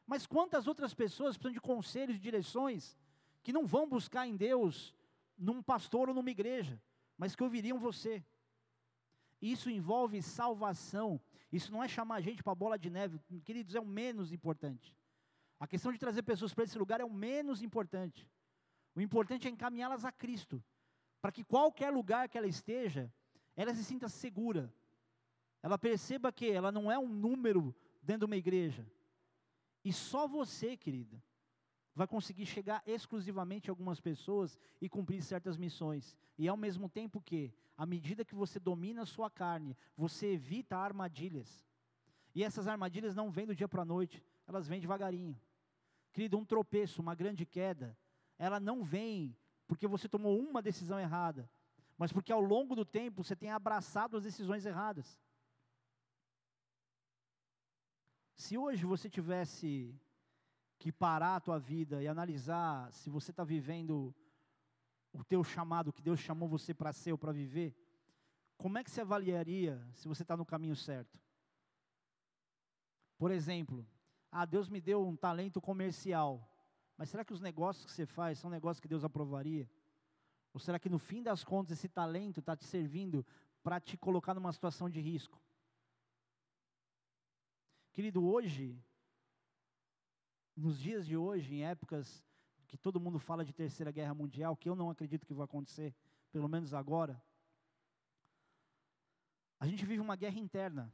Mas 0.05 0.28
quantas 0.28 0.68
outras 0.68 0.93
pessoas 0.93 1.36
precisam 1.36 1.53
de 1.53 1.59
conselhos, 1.59 2.18
de 2.18 2.22
direções, 2.22 2.95
que 3.41 3.51
não 3.51 3.66
vão 3.66 3.89
buscar 3.89 4.28
em 4.28 4.36
Deus, 4.36 4.95
num 5.36 5.63
pastor 5.63 6.09
ou 6.09 6.13
numa 6.13 6.30
igreja, 6.30 6.80
mas 7.18 7.36
que 7.36 7.43
ouviriam 7.43 7.80
você? 7.80 8.24
Isso 9.51 9.69
envolve 9.69 10.21
salvação. 10.21 11.21
Isso 11.51 11.71
não 11.71 11.83
é 11.83 11.87
chamar 11.87 12.15
a 12.15 12.21
gente 12.21 12.41
para 12.41 12.55
bola 12.55 12.79
de 12.79 12.89
neve. 12.89 13.19
Queridos, 13.43 13.75
é 13.75 13.79
o 13.79 13.85
menos 13.85 14.31
importante. 14.31 14.97
A 15.59 15.67
questão 15.67 15.91
de 15.91 15.99
trazer 15.99 16.23
pessoas 16.23 16.53
para 16.53 16.63
esse 16.63 16.77
lugar 16.77 16.99
é 16.99 17.05
o 17.05 17.13
menos 17.13 17.61
importante. 17.61 18.27
O 18.95 19.01
importante 19.01 19.47
é 19.47 19.51
encaminhá-las 19.51 20.03
a 20.03 20.11
Cristo, 20.11 20.63
para 21.21 21.31
que 21.31 21.43
qualquer 21.43 21.91
lugar 21.91 22.27
que 22.27 22.37
ela 22.37 22.47
esteja, 22.47 23.13
ela 23.55 23.73
se 23.73 23.83
sinta 23.83 24.09
segura. 24.09 24.73
Ela 25.61 25.77
perceba 25.77 26.31
que 26.31 26.49
ela 26.49 26.71
não 26.71 26.91
é 26.91 26.97
um 26.97 27.07
número 27.07 27.75
dentro 28.01 28.21
de 28.21 28.25
uma 28.25 28.37
igreja. 28.37 28.89
E 29.83 29.93
só 29.93 30.27
você, 30.27 30.75
querida, 30.75 31.21
vai 31.95 32.05
conseguir 32.05 32.45
chegar 32.45 32.83
exclusivamente 32.85 33.69
a 33.69 33.71
algumas 33.71 34.01
pessoas 34.01 34.59
e 34.81 34.89
cumprir 34.89 35.23
certas 35.23 35.55
missões. 35.55 36.15
E 36.37 36.47
ao 36.47 36.57
mesmo 36.57 36.89
tempo 36.89 37.21
que, 37.21 37.53
à 37.77 37.85
medida 37.85 38.25
que 38.25 38.35
você 38.35 38.59
domina 38.59 39.03
a 39.03 39.05
sua 39.05 39.29
carne, 39.29 39.77
você 39.95 40.33
evita 40.33 40.77
armadilhas. 40.77 41.65
E 42.35 42.43
essas 42.43 42.67
armadilhas 42.67 43.15
não 43.15 43.31
vêm 43.31 43.45
do 43.45 43.55
dia 43.55 43.67
para 43.67 43.83
a 43.83 43.85
noite, 43.85 44.21
elas 44.45 44.67
vêm 44.67 44.81
devagarinho. 44.81 45.39
Querido, 46.11 46.37
um 46.37 46.43
tropeço, 46.43 47.01
uma 47.01 47.15
grande 47.15 47.45
queda, 47.45 47.97
ela 48.37 48.59
não 48.59 48.83
vem 48.83 49.35
porque 49.65 49.87
você 49.87 50.09
tomou 50.09 50.37
uma 50.37 50.61
decisão 50.61 50.99
errada, 50.99 51.49
mas 51.97 52.11
porque 52.11 52.31
ao 52.31 52.41
longo 52.41 52.75
do 52.75 52.85
tempo 52.85 53.23
você 53.23 53.35
tem 53.37 53.51
abraçado 53.51 54.17
as 54.17 54.23
decisões 54.23 54.65
erradas. 54.65 55.17
Se 58.35 58.57
hoje 58.57 58.85
você 58.85 59.09
tivesse 59.09 59.97
que 60.78 60.91
parar 60.91 61.36
a 61.36 61.39
tua 61.39 61.59
vida 61.59 62.01
e 62.01 62.07
analisar 62.07 62.91
se 62.91 63.09
você 63.09 63.32
está 63.32 63.43
vivendo 63.43 64.13
o 65.13 65.23
teu 65.23 65.43
chamado, 65.43 65.93
que 65.93 66.01
Deus 66.01 66.19
chamou 66.19 66.47
você 66.47 66.73
para 66.73 66.91
ser 66.91 67.11
ou 67.13 67.17
para 67.17 67.32
viver, 67.32 67.76
como 68.57 68.78
é 68.78 68.84
que 68.84 68.91
você 68.91 69.01
avaliaria 69.01 69.82
se 69.93 70.07
você 70.07 70.23
está 70.23 70.36
no 70.36 70.45
caminho 70.45 70.76
certo? 70.76 71.19
Por 73.17 73.32
exemplo, 73.32 73.88
ah, 74.32 74.45
Deus 74.45 74.69
me 74.69 74.82
deu 74.82 75.05
um 75.05 75.15
talento 75.15 75.61
comercial, 75.61 76.45
mas 76.97 77.09
será 77.09 77.23
que 77.23 77.34
os 77.34 77.39
negócios 77.39 77.86
que 77.86 77.91
você 77.91 78.05
faz 78.05 78.39
são 78.39 78.49
negócios 78.49 78.82
que 78.82 78.88
Deus 78.88 79.03
aprovaria? 79.03 79.69
Ou 80.53 80.59
será 80.59 80.80
que 80.80 80.89
no 80.89 80.99
fim 80.99 81.21
das 81.21 81.43
contas 81.43 81.78
esse 81.78 81.89
talento 81.89 82.39
está 82.39 82.55
te 82.55 82.65
servindo 82.65 83.26
para 83.63 83.80
te 83.80 83.97
colocar 83.97 84.34
numa 84.34 84.53
situação 84.53 84.89
de 84.89 84.99
risco? 84.99 85.41
Querido, 87.91 88.26
hoje 88.26 88.82
nos 90.55 90.79
dias 90.79 91.05
de 91.05 91.17
hoje, 91.17 91.53
em 91.53 91.65
épocas 91.65 92.23
que 92.67 92.77
todo 92.77 92.99
mundo 92.99 93.19
fala 93.19 93.43
de 93.43 93.53
terceira 93.53 93.91
guerra 93.91 94.13
mundial, 94.13 94.55
que 94.55 94.69
eu 94.69 94.75
não 94.75 94.89
acredito 94.89 95.25
que 95.25 95.33
vai 95.33 95.45
acontecer, 95.45 95.93
pelo 96.31 96.47
menos 96.47 96.73
agora, 96.73 97.21
a 99.59 99.67
gente 99.67 99.85
vive 99.85 100.01
uma 100.01 100.15
guerra 100.15 100.39
interna, 100.39 100.91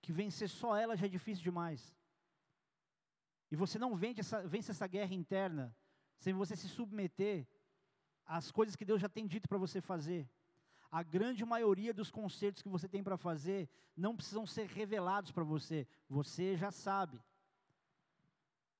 que 0.00 0.12
vencer 0.12 0.48
só 0.48 0.76
ela 0.76 0.96
já 0.96 1.06
é 1.06 1.08
difícil 1.08 1.42
demais. 1.42 1.94
E 3.50 3.56
você 3.56 3.78
não 3.78 3.94
vence 3.94 4.20
essa, 4.20 4.46
vence 4.46 4.70
essa 4.70 4.86
guerra 4.86 5.14
interna 5.14 5.76
sem 6.18 6.32
você 6.32 6.56
se 6.56 6.68
submeter 6.68 7.46
às 8.24 8.50
coisas 8.50 8.76
que 8.76 8.84
Deus 8.84 9.00
já 9.00 9.08
tem 9.08 9.26
dito 9.26 9.48
para 9.48 9.58
você 9.58 9.80
fazer. 9.80 10.28
A 10.90 11.02
grande 11.02 11.44
maioria 11.44 11.92
dos 11.92 12.10
concertos 12.10 12.62
que 12.62 12.68
você 12.68 12.88
tem 12.88 13.02
para 13.02 13.16
fazer 13.16 13.68
não 13.96 14.16
precisam 14.16 14.46
ser 14.46 14.66
revelados 14.66 15.30
para 15.30 15.44
você, 15.44 15.86
você 16.08 16.56
já 16.56 16.70
sabe. 16.70 17.22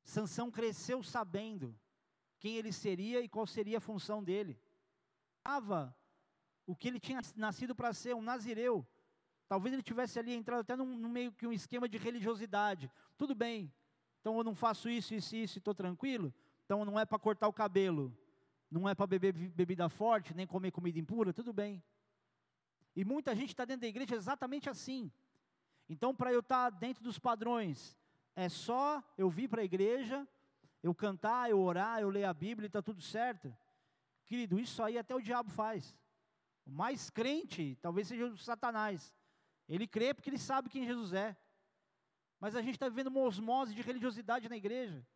Sansão 0.03 0.51
cresceu 0.51 1.03
sabendo 1.03 1.79
quem 2.39 2.57
ele 2.57 2.73
seria 2.73 3.21
e 3.21 3.29
qual 3.29 3.47
seria 3.47 3.79
a 3.79 3.81
função 3.81 4.23
dele. 4.23 4.59
Estava 5.39 5.97
o 6.67 6.75
que 6.75 6.89
ele 6.89 7.01
tinha 7.01 7.21
nascido 7.37 7.75
para 7.75 7.93
ser, 7.93 8.15
um 8.15 8.23
nazireu. 8.23 8.87
Talvez 9.49 9.73
ele 9.73 9.83
tivesse 9.83 10.19
ali 10.19 10.33
entrado 10.33 10.61
até 10.61 10.75
num, 10.75 10.97
num 10.97 11.09
meio 11.09 11.33
que 11.33 11.47
um 11.47 11.53
esquema 11.53 11.89
de 11.89 11.99
religiosidade. 11.99 12.91
Tudo 13.17 13.35
bem, 13.35 13.73
então 14.21 14.37
eu 14.39 14.45
não 14.45 14.55
faço 14.55 14.89
isso, 14.89 15.15
isso, 15.15 15.37
isso 15.37 15.59
estou 15.59 15.75
tranquilo. 15.75 16.33
Então 16.65 16.85
não 16.85 16.99
é 16.99 17.05
para 17.05 17.19
cortar 17.19 17.49
o 17.49 17.53
cabelo, 17.53 18.17
não 18.71 18.89
é 18.89 18.95
para 18.95 19.07
beber 19.07 19.33
bebida 19.33 19.89
forte, 19.89 20.35
nem 20.35 20.47
comer 20.47 20.71
comida 20.71 20.99
impura, 20.99 21.33
tudo 21.33 21.53
bem. 21.53 21.83
E 22.95 23.05
muita 23.05 23.35
gente 23.35 23.51
está 23.51 23.65
dentro 23.65 23.83
da 23.83 23.89
igreja 23.89 24.15
exatamente 24.15 24.69
assim. 24.69 25.11
Então, 25.89 26.15
para 26.15 26.33
eu 26.33 26.41
estar 26.41 26.71
tá 26.71 26.79
dentro 26.79 27.03
dos 27.03 27.19
padrões, 27.19 27.97
é 28.35 28.49
só 28.49 29.03
eu 29.17 29.29
vir 29.29 29.49
para 29.49 29.63
a 29.63 29.65
igreja, 29.65 30.27
eu 30.83 30.95
cantar, 30.95 31.51
eu 31.51 31.61
orar, 31.61 32.01
eu 32.01 32.09
ler 32.09 32.25
a 32.25 32.35
Bíblia 32.35 32.67
e 32.67 32.69
está 32.69 32.83
tudo 32.83 33.01
certo. 33.01 33.55
Querido, 34.25 34.59
isso 34.59 34.83
aí 34.83 34.99
até 34.99 35.15
o 35.15 35.21
diabo 35.21 35.51
faz. 35.51 35.97
O 36.65 36.71
mais 36.71 37.11
crente 37.11 37.77
talvez 37.81 38.09
seja 38.09 38.27
o 38.27 38.37
Satanás. 38.37 39.15
Ele 39.69 39.87
crê 39.87 40.13
porque 40.15 40.31
ele 40.31 40.39
sabe 40.39 40.69
quem 40.69 40.87
Jesus 40.87 41.13
é. 41.13 41.37
Mas 42.41 42.57
a 42.57 42.63
gente 42.63 42.75
está 42.75 42.89
vivendo 42.89 43.09
uma 43.09 43.21
osmose 43.21 43.75
de 43.75 43.83
religiosidade 43.83 44.49
na 44.49 44.57
igreja. 44.57 45.07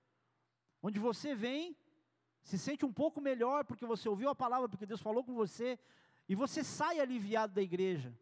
Onde 0.83 1.01
você 1.01 1.35
vem, 1.35 1.77
se 2.43 2.57
sente 2.57 2.87
um 2.87 2.93
pouco 2.93 3.21
melhor 3.21 3.65
porque 3.65 3.85
você 3.85 4.09
ouviu 4.09 4.31
a 4.31 4.35
palavra, 4.35 4.69
porque 4.69 4.87
Deus 4.87 5.01
falou 5.01 5.25
com 5.25 5.35
você, 5.35 5.79
e 6.29 6.35
você 6.35 6.63
sai 6.63 7.01
aliviado 7.01 7.55
da 7.55 7.63
igreja. 7.63 8.17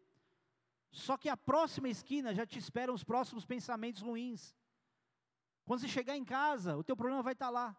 Só 0.91 1.17
que 1.17 1.29
a 1.29 1.37
próxima 1.37 1.89
esquina 1.89 2.33
já 2.33 2.45
te 2.45 2.57
esperam 2.57 2.93
os 2.93 3.03
próximos 3.03 3.45
pensamentos 3.45 4.01
ruins. 4.01 4.55
Quando 5.65 5.81
você 5.81 5.87
chegar 5.87 6.15
em 6.15 6.23
casa, 6.23 6.77
o 6.77 6.83
teu 6.83 6.95
problema 6.95 7.23
vai 7.23 7.33
estar 7.33 7.49
lá. 7.49 7.75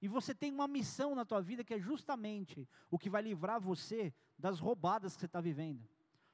E 0.00 0.08
você 0.08 0.34
tem 0.34 0.52
uma 0.52 0.68
missão 0.68 1.14
na 1.14 1.24
tua 1.24 1.40
vida 1.40 1.64
que 1.64 1.74
é 1.74 1.78
justamente 1.78 2.68
o 2.90 2.98
que 2.98 3.10
vai 3.10 3.22
livrar 3.22 3.60
você 3.60 4.14
das 4.38 4.60
roubadas 4.60 5.14
que 5.14 5.20
você 5.20 5.26
está 5.26 5.40
vivendo, 5.40 5.88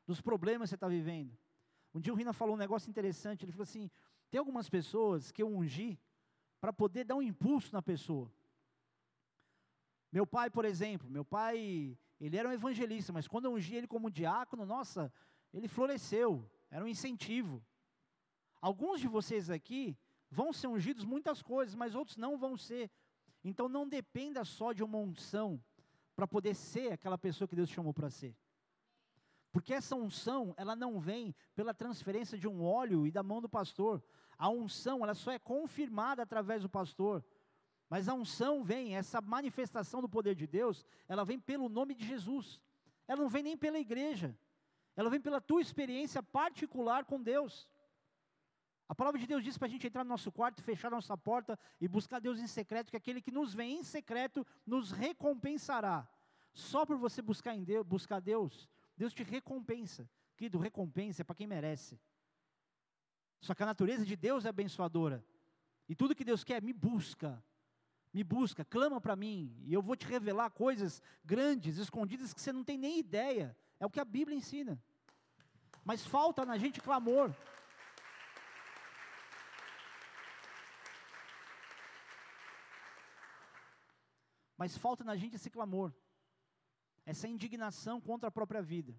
dos 0.06 0.20
problemas 0.20 0.66
que 0.66 0.70
você 0.70 0.74
está 0.74 0.88
vivendo. 0.88 1.36
Um 1.94 2.00
dia 2.00 2.12
o 2.12 2.16
Rina 2.16 2.32
falou 2.32 2.54
um 2.54 2.58
negócio 2.58 2.90
interessante, 2.90 3.44
ele 3.44 3.52
falou 3.52 3.64
assim, 3.64 3.90
tem 4.28 4.38
algumas 4.38 4.68
pessoas 4.68 5.32
que 5.32 5.42
eu 5.42 5.48
ungi 5.48 5.98
para 6.61 6.72
poder 6.72 7.04
dar 7.04 7.16
um 7.16 7.22
impulso 7.22 7.72
na 7.72 7.80
pessoa. 7.80 8.30
Meu 10.12 10.26
pai, 10.26 10.50
por 10.50 10.64
exemplo, 10.64 11.08
meu 11.08 11.24
pai, 11.24 11.96
ele 12.20 12.36
era 12.36 12.48
um 12.48 12.52
evangelista, 12.52 13.12
mas 13.12 13.26
quando 13.26 13.46
eu 13.46 13.52
ungi 13.52 13.76
ele 13.76 13.86
como 13.86 14.11
diácono, 14.11 14.66
nossa, 14.66 15.12
ele 15.54 15.68
floresceu, 15.68 16.48
era 16.70 16.84
um 16.84 16.88
incentivo. 16.88 17.64
Alguns 18.61 19.00
de 19.00 19.08
vocês 19.08 19.48
aqui 19.48 19.96
vão 20.30 20.52
ser 20.52 20.68
ungidos 20.68 21.04
muitas 21.04 21.42
coisas, 21.42 21.74
mas 21.74 21.94
outros 21.94 22.16
não 22.16 22.38
vão 22.38 22.56
ser. 22.56 22.90
Então 23.42 23.68
não 23.68 23.88
dependa 23.88 24.44
só 24.44 24.72
de 24.72 24.82
uma 24.84 24.98
unção 24.98 25.62
para 26.14 26.26
poder 26.26 26.54
ser 26.54 26.92
aquela 26.92 27.18
pessoa 27.18 27.48
que 27.48 27.56
Deus 27.56 27.70
chamou 27.70 27.92
para 27.92 28.10
ser. 28.10 28.36
Porque 29.52 29.74
essa 29.74 29.96
unção, 29.96 30.54
ela 30.56 30.76
não 30.76 31.00
vem 31.00 31.34
pela 31.54 31.74
transferência 31.74 32.38
de 32.38 32.46
um 32.46 32.62
óleo 32.62 33.06
e 33.06 33.10
da 33.10 33.22
mão 33.22 33.40
do 33.40 33.48
pastor. 33.48 34.02
A 34.38 34.48
unção, 34.48 35.02
ela 35.02 35.14
só 35.14 35.32
é 35.32 35.38
confirmada 35.38 36.22
através 36.22 36.62
do 36.62 36.68
pastor. 36.68 37.24
Mas 37.88 38.08
a 38.08 38.14
unção 38.14 38.62
vem, 38.62 38.94
essa 38.94 39.20
manifestação 39.20 40.00
do 40.00 40.08
poder 40.08 40.36
de 40.36 40.46
Deus, 40.46 40.84
ela 41.08 41.24
vem 41.24 41.40
pelo 41.40 41.68
nome 41.68 41.94
de 41.94 42.06
Jesus. 42.06 42.60
Ela 43.08 43.22
não 43.22 43.28
vem 43.28 43.42
nem 43.42 43.56
pela 43.56 43.80
igreja. 43.80 44.38
Ela 44.94 45.10
vem 45.10 45.20
pela 45.20 45.40
tua 45.40 45.60
experiência 45.60 46.22
particular 46.22 47.04
com 47.04 47.20
Deus. 47.20 47.66
A 48.91 48.95
palavra 48.95 49.20
de 49.20 49.26
Deus 49.28 49.45
diz 49.45 49.57
para 49.57 49.68
a 49.68 49.70
gente 49.70 49.86
entrar 49.86 50.03
no 50.03 50.11
nosso 50.11 50.32
quarto, 50.32 50.61
fechar 50.64 50.91
nossa 50.91 51.16
porta 51.16 51.57
e 51.80 51.86
buscar 51.86 52.18
Deus 52.18 52.41
em 52.41 52.49
secreto, 52.49 52.91
que 52.91 52.97
aquele 52.97 53.22
que 53.22 53.30
nos 53.30 53.55
vem 53.55 53.78
em 53.78 53.84
secreto 53.84 54.45
nos 54.66 54.91
recompensará. 54.91 56.09
Só 56.53 56.84
por 56.84 56.97
você 56.97 57.22
buscar, 57.22 57.55
em 57.55 57.62
Deus, 57.62 57.86
buscar 57.86 58.18
Deus, 58.18 58.68
Deus 58.97 59.14
te 59.14 59.22
recompensa. 59.22 60.11
Querido, 60.36 60.59
recompensa 60.59 61.22
é 61.22 61.24
para 61.24 61.36
quem 61.36 61.47
merece. 61.47 62.01
Só 63.41 63.55
que 63.55 63.62
a 63.62 63.66
natureza 63.66 64.05
de 64.05 64.16
Deus 64.16 64.45
é 64.45 64.49
abençoadora. 64.49 65.24
E 65.88 65.95
tudo 65.95 66.12
que 66.12 66.24
Deus 66.24 66.43
quer, 66.43 66.61
me 66.61 66.72
busca. 66.72 67.41
Me 68.12 68.24
busca, 68.24 68.64
clama 68.64 69.01
para 69.01 69.14
mim, 69.14 69.57
e 69.68 69.72
eu 69.72 69.80
vou 69.80 69.95
te 69.95 70.05
revelar 70.05 70.51
coisas 70.51 71.01
grandes, 71.24 71.76
escondidas, 71.76 72.34
que 72.34 72.41
você 72.41 72.53
não 72.53 72.64
tem 72.64 72.76
nem 72.76 72.99
ideia. 72.99 73.57
É 73.78 73.86
o 73.86 73.91
que 73.91 74.01
a 74.01 74.05
Bíblia 74.05 74.36
ensina. 74.36 74.82
Mas 75.84 76.05
falta 76.05 76.45
na 76.45 76.59
gente 76.59 76.80
clamor. 76.80 77.32
Mas 84.61 84.76
falta 84.76 85.02
na 85.02 85.16
gente 85.16 85.36
esse 85.36 85.48
clamor, 85.48 85.90
essa 87.06 87.26
indignação 87.26 87.98
contra 87.98 88.28
a 88.28 88.30
própria 88.30 88.61
vida. 88.61 88.92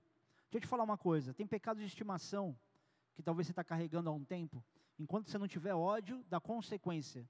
Deixa 0.45 0.57
eu 0.57 0.61
te 0.61 0.67
falar 0.67 0.83
uma 0.83 0.97
coisa: 0.97 1.35
tem 1.35 1.45
pecado 1.45 1.79
de 1.79 1.85
estimação 1.85 2.59
que 3.13 3.21
talvez 3.21 3.45
você 3.45 3.51
está 3.51 3.63
carregando 3.63 4.09
há 4.09 4.11
um 4.11 4.25
tempo. 4.25 4.65
Enquanto 4.97 5.29
você 5.29 5.37
não 5.37 5.47
tiver 5.47 5.75
ódio 5.75 6.23
da 6.23 6.39
consequência 6.41 7.29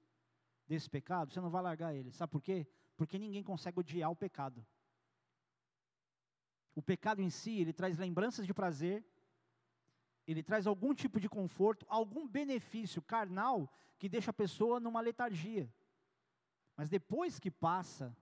desse 0.66 0.90
pecado, 0.90 1.34
você 1.34 1.42
não 1.42 1.50
vai 1.50 1.62
largar 1.62 1.94
ele. 1.94 2.10
Sabe 2.10 2.32
por 2.32 2.42
quê? 2.42 2.66
Porque 2.96 3.20
ninguém 3.20 3.44
consegue 3.44 3.82
odiar 3.82 4.10
o 4.10 4.16
pecado. 4.16 4.66
O 6.74 6.82
pecado 6.82 7.22
em 7.22 7.30
si, 7.30 7.60
ele 7.60 7.74
traz 7.74 7.98
lembranças 7.98 8.48
de 8.48 8.54
prazer, 8.54 9.04
ele 10.26 10.42
traz 10.42 10.66
algum 10.68 10.94
tipo 10.94 11.20
de 11.20 11.28
conforto, 11.28 11.86
algum 11.90 12.26
benefício 12.26 13.02
carnal 13.02 13.70
que 14.00 14.08
deixa 14.08 14.32
a 14.32 14.34
pessoa 14.34 14.80
numa 14.80 15.02
letargia. 15.02 15.70
Mas 16.78 16.90
depois 16.90 17.38
que 17.38 17.52
passa, 17.52 18.16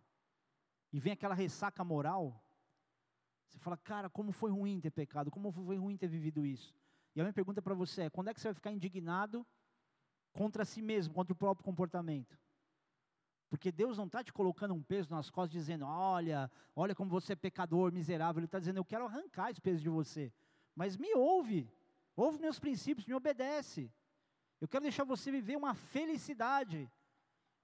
e 0.91 0.99
vem 0.99 1.13
aquela 1.13 1.35
ressaca 1.35 1.83
moral, 1.83 2.43
você 3.47 3.59
fala, 3.59 3.77
cara, 3.77 4.09
como 4.09 4.31
foi 4.31 4.51
ruim 4.51 4.79
ter 4.79 4.91
pecado, 4.91 5.31
como 5.31 5.51
foi 5.51 5.77
ruim 5.77 5.97
ter 5.97 6.07
vivido 6.07 6.45
isso. 6.45 6.73
E 7.15 7.21
a 7.21 7.23
minha 7.23 7.33
pergunta 7.33 7.61
para 7.61 7.73
você 7.73 8.03
é: 8.03 8.09
quando 8.09 8.29
é 8.29 8.33
que 8.33 8.39
você 8.39 8.47
vai 8.47 8.53
ficar 8.53 8.71
indignado 8.71 9.45
contra 10.31 10.63
si 10.63 10.81
mesmo, 10.81 11.13
contra 11.13 11.33
o 11.33 11.35
próprio 11.35 11.65
comportamento? 11.65 12.37
Porque 13.49 13.71
Deus 13.71 13.97
não 13.97 14.05
está 14.05 14.23
te 14.23 14.31
colocando 14.31 14.75
um 14.75 14.83
peso 14.83 15.09
nas 15.09 15.29
costas 15.31 15.51
dizendo, 15.51 15.85
olha, 15.85 16.51
olha 16.75 16.93
como 16.93 17.09
você 17.09 17.33
é 17.33 17.35
pecador, 17.35 17.91
miserável. 17.91 18.39
Ele 18.39 18.45
está 18.45 18.59
dizendo, 18.59 18.77
eu 18.77 18.85
quero 18.85 19.05
arrancar 19.05 19.49
esse 19.49 19.59
peso 19.59 19.81
de 19.81 19.89
você. 19.89 20.31
Mas 20.75 20.95
me 20.95 21.15
ouve, 21.15 21.67
ouve 22.15 22.37
meus 22.37 22.59
princípios, 22.59 23.07
me 23.07 23.15
obedece. 23.15 23.91
Eu 24.61 24.67
quero 24.67 24.83
deixar 24.83 25.03
você 25.03 25.31
viver 25.31 25.57
uma 25.57 25.73
felicidade. 25.73 26.87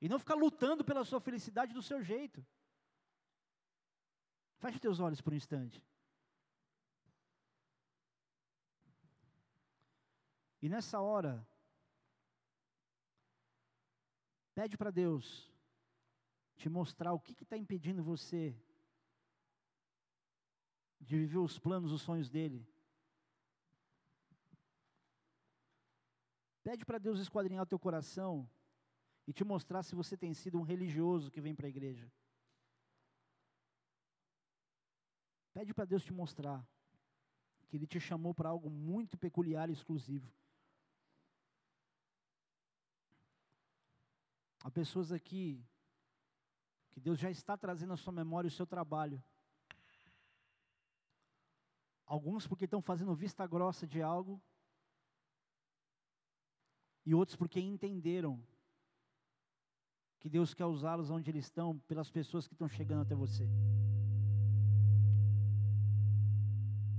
E 0.02 0.10
não 0.10 0.18
ficar 0.18 0.34
lutando 0.34 0.84
pela 0.84 1.06
sua 1.06 1.22
felicidade 1.22 1.72
do 1.72 1.84
seu 1.84 2.02
jeito. 2.02 2.44
Feche 4.58 4.80
teus 4.80 4.99
olhos 4.99 5.22
por 5.22 5.34
um 5.34 5.36
instante. 5.36 5.84
E 10.62 10.70
nessa 10.70 10.99
hora, 10.99 11.47
pede 14.56 14.78
para 14.78 14.89
Deus 14.89 15.51
te 16.56 16.70
mostrar 16.70 17.14
o 17.14 17.20
que 17.20 17.34
está 17.43 17.56
impedindo 17.56 18.03
você 18.03 18.56
de 20.99 21.18
viver 21.18 21.38
os 21.38 21.60
planos, 21.60 21.91
os 21.91 22.01
sonhos 22.01 22.30
dele. 22.30 22.68
Pede 26.64 26.84
para 26.84 26.97
Deus 26.97 27.20
esquadrinhar 27.20 27.62
o 27.62 27.68
teu 27.68 27.78
coração 27.78 28.49
e 29.28 29.34
te 29.34 29.43
mostrar 29.43 29.84
se 29.84 29.93
você 29.93 30.18
tem 30.18 30.34
sido 30.34 30.58
um 30.58 30.64
religioso 30.64 31.30
que 31.30 31.41
vem 31.41 31.53
para 31.53 31.68
a 31.68 31.70
igreja. 31.70 32.12
Pede 35.56 35.74
para 35.74 35.86
Deus 35.86 36.03
te 36.03 36.12
mostrar 36.12 36.68
que 37.70 37.78
Ele 37.78 37.88
te 37.88 37.97
chamou 37.97 38.34
para 38.34 38.49
algo 38.49 38.70
muito 38.70 39.18
peculiar 39.18 39.70
e 39.70 39.72
exclusivo. 39.72 40.30
Há 44.62 44.70
pessoas 44.70 45.14
aqui 45.14 45.66
que 46.91 46.99
Deus 46.99 47.18
já 47.18 47.32
está 47.32 47.56
trazendo 47.56 47.93
à 47.93 47.97
sua 47.97 48.12
memória 48.12 48.49
o 48.49 48.51
seu 48.51 48.68
trabalho. 48.68 49.24
Alguns 52.06 52.45
porque 52.45 52.66
estão 52.66 52.82
fazendo 52.82 53.16
vista 53.16 53.47
grossa 53.47 53.88
de 53.88 54.01
algo, 54.01 54.41
e 57.06 57.16
outros 57.16 57.38
porque 57.38 57.62
entenderam 57.62 58.45
que 60.20 60.30
Deus 60.30 60.53
quer 60.53 60.66
usá-los 60.66 61.10
onde 61.10 61.32
eles 61.32 61.45
estão, 61.45 61.80
pelas 61.88 62.12
pessoas 62.12 62.45
que 62.45 62.53
estão 62.53 62.68
chegando 62.68 63.03
até 63.03 63.16
você. 63.16 63.47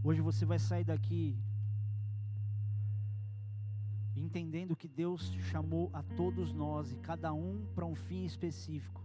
Hoje 0.06 0.20
você 0.20 0.44
vai 0.46 0.60
sair 0.60 0.84
daqui 0.84 1.36
entendendo 4.14 4.76
que 4.76 4.86
Deus 4.86 5.32
chamou 5.50 5.90
a 5.92 6.00
todos 6.00 6.52
nós 6.52 6.92
e 6.92 6.96
cada 6.98 7.32
um 7.32 7.66
para 7.74 7.84
um 7.84 7.96
fim 7.96 8.24
específico. 8.24 9.02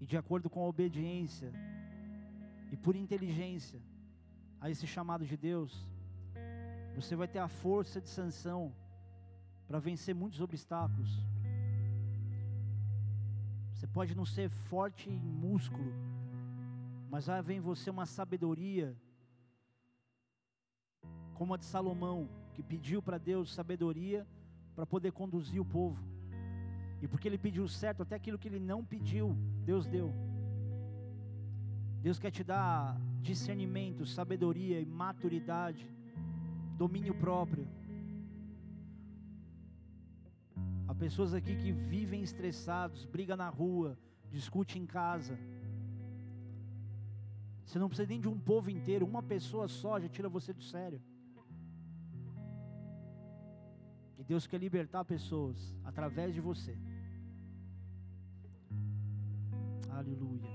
E 0.00 0.06
de 0.06 0.16
acordo 0.16 0.48
com 0.48 0.62
a 0.62 0.68
obediência 0.68 1.52
e 2.70 2.76
por 2.76 2.94
inteligência 2.94 3.80
a 4.60 4.70
esse 4.70 4.86
chamado 4.86 5.26
de 5.26 5.36
Deus, 5.36 5.88
você 6.94 7.16
vai 7.16 7.26
ter 7.26 7.40
a 7.40 7.48
força 7.48 8.00
de 8.00 8.08
sanção 8.08 8.72
para 9.66 9.80
vencer 9.80 10.14
muitos 10.14 10.40
obstáculos. 10.40 11.10
Você 13.74 13.88
pode 13.88 14.14
não 14.14 14.24
ser 14.24 14.50
forte 14.50 15.10
em 15.10 15.18
músculo, 15.18 15.92
mas 17.10 17.26
vai 17.26 17.40
haver 17.40 17.56
em 17.56 17.60
você 17.60 17.90
uma 17.90 18.06
sabedoria 18.06 18.96
como 21.36 21.54
a 21.54 21.56
de 21.56 21.66
Salomão, 21.66 22.28
que 22.54 22.62
pediu 22.62 23.02
para 23.02 23.18
Deus 23.18 23.52
sabedoria 23.52 24.26
para 24.74 24.86
poder 24.86 25.12
conduzir 25.12 25.60
o 25.60 25.64
povo. 25.64 26.02
E 27.02 27.06
porque 27.06 27.28
ele 27.28 27.38
pediu 27.38 27.68
certo, 27.68 28.02
até 28.02 28.14
aquilo 28.16 28.38
que 28.38 28.48
ele 28.48 28.58
não 28.58 28.84
pediu, 28.84 29.36
Deus 29.64 29.86
deu. 29.86 30.12
Deus 32.02 32.18
quer 32.18 32.30
te 32.30 32.42
dar 32.42 32.98
discernimento, 33.20 34.06
sabedoria 34.06 34.80
e 34.80 34.86
maturidade, 34.86 35.90
domínio 36.78 37.14
próprio. 37.14 37.68
Há 40.88 40.94
pessoas 40.94 41.34
aqui 41.34 41.54
que 41.56 41.72
vivem 41.72 42.22
estressados, 42.22 43.04
briga 43.04 43.36
na 43.36 43.48
rua, 43.48 43.98
discute 44.30 44.78
em 44.78 44.86
casa. 44.86 45.38
Você 47.66 47.78
não 47.78 47.88
precisa 47.88 48.08
nem 48.08 48.20
de 48.20 48.28
um 48.28 48.38
povo 48.38 48.70
inteiro, 48.70 49.04
uma 49.04 49.22
pessoa 49.22 49.68
só 49.68 50.00
já 50.00 50.08
tira 50.08 50.28
você 50.28 50.52
do 50.52 50.62
sério. 50.62 51.02
Deus 54.26 54.46
quer 54.46 54.58
libertar 54.58 55.04
pessoas 55.04 55.56
através 55.84 56.34
de 56.34 56.40
você. 56.40 56.76
Aleluia. 59.88 60.50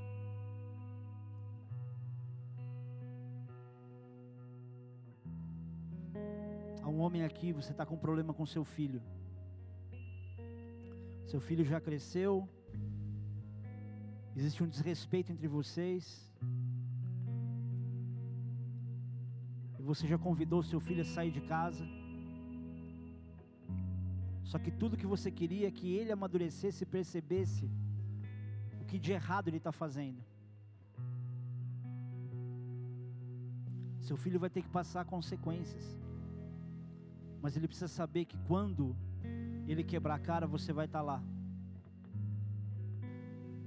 Há 6.84 6.90
um 6.90 7.00
homem 7.00 7.24
aqui, 7.24 7.54
você 7.54 7.72
está 7.72 7.86
com 7.86 7.98
problema 7.98 8.34
com 8.34 8.46
seu 8.46 8.66
filho. 8.66 9.02
Seu 11.26 11.40
filho 11.40 11.64
já 11.64 11.80
cresceu. 11.80 12.50
Existe 14.36 14.62
um 14.64 14.68
desrespeito 14.68 15.32
entre 15.32 15.48
vocês. 15.48 16.06
E 19.80 19.82
você 19.82 20.06
já 20.06 20.18
convidou 20.18 20.62
seu 20.62 20.82
filho 20.82 21.04
a 21.04 21.06
sair 21.06 21.32
de 21.32 21.42
casa. 21.42 22.01
Só 24.52 24.60
que 24.60 24.70
tudo 24.70 24.98
que 24.98 25.08
você 25.08 25.32
queria 25.32 25.70
é 25.70 25.72
que 25.72 25.96
ele 25.96 26.12
amadurecesse 26.12 26.84
e 26.84 26.86
percebesse 26.86 27.72
o 28.82 28.84
que 28.84 29.00
de 29.00 29.14
errado 29.14 29.48
ele 29.48 29.56
está 29.56 29.72
fazendo. 29.72 30.22
Seu 34.08 34.18
filho 34.18 34.42
vai 34.42 34.50
ter 34.50 34.62
que 34.62 34.68
passar 34.68 35.06
consequências. 35.06 35.98
Mas 37.42 37.56
ele 37.56 37.66
precisa 37.66 37.88
saber 37.88 38.26
que 38.26 38.38
quando 38.40 38.94
ele 39.70 39.86
quebrar 39.86 40.16
a 40.16 40.20
cara, 40.20 40.46
você 40.46 40.74
vai 40.74 40.86
estar 40.86 41.00
tá 41.00 41.06
lá. 41.06 41.24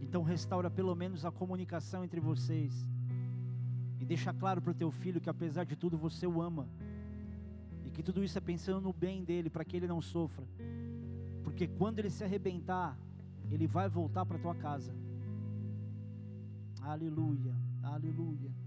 Então 0.02 0.22
restaura 0.22 0.70
pelo 0.70 0.94
menos 0.94 1.24
a 1.24 1.32
comunicação 1.32 2.04
entre 2.04 2.20
vocês. 2.20 2.74
E 3.98 4.04
deixa 4.04 4.34
claro 4.34 4.60
para 4.60 4.72
o 4.72 4.80
teu 4.82 4.90
filho 4.90 5.18
que 5.18 5.30
apesar 5.30 5.64
de 5.64 5.76
tudo 5.76 5.96
você 5.96 6.26
o 6.26 6.42
ama. 6.42 6.68
Que 7.94 8.02
tudo 8.02 8.22
isso 8.22 8.36
é 8.36 8.40
pensando 8.40 8.80
no 8.80 8.92
bem 8.92 9.24
dele, 9.24 9.48
para 9.48 9.64
que 9.64 9.76
ele 9.76 9.86
não 9.86 10.02
sofra. 10.02 10.44
Porque 11.42 11.66
quando 11.66 12.00
ele 12.00 12.10
se 12.10 12.24
arrebentar, 12.24 12.98
ele 13.50 13.66
vai 13.66 13.88
voltar 13.88 14.26
para 14.26 14.38
tua 14.38 14.54
casa. 14.54 14.92
Aleluia, 16.82 17.54
aleluia. 17.82 18.63